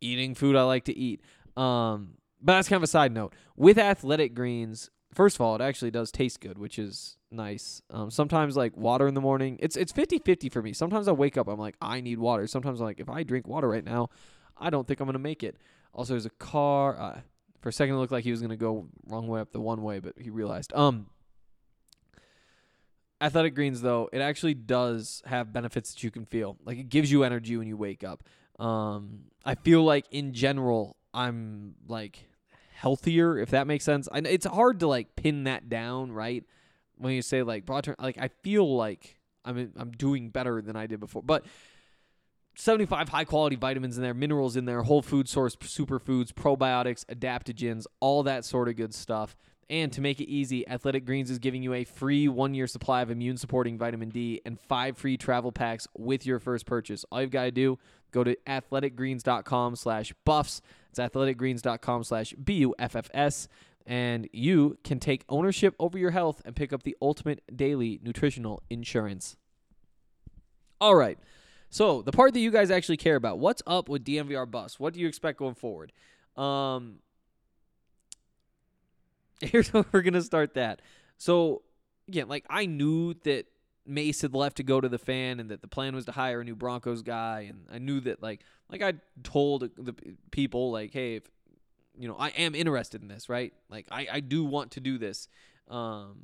Eating 0.00 0.34
food 0.34 0.56
I 0.56 0.62
like 0.62 0.86
to 0.86 0.96
eat. 0.96 1.20
Um, 1.58 2.14
but 2.40 2.54
that's 2.54 2.70
kind 2.70 2.78
of 2.78 2.84
a 2.84 2.86
side 2.86 3.12
note. 3.12 3.34
With 3.54 3.76
athletic 3.76 4.34
greens, 4.34 4.88
first 5.14 5.36
of 5.36 5.40
all, 5.40 5.54
it 5.54 5.60
actually 5.60 5.90
does 5.90 6.10
taste 6.10 6.40
good, 6.40 6.58
which 6.58 6.78
is 6.78 7.16
nice. 7.30 7.82
Um, 7.90 8.10
sometimes 8.10 8.56
like 8.56 8.76
water 8.76 9.06
in 9.06 9.14
the 9.14 9.20
morning, 9.20 9.58
it's 9.60 9.76
it's 9.76 9.92
50-50 9.92 10.52
for 10.52 10.62
me. 10.62 10.72
Sometimes 10.72 11.08
I 11.08 11.12
wake 11.12 11.36
up, 11.36 11.48
I'm 11.48 11.58
like, 11.58 11.76
I 11.80 12.00
need 12.00 12.18
water. 12.18 12.46
Sometimes 12.46 12.80
I'm 12.80 12.86
like, 12.86 13.00
if 13.00 13.08
I 13.08 13.22
drink 13.22 13.46
water 13.46 13.68
right 13.68 13.84
now, 13.84 14.10
I 14.56 14.70
don't 14.70 14.86
think 14.86 15.00
I'm 15.00 15.06
gonna 15.06 15.18
make 15.18 15.42
it. 15.42 15.56
Also, 15.94 16.14
there's 16.14 16.26
a 16.26 16.30
car. 16.30 16.98
Uh, 16.98 17.20
for 17.60 17.68
a 17.68 17.72
second, 17.72 17.94
it 17.94 17.98
looked 17.98 18.12
like 18.12 18.24
he 18.24 18.30
was 18.30 18.42
gonna 18.42 18.56
go 18.56 18.88
wrong 19.06 19.28
way 19.28 19.40
up 19.40 19.52
the 19.52 19.60
one 19.60 19.82
way, 19.82 19.98
but 20.00 20.14
he 20.18 20.30
realized. 20.30 20.72
Um, 20.74 21.06
athletic 23.20 23.54
greens 23.54 23.80
though, 23.80 24.08
it 24.12 24.20
actually 24.20 24.54
does 24.54 25.22
have 25.26 25.52
benefits 25.52 25.94
that 25.94 26.02
you 26.02 26.10
can 26.10 26.26
feel. 26.26 26.58
Like 26.64 26.78
it 26.78 26.88
gives 26.88 27.10
you 27.10 27.22
energy 27.22 27.56
when 27.56 27.68
you 27.68 27.76
wake 27.76 28.04
up. 28.04 28.24
Um, 28.58 29.24
I 29.44 29.54
feel 29.54 29.82
like 29.84 30.06
in 30.10 30.34
general, 30.34 30.96
I'm 31.14 31.74
like 31.88 32.28
healthier, 32.82 33.38
if 33.38 33.50
that 33.50 33.68
makes 33.68 33.84
sense. 33.84 34.08
And 34.12 34.26
it's 34.26 34.44
hard 34.44 34.80
to 34.80 34.88
like 34.88 35.14
pin 35.14 35.44
that 35.44 35.68
down, 35.68 36.10
right? 36.10 36.44
When 36.96 37.12
you 37.14 37.22
say 37.22 37.44
like 37.44 37.64
broad 37.64 37.84
term, 37.84 37.94
like 38.00 38.18
I 38.18 38.28
feel 38.42 38.76
like 38.76 39.20
I'm 39.44 39.72
I'm 39.76 39.92
doing 39.92 40.30
better 40.30 40.60
than 40.60 40.74
I 40.74 40.88
did 40.88 40.98
before, 40.98 41.22
but 41.22 41.46
75 42.56 43.08
high 43.08 43.24
quality 43.24 43.54
vitamins 43.54 43.96
in 43.96 44.02
there, 44.02 44.14
minerals 44.14 44.56
in 44.56 44.64
there, 44.64 44.82
whole 44.82 45.00
food 45.00 45.28
source 45.28 45.54
superfoods, 45.54 46.32
probiotics, 46.32 47.04
adaptogens, 47.06 47.86
all 48.00 48.24
that 48.24 48.44
sort 48.44 48.68
of 48.68 48.74
good 48.74 48.92
stuff. 48.92 49.36
And 49.72 49.90
to 49.94 50.02
make 50.02 50.20
it 50.20 50.28
easy, 50.28 50.68
Athletic 50.68 51.06
Greens 51.06 51.30
is 51.30 51.38
giving 51.38 51.62
you 51.62 51.72
a 51.72 51.84
free 51.84 52.28
one 52.28 52.52
year 52.52 52.66
supply 52.66 53.00
of 53.00 53.10
immune 53.10 53.38
supporting 53.38 53.78
vitamin 53.78 54.10
D 54.10 54.42
and 54.44 54.60
five 54.60 54.98
free 54.98 55.16
travel 55.16 55.50
packs 55.50 55.88
with 55.96 56.26
your 56.26 56.38
first 56.38 56.66
purchase. 56.66 57.06
All 57.10 57.22
you've 57.22 57.30
got 57.30 57.44
to 57.44 57.50
do, 57.50 57.78
go 58.10 58.22
to 58.22 58.36
athleticgreens.com 58.46 59.76
slash 59.76 60.12
buffs. 60.26 60.60
It's 60.90 60.98
athleticgreens.com 60.98 62.04
slash 62.04 62.34
B 62.34 62.52
U 62.56 62.74
F 62.78 62.94
F 62.94 63.08
S. 63.14 63.48
And 63.86 64.28
you 64.30 64.76
can 64.84 65.00
take 65.00 65.24
ownership 65.30 65.74
over 65.78 65.96
your 65.96 66.10
health 66.10 66.42
and 66.44 66.54
pick 66.54 66.74
up 66.74 66.82
the 66.82 66.94
ultimate 67.00 67.40
daily 67.56 67.98
nutritional 68.02 68.62
insurance. 68.68 69.38
All 70.82 70.96
right. 70.96 71.18
So 71.70 72.02
the 72.02 72.12
part 72.12 72.34
that 72.34 72.40
you 72.40 72.50
guys 72.50 72.70
actually 72.70 72.98
care 72.98 73.16
about, 73.16 73.38
what's 73.38 73.62
up 73.66 73.88
with 73.88 74.04
DNVR 74.04 74.50
Buffs? 74.50 74.78
What 74.78 74.92
do 74.92 75.00
you 75.00 75.08
expect 75.08 75.38
going 75.38 75.54
forward? 75.54 75.92
Um, 76.36 76.96
here's 79.50 79.68
how 79.68 79.84
we're 79.92 80.02
gonna 80.02 80.22
start 80.22 80.54
that. 80.54 80.80
So 81.18 81.62
again, 82.08 82.28
like 82.28 82.44
I 82.48 82.66
knew 82.66 83.14
that 83.24 83.46
Mace 83.86 84.22
had 84.22 84.34
left 84.34 84.56
to 84.58 84.62
go 84.62 84.80
to 84.80 84.88
the 84.88 84.98
fan, 84.98 85.40
and 85.40 85.50
that 85.50 85.60
the 85.60 85.68
plan 85.68 85.94
was 85.94 86.04
to 86.06 86.12
hire 86.12 86.40
a 86.40 86.44
new 86.44 86.54
Broncos 86.54 87.02
guy, 87.02 87.46
and 87.48 87.66
I 87.70 87.78
knew 87.78 88.00
that 88.00 88.22
like 88.22 88.40
like 88.70 88.82
I 88.82 88.94
told 89.22 89.70
the 89.76 89.94
people 90.30 90.70
like, 90.70 90.92
hey, 90.92 91.16
if 91.16 91.24
you 91.98 92.08
know 92.08 92.16
I 92.18 92.28
am 92.30 92.54
interested 92.54 93.02
in 93.02 93.08
this, 93.08 93.28
right? 93.28 93.52
Like 93.68 93.86
I 93.90 94.06
I 94.12 94.20
do 94.20 94.44
want 94.44 94.72
to 94.72 94.80
do 94.80 94.98
this, 94.98 95.28
um, 95.68 96.18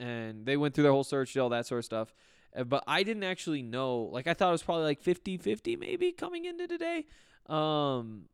and 0.00 0.46
they 0.46 0.56
went 0.56 0.74
through 0.74 0.84
their 0.84 0.92
whole 0.92 1.04
search, 1.04 1.36
all 1.36 1.50
that 1.50 1.66
sort 1.66 1.80
of 1.80 1.84
stuff. 1.84 2.14
Uh, 2.56 2.64
But 2.64 2.84
I 2.86 3.02
didn't 3.02 3.24
actually 3.24 3.62
know. 3.62 4.08
Like 4.12 4.26
I 4.26 4.34
thought 4.34 4.48
it 4.48 4.52
was 4.52 4.62
probably 4.62 4.84
like 4.84 5.02
50-50 5.02 5.78
maybe 5.78 6.12
coming 6.12 6.44
into 6.44 6.66
today. 6.66 7.06
Um, 7.46 8.26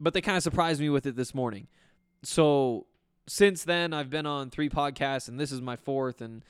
but 0.00 0.14
they 0.14 0.20
kind 0.20 0.36
of 0.36 0.42
surprised 0.42 0.80
me 0.80 0.88
with 0.88 1.06
it 1.06 1.16
this 1.16 1.34
morning. 1.34 1.66
So 2.22 2.86
since 3.28 3.64
then, 3.64 3.92
I've 3.92 4.10
been 4.10 4.26
on 4.26 4.50
three 4.50 4.68
podcasts, 4.68 5.28
and 5.28 5.38
this 5.38 5.52
is 5.52 5.60
my 5.60 5.76
fourth, 5.76 6.20
and 6.20 6.42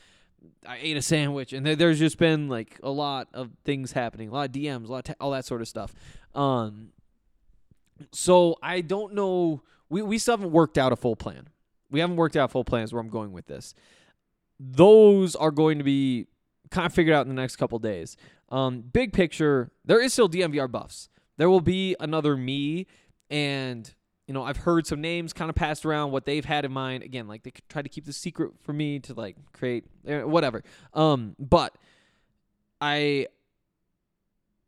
I 0.66 0.78
ate 0.80 0.96
a 0.96 1.02
sandwich, 1.02 1.52
and 1.52 1.66
there, 1.66 1.76
there's 1.76 1.98
just 1.98 2.18
been 2.18 2.48
like 2.48 2.78
a 2.82 2.90
lot 2.90 3.28
of 3.34 3.50
things 3.64 3.92
happening, 3.92 4.28
a 4.28 4.32
lot 4.32 4.48
of 4.48 4.52
DMs, 4.52 4.88
a 4.88 4.92
lot 4.92 5.04
te- 5.06 5.14
all 5.20 5.32
that 5.32 5.44
sort 5.44 5.60
of 5.60 5.68
stuff. 5.68 5.94
Um, 6.34 6.90
so 8.12 8.56
I 8.62 8.80
don't 8.80 9.14
know. 9.14 9.62
We 9.88 10.02
we 10.02 10.18
still 10.18 10.36
haven't 10.36 10.52
worked 10.52 10.78
out 10.78 10.92
a 10.92 10.96
full 10.96 11.16
plan. 11.16 11.48
We 11.90 12.00
haven't 12.00 12.16
worked 12.16 12.36
out 12.36 12.50
full 12.50 12.64
plans 12.64 12.92
where 12.92 13.00
I'm 13.00 13.08
going 13.08 13.32
with 13.32 13.46
this. 13.46 13.74
Those 14.60 15.34
are 15.34 15.50
going 15.50 15.78
to 15.78 15.84
be 15.84 16.26
kind 16.70 16.86
of 16.86 16.92
figured 16.92 17.14
out 17.14 17.26
in 17.26 17.28
the 17.34 17.40
next 17.40 17.56
couple 17.56 17.78
days. 17.78 18.16
Um, 18.50 18.80
big 18.80 19.12
picture, 19.12 19.70
there 19.84 20.00
is 20.00 20.12
still 20.12 20.28
DNVR 20.28 20.70
buffs. 20.70 21.08
There 21.36 21.48
will 21.48 21.60
be 21.60 21.96
another 22.00 22.36
me, 22.36 22.86
and 23.30 23.92
you 24.28 24.34
know 24.34 24.44
I've 24.44 24.58
heard 24.58 24.86
some 24.86 25.00
names 25.00 25.32
kind 25.32 25.48
of 25.48 25.56
passed 25.56 25.86
around 25.86 26.12
what 26.12 26.26
they've 26.26 26.44
had 26.44 26.64
in 26.66 26.70
mind. 26.70 27.02
Again, 27.02 27.26
like 27.26 27.42
they 27.42 27.52
try 27.68 27.80
to 27.80 27.88
keep 27.88 28.04
the 28.04 28.12
secret 28.12 28.52
for 28.62 28.74
me 28.74 29.00
to 29.00 29.14
like 29.14 29.36
create 29.52 29.86
eh, 30.06 30.22
whatever. 30.22 30.62
Um, 30.92 31.34
but 31.38 31.74
I 32.80 33.26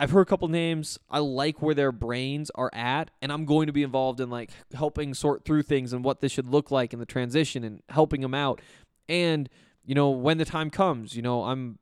I've 0.01 0.11
heard 0.12 0.23
a 0.23 0.25
couple 0.25 0.49
names. 0.49 0.99
I 1.11 1.18
like 1.18 1.61
where 1.61 1.75
their 1.75 1.92
brains 1.92 2.51
are 2.55 2.70
at, 2.73 3.11
and 3.20 3.31
I'm 3.31 3.44
going 3.44 3.66
to 3.66 3.73
be 3.73 3.83
involved 3.83 4.18
in 4.18 4.31
like 4.31 4.51
helping 4.73 5.12
sort 5.12 5.44
through 5.44 5.62
things 5.64 5.92
and 5.92 6.03
what 6.03 6.23
this 6.23 6.33
should 6.33 6.49
look 6.49 6.70
like 6.70 6.94
in 6.94 6.99
the 6.99 7.07
transition 7.07 7.62
and 7.62 7.83
helping 7.90 8.23
them 8.23 8.33
out. 8.33 8.62
And 9.11 9.46
you 9.85 9.94
know, 9.94 10.09
when 10.09 10.38
the 10.38 10.46
time 10.46 10.70
comes, 10.70 11.14
you 11.14 11.20
know, 11.20 11.44
I'm 11.44 11.79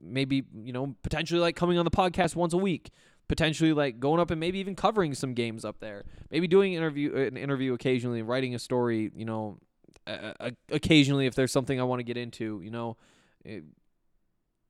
maybe 0.00 0.44
you 0.54 0.72
know 0.72 0.96
potentially 1.02 1.40
like 1.40 1.54
coming 1.54 1.76
on 1.76 1.84
the 1.84 1.90
podcast 1.90 2.34
once 2.34 2.54
a 2.54 2.58
week, 2.58 2.90
potentially 3.34 3.72
like 3.72 3.98
going 3.98 4.20
up 4.20 4.30
and 4.30 4.38
maybe 4.38 4.60
even 4.60 4.76
covering 4.76 5.12
some 5.12 5.34
games 5.34 5.64
up 5.64 5.80
there, 5.80 6.04
maybe 6.30 6.46
doing 6.46 6.72
interview 6.74 7.12
an 7.16 7.36
interview 7.36 7.74
occasionally, 7.74 8.22
writing 8.22 8.54
a 8.54 8.60
story, 8.60 9.10
you 9.16 9.24
know, 9.24 9.58
uh, 10.06 10.32
uh, 10.38 10.50
occasionally 10.70 11.26
if 11.26 11.34
there's 11.34 11.50
something 11.50 11.80
I 11.80 11.82
want 11.82 11.98
to 11.98 12.04
get 12.04 12.16
into, 12.16 12.60
you 12.62 12.70
know. 12.70 12.96
I, 13.44 13.62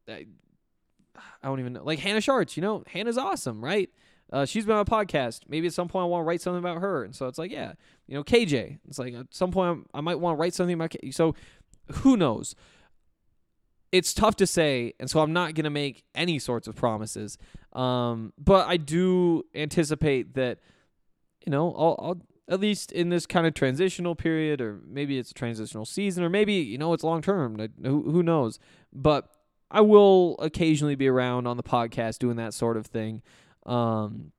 I 0.09 0.25
don't 1.43 1.61
even 1.61 1.75
know. 1.75 1.85
Like 1.85 1.99
Hannah 1.99 2.21
Sharts, 2.21 2.57
you 2.57 2.63
know, 2.63 2.85
Hannah's 2.87 3.19
awesome, 3.19 3.63
right? 3.63 3.91
Uh, 4.33 4.47
she's 4.47 4.65
been 4.65 4.75
on 4.77 4.81
a 4.81 4.85
podcast. 4.87 5.41
Maybe 5.47 5.67
at 5.67 5.75
some 5.75 5.89
point 5.89 6.05
I 6.05 6.07
want 6.07 6.23
to 6.23 6.27
write 6.27 6.41
something 6.41 6.59
about 6.59 6.81
her, 6.81 7.05
and 7.05 7.15
so 7.15 7.27
it's 7.27 7.39
like, 7.39 7.51
yeah, 7.53 7.75
you 8.07 8.15
know, 8.15 8.25
KJ. 8.25 8.79
It's 8.89 8.99
like 8.99 9.13
at 9.13 9.27
some 9.31 9.51
point 9.53 9.69
I'm- 9.69 9.87
I 9.93 10.01
might 10.01 10.19
want 10.19 10.37
to 10.37 10.41
write 10.41 10.55
something 10.55 10.75
about. 10.75 10.91
K- 10.91 11.11
so, 11.11 11.35
who 11.97 12.17
knows? 12.17 12.55
It's 13.95 14.13
tough 14.13 14.35
to 14.37 14.47
say, 14.47 14.93
and 14.99 15.09
so 15.09 15.21
I'm 15.21 15.33
not 15.33 15.55
gonna 15.55 15.71
make 15.71 16.03
any 16.17 16.41
sorts 16.41 16.67
of 16.67 16.75
promises. 16.75 17.39
Um, 17.73 18.33
but 18.37 18.67
I 18.67 18.77
do 18.77 19.45
anticipate 19.55 20.35
that, 20.35 20.59
you 21.47 21.53
know, 21.53 21.73
I'll, 21.75 21.97
I'll 22.03 22.21
at 22.49 22.59
least 22.59 22.91
in 22.91 23.09
this 23.09 23.25
kind 23.25 23.47
of 23.47 23.55
transitional 23.55 24.17
period, 24.17 24.61
or 24.61 24.81
maybe 24.85 25.17
it's 25.19 25.31
a 25.31 25.35
transitional 25.35 25.85
season, 25.85 26.25
or 26.25 26.29
maybe 26.29 26.55
you 26.55 26.77
know 26.77 26.93
it's 26.93 27.05
long 27.05 27.23
term. 27.23 27.57
Who 27.83 28.11
who 28.11 28.25
knows? 28.25 28.59
But 28.93 29.29
I 29.71 29.81
will 29.81 30.35
occasionally 30.41 30.97
be 30.97 31.07
around 31.07 31.47
on 31.47 31.57
the 31.57 31.63
podcast 31.63 32.19
doing 32.19 32.37
that 32.37 32.53
sort 32.53 32.77
of 32.77 32.87
thing. 32.87 33.23
Um, 33.65 34.33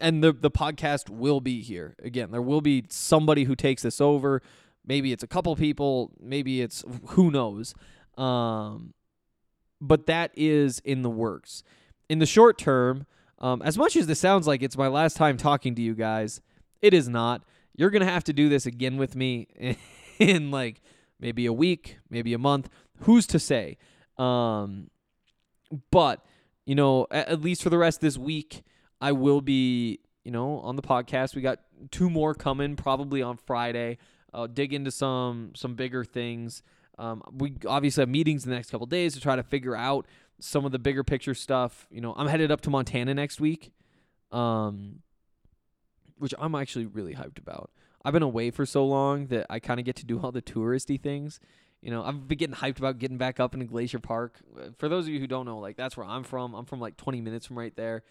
and 0.00 0.24
the 0.24 0.32
the 0.32 0.50
podcast 0.50 1.08
will 1.08 1.40
be 1.40 1.62
here 1.62 1.94
again. 2.02 2.32
There 2.32 2.42
will 2.42 2.60
be 2.60 2.84
somebody 2.88 3.44
who 3.44 3.54
takes 3.54 3.82
this 3.82 4.00
over. 4.00 4.42
Maybe 4.84 5.12
it's 5.12 5.22
a 5.22 5.28
couple 5.28 5.54
people. 5.54 6.10
Maybe 6.20 6.60
it's 6.62 6.84
who 7.10 7.30
knows. 7.30 7.74
Um, 8.18 8.94
but 9.80 10.06
that 10.06 10.30
is 10.36 10.78
in 10.80 11.02
the 11.02 11.10
works. 11.10 11.64
in 12.08 12.18
the 12.18 12.26
short 12.26 12.58
term, 12.58 13.06
um, 13.38 13.62
as 13.62 13.76
much 13.78 13.96
as 13.96 14.06
this 14.06 14.20
sounds 14.20 14.46
like 14.46 14.62
it's 14.62 14.76
my 14.76 14.86
last 14.88 15.16
time 15.16 15.36
talking 15.36 15.74
to 15.74 15.82
you 15.82 15.94
guys, 15.94 16.40
it 16.80 16.94
is 16.94 17.08
not. 17.08 17.42
You're 17.74 17.90
gonna 17.90 18.04
have 18.04 18.24
to 18.24 18.32
do 18.32 18.48
this 18.48 18.66
again 18.66 18.96
with 18.96 19.16
me 19.16 19.48
in, 19.56 19.76
in 20.18 20.50
like 20.50 20.80
maybe 21.18 21.46
a 21.46 21.52
week, 21.52 21.98
maybe 22.10 22.34
a 22.34 22.38
month. 22.38 22.68
Who's 23.00 23.26
to 23.28 23.38
say? 23.38 23.78
Um, 24.18 24.90
but 25.90 26.24
you 26.66 26.74
know, 26.74 27.06
at, 27.10 27.28
at 27.28 27.40
least 27.40 27.62
for 27.62 27.70
the 27.70 27.78
rest 27.78 27.98
of 27.98 28.02
this 28.02 28.18
week, 28.18 28.62
I 29.00 29.12
will 29.12 29.40
be, 29.40 30.00
you 30.22 30.30
know, 30.30 30.58
on 30.60 30.76
the 30.76 30.82
podcast. 30.82 31.34
We 31.34 31.42
got 31.42 31.60
two 31.90 32.08
more 32.10 32.34
coming, 32.34 32.76
probably 32.76 33.22
on 33.22 33.36
Friday. 33.36 33.98
I'll 34.32 34.48
dig 34.48 34.72
into 34.72 34.90
some 34.90 35.52
some 35.56 35.74
bigger 35.74 36.04
things. 36.04 36.62
Um, 36.98 37.22
we 37.32 37.54
obviously 37.66 38.02
have 38.02 38.08
meetings 38.08 38.44
in 38.44 38.50
the 38.50 38.56
next 38.56 38.70
couple 38.70 38.86
days 38.86 39.14
to 39.14 39.20
try 39.20 39.36
to 39.36 39.42
figure 39.42 39.74
out 39.74 40.06
some 40.38 40.64
of 40.64 40.72
the 40.72 40.78
bigger 40.78 41.04
picture 41.04 41.34
stuff. 41.34 41.86
You 41.90 42.00
know, 42.00 42.14
I'm 42.16 42.26
headed 42.26 42.50
up 42.50 42.60
to 42.62 42.70
Montana 42.70 43.14
next 43.14 43.40
week, 43.40 43.72
um, 44.30 45.00
which 46.18 46.34
I'm 46.38 46.54
actually 46.54 46.86
really 46.86 47.14
hyped 47.14 47.38
about. 47.38 47.70
I've 48.04 48.12
been 48.12 48.22
away 48.22 48.50
for 48.50 48.66
so 48.66 48.84
long 48.84 49.26
that 49.28 49.46
I 49.48 49.60
kind 49.60 49.78
of 49.78 49.86
get 49.86 49.96
to 49.96 50.04
do 50.04 50.20
all 50.22 50.32
the 50.32 50.42
touristy 50.42 51.00
things. 51.00 51.40
You 51.80 51.90
know, 51.90 52.04
I've 52.04 52.28
been 52.28 52.38
getting 52.38 52.56
hyped 52.56 52.78
about 52.78 52.98
getting 52.98 53.18
back 53.18 53.40
up 53.40 53.54
into 53.54 53.66
Glacier 53.66 53.98
Park. 53.98 54.40
Uh, 54.56 54.68
For 54.78 54.88
those 54.88 55.06
of 55.06 55.12
you 55.12 55.18
who 55.18 55.26
don't 55.26 55.46
know, 55.46 55.58
like 55.58 55.76
that's 55.76 55.96
where 55.96 56.06
I'm 56.06 56.22
from. 56.22 56.54
I'm 56.54 56.64
from 56.64 56.80
like 56.80 56.96
20 56.96 57.20
minutes 57.20 57.46
from 57.46 57.58
right 57.58 57.74
there. 57.74 58.02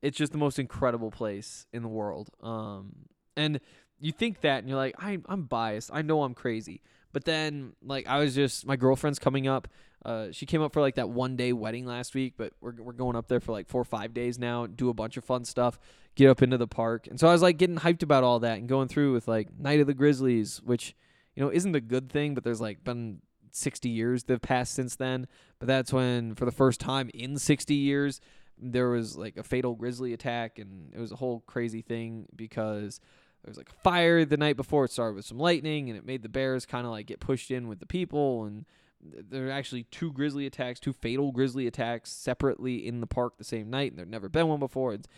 It's 0.00 0.16
just 0.16 0.32
the 0.32 0.38
most 0.38 0.58
incredible 0.58 1.10
place 1.10 1.66
in 1.72 1.82
the 1.82 1.88
world. 1.88 2.30
Um, 2.42 2.92
and 3.36 3.60
you 3.98 4.12
think 4.12 4.40
that, 4.40 4.60
and 4.60 4.68
you're 4.68 4.78
like, 4.78 4.94
I, 4.98 5.18
I'm 5.26 5.42
biased. 5.42 5.90
I 5.92 6.00
know 6.00 6.22
I'm 6.22 6.32
crazy. 6.32 6.80
But 7.12 7.24
then, 7.24 7.72
like, 7.82 8.06
I 8.06 8.18
was 8.18 8.34
just 8.34 8.66
my 8.66 8.76
girlfriend's 8.76 9.18
coming 9.18 9.48
up. 9.48 9.68
Uh, 10.04 10.28
she 10.32 10.46
came 10.46 10.62
up 10.62 10.72
for 10.72 10.80
like 10.80 10.94
that 10.94 11.10
one 11.10 11.36
day 11.36 11.52
wedding 11.52 11.84
last 11.84 12.14
week, 12.14 12.34
but 12.36 12.52
we're 12.60 12.72
we're 12.78 12.92
going 12.92 13.16
up 13.16 13.28
there 13.28 13.40
for 13.40 13.52
like 13.52 13.68
four 13.68 13.82
or 13.82 13.84
five 13.84 14.14
days 14.14 14.38
now. 14.38 14.66
Do 14.66 14.88
a 14.88 14.94
bunch 14.94 15.16
of 15.16 15.24
fun 15.24 15.44
stuff. 15.44 15.78
Get 16.14 16.30
up 16.30 16.42
into 16.42 16.56
the 16.56 16.66
park, 16.66 17.06
and 17.06 17.20
so 17.20 17.28
I 17.28 17.32
was 17.32 17.42
like 17.42 17.58
getting 17.58 17.76
hyped 17.76 18.02
about 18.02 18.24
all 18.24 18.40
that 18.40 18.58
and 18.58 18.68
going 18.68 18.88
through 18.88 19.12
with 19.12 19.28
like 19.28 19.48
Night 19.58 19.80
of 19.80 19.86
the 19.86 19.94
Grizzlies, 19.94 20.60
which 20.64 20.94
you 21.34 21.42
know 21.42 21.50
isn't 21.50 21.74
a 21.74 21.80
good 21.80 22.10
thing, 22.10 22.34
but 22.34 22.44
there's 22.44 22.60
like 22.60 22.82
been 22.82 23.20
60 23.52 23.88
years 23.88 24.24
that 24.24 24.34
have 24.34 24.42
passed 24.42 24.74
since 24.74 24.96
then. 24.96 25.26
But 25.58 25.68
that's 25.68 25.92
when, 25.92 26.34
for 26.34 26.44
the 26.44 26.52
first 26.52 26.80
time 26.80 27.10
in 27.12 27.36
60 27.36 27.74
years, 27.74 28.20
there 28.58 28.90
was 28.90 29.16
like 29.16 29.36
a 29.36 29.42
fatal 29.42 29.74
grizzly 29.74 30.12
attack, 30.12 30.58
and 30.58 30.92
it 30.94 31.00
was 31.00 31.12
a 31.12 31.16
whole 31.16 31.40
crazy 31.46 31.82
thing 31.82 32.26
because 32.34 33.00
there 33.42 33.50
was 33.50 33.56
like 33.56 33.70
fire 33.82 34.24
the 34.24 34.36
night 34.36 34.56
before. 34.56 34.84
It 34.84 34.92
started 34.92 35.16
with 35.16 35.24
some 35.24 35.38
lightning, 35.38 35.88
and 35.88 35.98
it 35.98 36.04
made 36.04 36.22
the 36.22 36.28
bears 36.28 36.66
kind 36.66 36.84
of 36.84 36.92
like 36.92 37.06
get 37.06 37.20
pushed 37.20 37.50
in 37.50 37.68
with 37.68 37.80
the 37.80 37.86
people. 37.86 38.44
And 38.44 38.66
th- 39.10 39.24
there 39.30 39.44
were 39.44 39.50
actually 39.50 39.84
two 39.84 40.12
grizzly 40.12 40.46
attacks, 40.46 40.78
two 40.78 40.92
fatal 40.92 41.32
grizzly 41.32 41.66
attacks 41.66 42.10
separately 42.10 42.86
in 42.86 43.00
the 43.00 43.06
park 43.06 43.38
the 43.38 43.44
same 43.44 43.70
night, 43.70 43.92
and 43.92 43.98
there'd 43.98 44.10
never 44.10 44.28
been 44.28 44.48
one 44.48 44.60
before. 44.60 44.94
It's, 44.94 45.08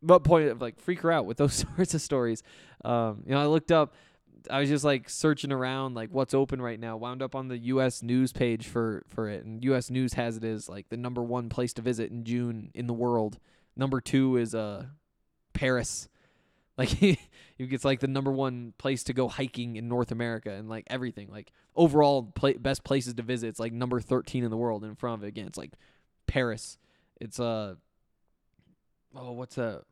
what 0.00 0.22
point 0.24 0.48
of 0.48 0.60
like 0.60 0.78
freak 0.78 1.00
her 1.00 1.10
out 1.10 1.26
with 1.26 1.36
those 1.38 1.64
sorts 1.76 1.94
of 1.94 2.00
stories? 2.00 2.42
Um, 2.84 3.22
you 3.26 3.32
know, 3.32 3.40
I 3.40 3.46
looked 3.46 3.72
up. 3.72 3.94
I 4.48 4.60
was 4.60 4.68
just 4.68 4.84
like 4.84 5.10
searching 5.10 5.50
around, 5.50 5.94
like 5.94 6.10
what's 6.12 6.32
open 6.32 6.62
right 6.62 6.78
now. 6.78 6.96
Wound 6.96 7.20
up 7.22 7.34
on 7.34 7.48
the 7.48 7.58
U.S. 7.58 8.02
News 8.02 8.32
page 8.32 8.68
for 8.68 9.04
for 9.08 9.28
it, 9.28 9.44
and 9.44 9.64
U.S. 9.64 9.90
News 9.90 10.14
has 10.14 10.36
it 10.36 10.44
as 10.44 10.68
like 10.68 10.88
the 10.90 10.96
number 10.96 11.22
one 11.22 11.48
place 11.48 11.72
to 11.72 11.82
visit 11.82 12.12
in 12.12 12.22
June 12.22 12.70
in 12.72 12.86
the 12.86 12.94
world. 12.94 13.38
Number 13.74 14.00
two 14.00 14.36
is 14.36 14.54
uh 14.54 14.86
Paris. 15.52 16.08
Like 16.78 17.02
it's 17.58 17.84
like 17.84 18.00
the 18.00 18.08
number 18.08 18.30
one 18.30 18.74
place 18.78 19.04
to 19.04 19.12
go 19.12 19.28
hiking 19.28 19.76
in 19.76 19.88
North 19.88 20.12
America, 20.12 20.50
and 20.50 20.68
like 20.68 20.84
everything, 20.88 21.30
like 21.30 21.52
overall 21.74 22.24
pla 22.34 22.52
best 22.58 22.84
places 22.84 23.14
to 23.14 23.22
visit. 23.22 23.48
It's 23.48 23.60
like 23.60 23.72
number 23.72 24.00
thirteen 24.00 24.44
in 24.44 24.50
the 24.50 24.56
world. 24.56 24.82
And 24.82 24.90
in 24.90 24.96
front 24.96 25.20
of 25.20 25.24
it 25.24 25.28
again, 25.28 25.46
it's 25.46 25.58
like 25.58 25.72
Paris. 26.26 26.78
It's 27.20 27.40
uh 27.40 27.76
oh 29.14 29.32
what's 29.32 29.54
that? 29.54 29.84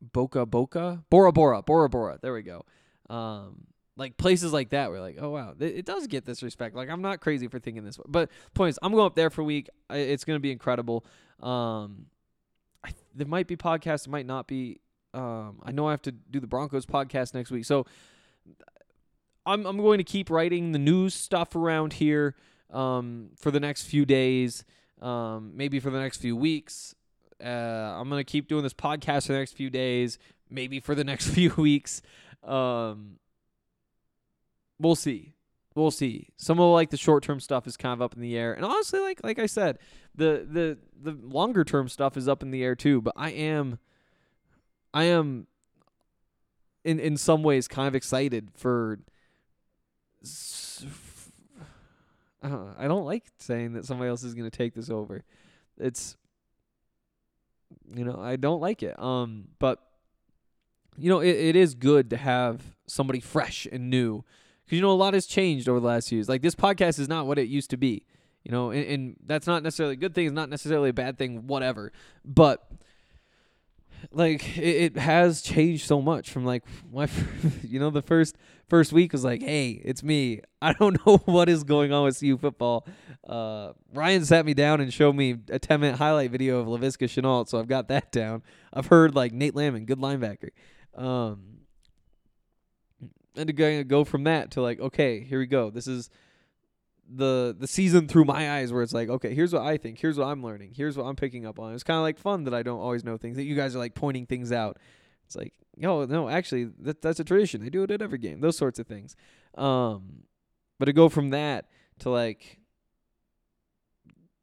Boca 0.00 0.44
Boca 0.44 1.04
Bora 1.08 1.32
Bora 1.32 1.62
Bora 1.62 1.88
Bora. 1.88 2.18
There 2.20 2.32
we 2.32 2.42
go. 2.42 2.64
Um, 3.08 3.66
like 3.96 4.16
places 4.16 4.52
like 4.52 4.70
that, 4.70 4.90
we're 4.90 5.00
like, 5.00 5.18
oh 5.20 5.30
wow, 5.30 5.54
it, 5.60 5.84
does 5.84 6.06
get 6.06 6.24
this 6.24 6.42
respect. 6.42 6.74
Like 6.74 6.88
I'm 6.88 7.02
not 7.02 7.20
crazy 7.20 7.46
for 7.48 7.58
thinking 7.58 7.84
this 7.84 7.98
way, 7.98 8.04
but 8.08 8.30
point 8.54 8.70
is, 8.70 8.78
I'm 8.82 8.92
going 8.92 9.06
up 9.06 9.14
there 9.14 9.30
for 9.30 9.42
a 9.42 9.44
week. 9.44 9.68
It's 9.90 10.24
gonna 10.24 10.40
be 10.40 10.50
incredible. 10.50 11.04
Um, 11.40 12.06
I, 12.84 12.90
there 13.14 13.26
might 13.26 13.46
be 13.46 13.56
podcasts, 13.56 14.08
might 14.08 14.26
not 14.26 14.46
be. 14.48 14.80
Um, 15.14 15.60
I 15.62 15.72
know 15.72 15.86
I 15.88 15.90
have 15.90 16.02
to 16.02 16.12
do 16.12 16.40
the 16.40 16.46
Broncos 16.46 16.86
podcast 16.86 17.34
next 17.34 17.50
week, 17.50 17.64
so 17.64 17.86
I'm 19.44 19.66
I'm 19.66 19.78
going 19.78 19.98
to 19.98 20.04
keep 20.04 20.30
writing 20.30 20.72
the 20.72 20.78
news 20.78 21.14
stuff 21.14 21.54
around 21.54 21.94
here 21.94 22.34
um, 22.70 23.30
for 23.36 23.50
the 23.50 23.60
next 23.60 23.84
few 23.84 24.04
days, 24.04 24.64
um, 25.00 25.52
maybe 25.54 25.80
for 25.80 25.90
the 25.90 25.98
next 25.98 26.18
few 26.18 26.36
weeks. 26.36 26.94
Uh, 27.42 27.48
I'm 27.48 28.08
gonna 28.08 28.24
keep 28.24 28.48
doing 28.48 28.62
this 28.62 28.74
podcast 28.74 29.26
for 29.26 29.32
the 29.32 29.38
next 29.38 29.52
few 29.52 29.68
days, 29.68 30.18
maybe 30.48 30.80
for 30.80 30.94
the 30.94 31.04
next 31.12 31.28
few 31.28 31.52
weeks. 31.56 32.02
Um, 32.44 33.18
we'll 34.78 34.94
see. 34.94 35.34
We'll 35.74 35.90
see. 35.90 36.28
Some 36.36 36.60
of 36.60 36.70
like 36.70 36.90
the 36.90 36.96
short 36.96 37.22
term 37.22 37.40
stuff 37.40 37.66
is 37.66 37.76
kind 37.76 37.94
of 37.94 38.02
up 38.02 38.14
in 38.14 38.20
the 38.20 38.36
air, 38.36 38.52
and 38.52 38.64
honestly, 38.64 39.00
like 39.00 39.20
like 39.24 39.38
I 39.38 39.46
said, 39.46 39.78
the 40.14 40.46
the 40.48 40.78
the 41.00 41.18
longer 41.26 41.64
term 41.64 41.88
stuff 41.88 42.16
is 42.16 42.28
up 42.28 42.42
in 42.42 42.50
the 42.50 42.62
air 42.62 42.74
too. 42.74 43.00
But 43.00 43.14
I 43.16 43.30
am, 43.30 43.78
I 44.94 45.04
am, 45.04 45.46
in 46.84 47.00
in 47.00 47.16
some 47.16 47.42
ways, 47.42 47.68
kind 47.68 47.88
of 47.88 47.94
excited 47.94 48.50
for. 48.54 48.98
I 52.44 52.88
don't, 52.88 53.04
like 53.04 53.24
saying 53.38 53.74
that 53.74 53.84
somebody 53.84 54.08
else 54.10 54.24
is 54.24 54.34
going 54.34 54.50
to 54.50 54.56
take 54.56 54.74
this 54.74 54.90
over. 54.90 55.22
It's, 55.78 56.16
you 57.94 58.04
know, 58.04 58.18
I 58.20 58.34
don't 58.34 58.60
like 58.60 58.82
it. 58.82 58.98
Um, 58.98 59.46
but 59.60 59.78
you 60.98 61.08
know, 61.08 61.20
it, 61.20 61.36
it 61.36 61.56
is 61.56 61.74
good 61.74 62.10
to 62.10 62.16
have 62.16 62.60
somebody 62.86 63.20
fresh 63.20 63.66
and 63.70 63.90
new 63.90 64.24
because 64.64 64.76
you 64.76 64.82
know 64.82 64.90
a 64.90 64.94
lot 64.94 65.14
has 65.14 65.26
changed 65.26 65.68
over 65.68 65.80
the 65.80 65.86
last 65.86 66.12
years. 66.12 66.28
Like 66.28 66.42
this 66.42 66.54
podcast 66.54 66.98
is 66.98 67.08
not 67.08 67.26
what 67.26 67.38
it 67.38 67.48
used 67.48 67.70
to 67.70 67.76
be, 67.76 68.06
you 68.42 68.52
know, 68.52 68.70
and, 68.70 68.84
and 68.86 69.16
that's 69.24 69.46
not 69.46 69.62
necessarily 69.62 69.94
a 69.94 69.96
good 69.98 70.14
thing. 70.14 70.26
It's 70.26 70.34
not 70.34 70.50
necessarily 70.50 70.90
a 70.90 70.94
bad 70.94 71.18
thing, 71.18 71.46
whatever. 71.46 71.92
But 72.24 72.66
like 74.10 74.58
it, 74.58 74.94
it 74.94 74.96
has 74.96 75.42
changed 75.42 75.86
so 75.86 76.02
much 76.02 76.30
from 76.30 76.44
like 76.44 76.64
my, 76.92 77.08
you 77.62 77.78
know, 77.78 77.90
the 77.90 78.02
first 78.02 78.36
first 78.68 78.92
week 78.92 79.12
was 79.12 79.24
like, 79.24 79.42
hey, 79.42 79.80
it's 79.84 80.02
me. 80.02 80.40
I 80.62 80.72
don't 80.72 81.04
know 81.06 81.18
what 81.24 81.48
is 81.48 81.64
going 81.64 81.92
on 81.92 82.04
with 82.04 82.18
CU 82.18 82.38
football. 82.38 82.86
Uh, 83.26 83.72
Ryan 83.92 84.24
sat 84.24 84.46
me 84.46 84.54
down 84.54 84.80
and 84.80 84.92
showed 84.92 85.14
me 85.14 85.36
a 85.48 85.58
10 85.58 85.80
minute 85.80 85.96
highlight 85.96 86.30
video 86.30 86.60
of 86.60 86.66
Laviska 86.66 87.06
Shenault, 87.06 87.48
so 87.48 87.58
I've 87.58 87.68
got 87.68 87.88
that 87.88 88.12
down. 88.12 88.42
I've 88.72 88.86
heard 88.86 89.14
like 89.14 89.32
Nate 89.32 89.54
Landman, 89.54 89.84
good 89.84 89.98
linebacker. 89.98 90.50
Um, 90.94 91.58
and 93.36 93.46
to 93.46 93.52
go, 93.52 93.82
go 93.84 94.04
from 94.04 94.24
that 94.24 94.52
to 94.52 94.62
like, 94.62 94.80
okay, 94.80 95.20
here 95.20 95.38
we 95.38 95.46
go. 95.46 95.70
This 95.70 95.86
is 95.86 96.10
the 97.14 97.56
the 97.58 97.66
season 97.66 98.08
through 98.08 98.24
my 98.24 98.58
eyes 98.58 98.72
where 98.72 98.82
it's 98.82 98.92
like, 98.92 99.08
okay, 99.08 99.34
here's 99.34 99.52
what 99.52 99.62
I 99.62 99.76
think. 99.76 99.98
Here's 99.98 100.18
what 100.18 100.26
I'm 100.26 100.42
learning. 100.42 100.72
Here's 100.76 100.96
what 100.96 101.04
I'm 101.04 101.16
picking 101.16 101.46
up 101.46 101.58
on. 101.58 101.74
It's 101.74 101.82
kind 101.82 101.96
of 101.96 102.02
like 102.02 102.18
fun 102.18 102.44
that 102.44 102.54
I 102.54 102.62
don't 102.62 102.80
always 102.80 103.04
know 103.04 103.16
things 103.16 103.36
that 103.36 103.44
you 103.44 103.54
guys 103.54 103.74
are 103.76 103.78
like 103.78 103.94
pointing 103.94 104.26
things 104.26 104.52
out. 104.52 104.78
It's 105.26 105.36
like, 105.36 105.52
yo, 105.76 106.04
no, 106.06 106.28
actually, 106.28 106.70
that 106.80 107.02
that's 107.02 107.20
a 107.20 107.24
tradition. 107.24 107.62
They 107.62 107.70
do 107.70 107.82
it 107.82 107.90
at 107.90 108.02
every 108.02 108.18
game. 108.18 108.40
Those 108.40 108.56
sorts 108.56 108.78
of 108.78 108.86
things. 108.86 109.16
Um, 109.56 110.24
but 110.78 110.86
to 110.86 110.92
go 110.92 111.08
from 111.08 111.30
that 111.30 111.66
to 112.00 112.10
like 112.10 112.58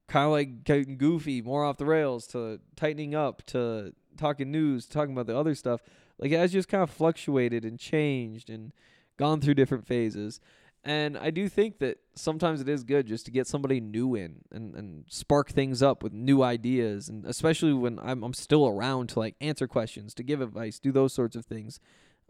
kind 0.07 0.25
of 0.25 0.31
like 0.31 0.63
getting 0.63 0.97
goofy, 0.97 1.41
more 1.41 1.63
off 1.63 1.77
the 1.77 1.85
rails, 1.85 2.27
to 2.27 2.59
tightening 2.75 3.15
up, 3.15 3.45
to 3.47 3.93
talking 4.17 4.51
news, 4.51 4.85
talking 4.85 5.13
about 5.13 5.27
the 5.27 5.37
other 5.37 5.55
stuff. 5.55 5.81
Like 6.17 6.31
it 6.31 6.37
has 6.37 6.51
just 6.51 6.67
kind 6.67 6.83
of 6.83 6.89
fluctuated 6.89 7.63
and 7.63 7.79
changed 7.79 8.49
and 8.49 8.73
gone 9.17 9.39
through 9.39 9.53
different 9.53 9.85
phases. 9.85 10.39
And 10.83 11.17
I 11.17 11.29
do 11.29 11.49
think 11.49 11.79
that 11.79 11.97
sometimes 12.15 12.61
it 12.61 12.69
is 12.69 12.83
good 12.83 13.05
just 13.05 13.25
to 13.25 13.31
get 13.31 13.47
somebody 13.47 13.81
new 13.81 14.15
in 14.15 14.45
and, 14.51 14.73
and 14.75 15.05
spark 15.09 15.49
things 15.49 15.83
up 15.83 16.01
with 16.01 16.13
new 16.13 16.41
ideas 16.41 17.09
and 17.09 17.25
especially 17.25 17.73
when 17.73 17.99
I'm 17.99 18.23
I'm 18.23 18.33
still 18.33 18.65
around 18.65 19.09
to 19.09 19.19
like 19.19 19.35
answer 19.41 19.67
questions, 19.67 20.13
to 20.15 20.23
give 20.23 20.39
advice, 20.41 20.79
do 20.79 20.91
those 20.91 21.13
sorts 21.13 21.35
of 21.35 21.45
things. 21.45 21.79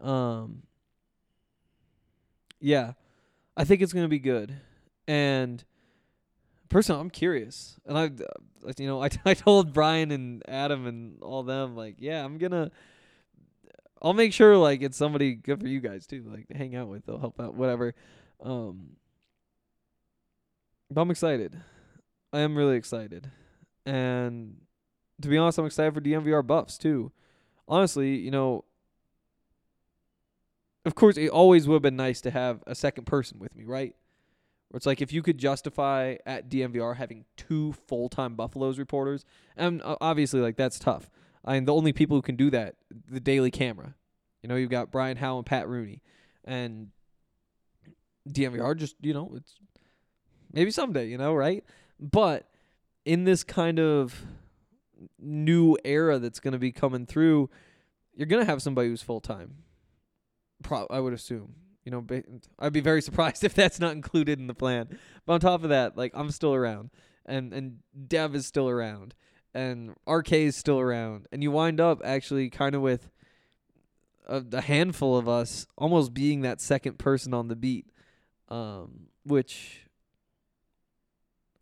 Um 0.00 0.62
Yeah. 2.58 2.92
I 3.56 3.64
think 3.64 3.82
it's 3.82 3.92
going 3.92 4.04
to 4.04 4.08
be 4.08 4.18
good. 4.18 4.56
And 5.06 5.62
personally, 6.68 7.00
I'm 7.00 7.10
curious. 7.10 7.78
And 7.86 7.98
I 7.98 8.04
uh, 8.04 8.72
you 8.78 8.86
know, 8.86 9.02
I 9.02 9.10
I 9.24 9.34
told 9.34 9.72
Brian 9.72 10.10
and 10.10 10.42
Adam 10.48 10.86
and 10.86 11.22
all 11.22 11.42
them 11.42 11.76
like, 11.76 11.96
yeah, 11.98 12.24
I'm 12.24 12.38
going 12.38 12.52
to 12.52 12.70
I'll 14.02 14.14
make 14.14 14.32
sure 14.32 14.56
like 14.56 14.82
it's 14.82 14.96
somebody 14.96 15.34
good 15.34 15.60
for 15.60 15.68
you 15.68 15.80
guys 15.80 16.06
too, 16.06 16.24
like 16.30 16.48
to 16.48 16.56
hang 16.56 16.74
out 16.74 16.88
with. 16.88 17.04
They'll 17.06 17.18
help 17.18 17.38
out, 17.38 17.54
whatever. 17.54 17.94
Um, 18.42 18.96
but 20.90 21.00
I'm 21.00 21.10
excited. 21.10 21.56
I 22.32 22.40
am 22.40 22.56
really 22.56 22.76
excited, 22.76 23.30
and 23.84 24.56
to 25.20 25.28
be 25.28 25.36
honest, 25.36 25.58
I'm 25.58 25.66
excited 25.66 25.94
for 25.94 26.00
DNVR 26.00 26.46
buffs 26.46 26.78
too. 26.78 27.12
Honestly, 27.68 28.16
you 28.16 28.30
know, 28.30 28.64
of 30.84 30.94
course, 30.94 31.16
it 31.16 31.28
always 31.28 31.68
would 31.68 31.76
have 31.76 31.82
been 31.82 31.96
nice 31.96 32.20
to 32.22 32.30
have 32.30 32.62
a 32.66 32.74
second 32.74 33.04
person 33.04 33.38
with 33.38 33.54
me, 33.54 33.64
right? 33.64 33.94
Where 34.68 34.78
it's 34.78 34.86
like 34.86 35.02
if 35.02 35.12
you 35.12 35.22
could 35.22 35.38
justify 35.38 36.16
at 36.24 36.48
DNVR 36.48 36.96
having 36.96 37.24
two 37.36 37.72
full 37.88 38.08
time 38.08 38.34
Buffaloes 38.34 38.78
reporters, 38.78 39.24
and 39.56 39.82
obviously 39.84 40.40
like 40.40 40.56
that's 40.56 40.78
tough. 40.78 41.10
I 41.44 41.54
mean, 41.54 41.64
the 41.64 41.74
only 41.74 41.92
people 41.92 42.16
who 42.16 42.22
can 42.22 42.36
do 42.36 42.50
that, 42.50 42.76
the 43.08 43.20
Daily 43.20 43.50
Camera. 43.50 43.94
You 44.42 44.48
know, 44.48 44.56
you've 44.56 44.70
got 44.70 44.90
Brian 44.90 45.18
Howe 45.18 45.36
and 45.36 45.46
Pat 45.46 45.68
Rooney, 45.68 46.00
and 46.44 46.88
DNVR 48.32 48.76
just 48.76 48.96
you 49.00 49.14
know 49.14 49.32
it's 49.36 49.54
maybe 50.52 50.70
someday 50.70 51.06
you 51.06 51.18
know 51.18 51.34
right, 51.34 51.64
but 51.98 52.48
in 53.04 53.24
this 53.24 53.42
kind 53.44 53.78
of 53.78 54.24
new 55.18 55.76
era 55.84 56.18
that's 56.18 56.40
going 56.40 56.52
to 56.52 56.58
be 56.58 56.72
coming 56.72 57.06
through, 57.06 57.48
you're 58.14 58.26
going 58.26 58.44
to 58.44 58.50
have 58.50 58.62
somebody 58.62 58.88
who's 58.88 59.02
full 59.02 59.20
time. 59.20 59.56
Pro- 60.62 60.86
I 60.90 61.00
would 61.00 61.12
assume. 61.12 61.54
You 61.84 61.92
know, 61.92 62.06
I'd 62.58 62.72
be 62.72 62.80
very 62.80 63.02
surprised 63.08 63.44
if 63.44 63.54
that's 63.54 63.80
not 63.80 63.92
included 63.92 64.38
in 64.38 64.46
the 64.46 64.54
plan. 64.54 64.98
But 65.26 65.34
on 65.34 65.40
top 65.40 65.62
of 65.62 65.70
that, 65.70 65.96
like 65.96 66.12
I'm 66.14 66.30
still 66.30 66.54
around, 66.54 66.90
and 67.26 67.52
and 67.52 67.78
Dev 68.06 68.34
is 68.34 68.46
still 68.46 68.68
around, 68.68 69.14
and 69.54 69.94
RK 70.06 70.32
is 70.32 70.56
still 70.56 70.78
around, 70.78 71.26
and 71.32 71.42
you 71.42 71.50
wind 71.50 71.80
up 71.80 72.02
actually 72.04 72.50
kind 72.50 72.74
of 72.74 72.82
with 72.82 73.10
a, 74.28 74.44
a 74.52 74.60
handful 74.60 75.16
of 75.16 75.28
us 75.28 75.66
almost 75.76 76.12
being 76.14 76.42
that 76.42 76.60
second 76.60 76.98
person 76.98 77.32
on 77.32 77.48
the 77.48 77.56
beat, 77.56 77.90
um, 78.50 79.06
which 79.24 79.86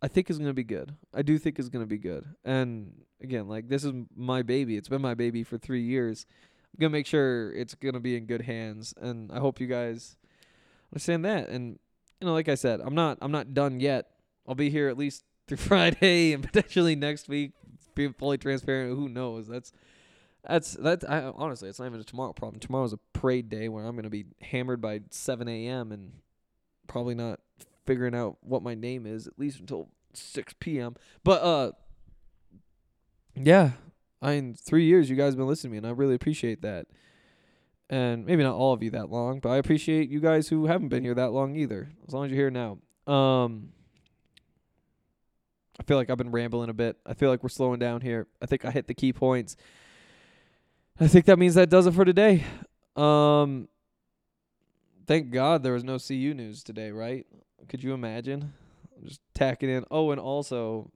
I 0.01 0.09
think 0.09 0.31
is 0.31 0.39
going 0.39 0.51
to 0.51 0.55
be 0.55 0.65
good. 0.65 0.95
I 1.13 1.23
do 1.23 1.39
think 1.39 1.59
is 1.59 1.69
going 1.69 1.85
to 1.85 1.89
be 1.89 1.99
good. 1.99 2.25
And 2.45 2.93
again, 3.23 3.49
like 3.49 3.69
this 3.69 3.85
is 3.85 3.93
my 4.17 4.43
baby. 4.43 4.77
It's 4.77 4.89
been 4.89 5.03
my 5.03 5.15
baby 5.15 5.43
for 5.43 5.59
3 5.59 5.81
years. 5.81 6.27
I'm 6.75 6.81
going 6.81 6.93
to 6.93 6.99
make 6.99 7.07
sure 7.07 7.53
it's 7.53 7.75
going 7.75 7.95
to 7.95 8.01
be 8.01 8.17
in 8.17 8.27
good 8.27 8.43
hands 8.43 8.95
and 9.01 9.33
I 9.33 9.39
hope 9.39 9.61
you 9.61 9.67
guys 9.67 10.17
understand 10.93 11.25
that. 11.25 11.49
And 11.49 11.79
you 12.21 12.27
know, 12.27 12.33
like 12.33 12.49
I 12.49 12.55
said, 12.55 12.81
I'm 12.81 12.95
not 12.95 13.19
I'm 13.21 13.33
not 13.33 13.55
done 13.55 13.81
yet. 13.81 14.11
I'll 14.47 14.55
be 14.55 14.71
here 14.71 14.89
at 14.89 14.99
least 14.99 15.25
through 15.49 15.59
Friday 15.59 16.33
and 16.33 16.43
potentially 16.43 16.97
next 16.97 17.29
week. 17.29 17.53
Being 17.95 18.13
fully 18.13 18.39
transparent, 18.39 18.97
who 18.97 19.09
knows? 19.09 19.49
That's 19.49 19.73
that's 20.49 20.73
that. 20.75 21.09
I, 21.09 21.33
honestly, 21.35 21.69
it's 21.69 21.81
not 21.81 21.87
even 21.87 21.99
a 21.99 22.05
tomorrow 22.05 22.33
problem. 22.33 22.61
Tomorrow's 22.61 22.93
a 22.93 22.99
parade 23.13 23.49
day 23.49 23.69
where 23.69 23.85
I'm 23.85 23.97
gonna 23.97 24.09
be 24.09 24.27
hammered 24.41 24.81
by 24.81 25.01
7 25.11 25.49
a.m. 25.49 25.91
and 25.91 26.13
probably 26.89 27.15
not 27.15 27.41
figuring 27.87 28.15
out 28.15 28.37
what 28.41 28.63
my 28.63 28.75
name 28.75 29.07
is 29.07 29.27
at 29.27 29.39
least 29.39 29.61
until 29.61 29.89
6 30.15 30.55
p.m. 30.61 30.97
But 31.23 31.43
uh, 31.43 31.73
yeah, 33.35 33.73
I 34.21 34.33
in 34.33 34.55
three 34.55 34.85
years 34.85 35.09
you 35.09 35.17
guys 35.17 35.33
have 35.33 35.37
been 35.37 35.47
listening 35.47 35.71
to 35.71 35.73
me, 35.75 35.79
and 35.79 35.87
I 35.87 35.91
really 35.91 36.15
appreciate 36.15 36.63
that. 36.63 36.87
And 37.91 38.27
maybe 38.27 38.43
not 38.43 38.55
all 38.55 38.75
of 38.75 38.83
you 38.83 38.91
that 38.91 39.11
long, 39.11 39.41
but 39.41 39.49
I 39.49 39.57
appreciate 39.57 40.11
you 40.11 40.21
guys 40.21 40.49
who 40.49 40.67
haven't 40.67 40.89
been 40.89 41.05
here 41.05 41.15
that 41.15 41.33
long 41.33 41.57
either. 41.57 41.89
As 42.07 42.13
long 42.13 42.27
as 42.27 42.31
you're 42.31 42.41
here 42.41 42.51
now. 42.51 42.79
Um, 43.11 43.71
I 45.81 45.85
feel 45.85 45.97
like 45.97 46.11
I've 46.11 46.19
been 46.19 46.31
rambling 46.31 46.69
a 46.69 46.75
bit. 46.75 46.99
I 47.07 47.15
feel 47.15 47.31
like 47.31 47.43
we're 47.43 47.49
slowing 47.49 47.79
down 47.79 48.03
here. 48.03 48.27
I 48.43 48.47
think 48.47 48.65
I 48.67 48.71
hit 48.71 48.89
the 48.89 48.95
key 48.95 49.15
points. 49.15 49.57
I 51.01 51.07
think 51.07 51.27
that 51.27 51.39
means 51.39 51.55
that 51.55 51.71
does 51.71 51.87
it 51.87 51.95
for 51.95 52.05
today. 52.05 52.45
Um, 52.97 53.69
thank 55.09 55.31
God 55.31 55.63
there 55.63 55.73
was 55.73 55.83
no 55.83 55.99
CU 55.99 56.35
news 56.35 56.63
today, 56.63 56.93
right? 56.93 57.27
Could 57.69 57.83
you 57.83 57.95
imagine? 57.95 58.53
Just 59.03 59.21
tacking 59.35 59.71
in. 59.71 59.85
Oh, 59.91 60.13
and 60.13 60.21
also, 60.21 60.93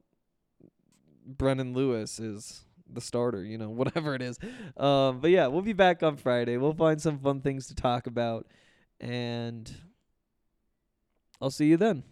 Brendon 1.26 1.72
Lewis 1.72 2.20
is 2.20 2.64
the 2.88 3.00
starter, 3.00 3.42
you 3.42 3.58
know, 3.58 3.70
whatever 3.70 4.14
it 4.14 4.22
is. 4.22 4.38
Um, 4.76 5.20
but 5.20 5.30
yeah, 5.30 5.48
we'll 5.48 5.62
be 5.62 5.72
back 5.72 6.02
on 6.02 6.16
Friday. 6.16 6.58
We'll 6.58 6.74
find 6.74 7.00
some 7.00 7.18
fun 7.18 7.40
things 7.40 7.66
to 7.68 7.74
talk 7.74 8.06
about. 8.06 8.46
And 9.00 9.74
I'll 11.40 11.50
see 11.50 11.66
you 11.66 11.76
then. 11.76 12.04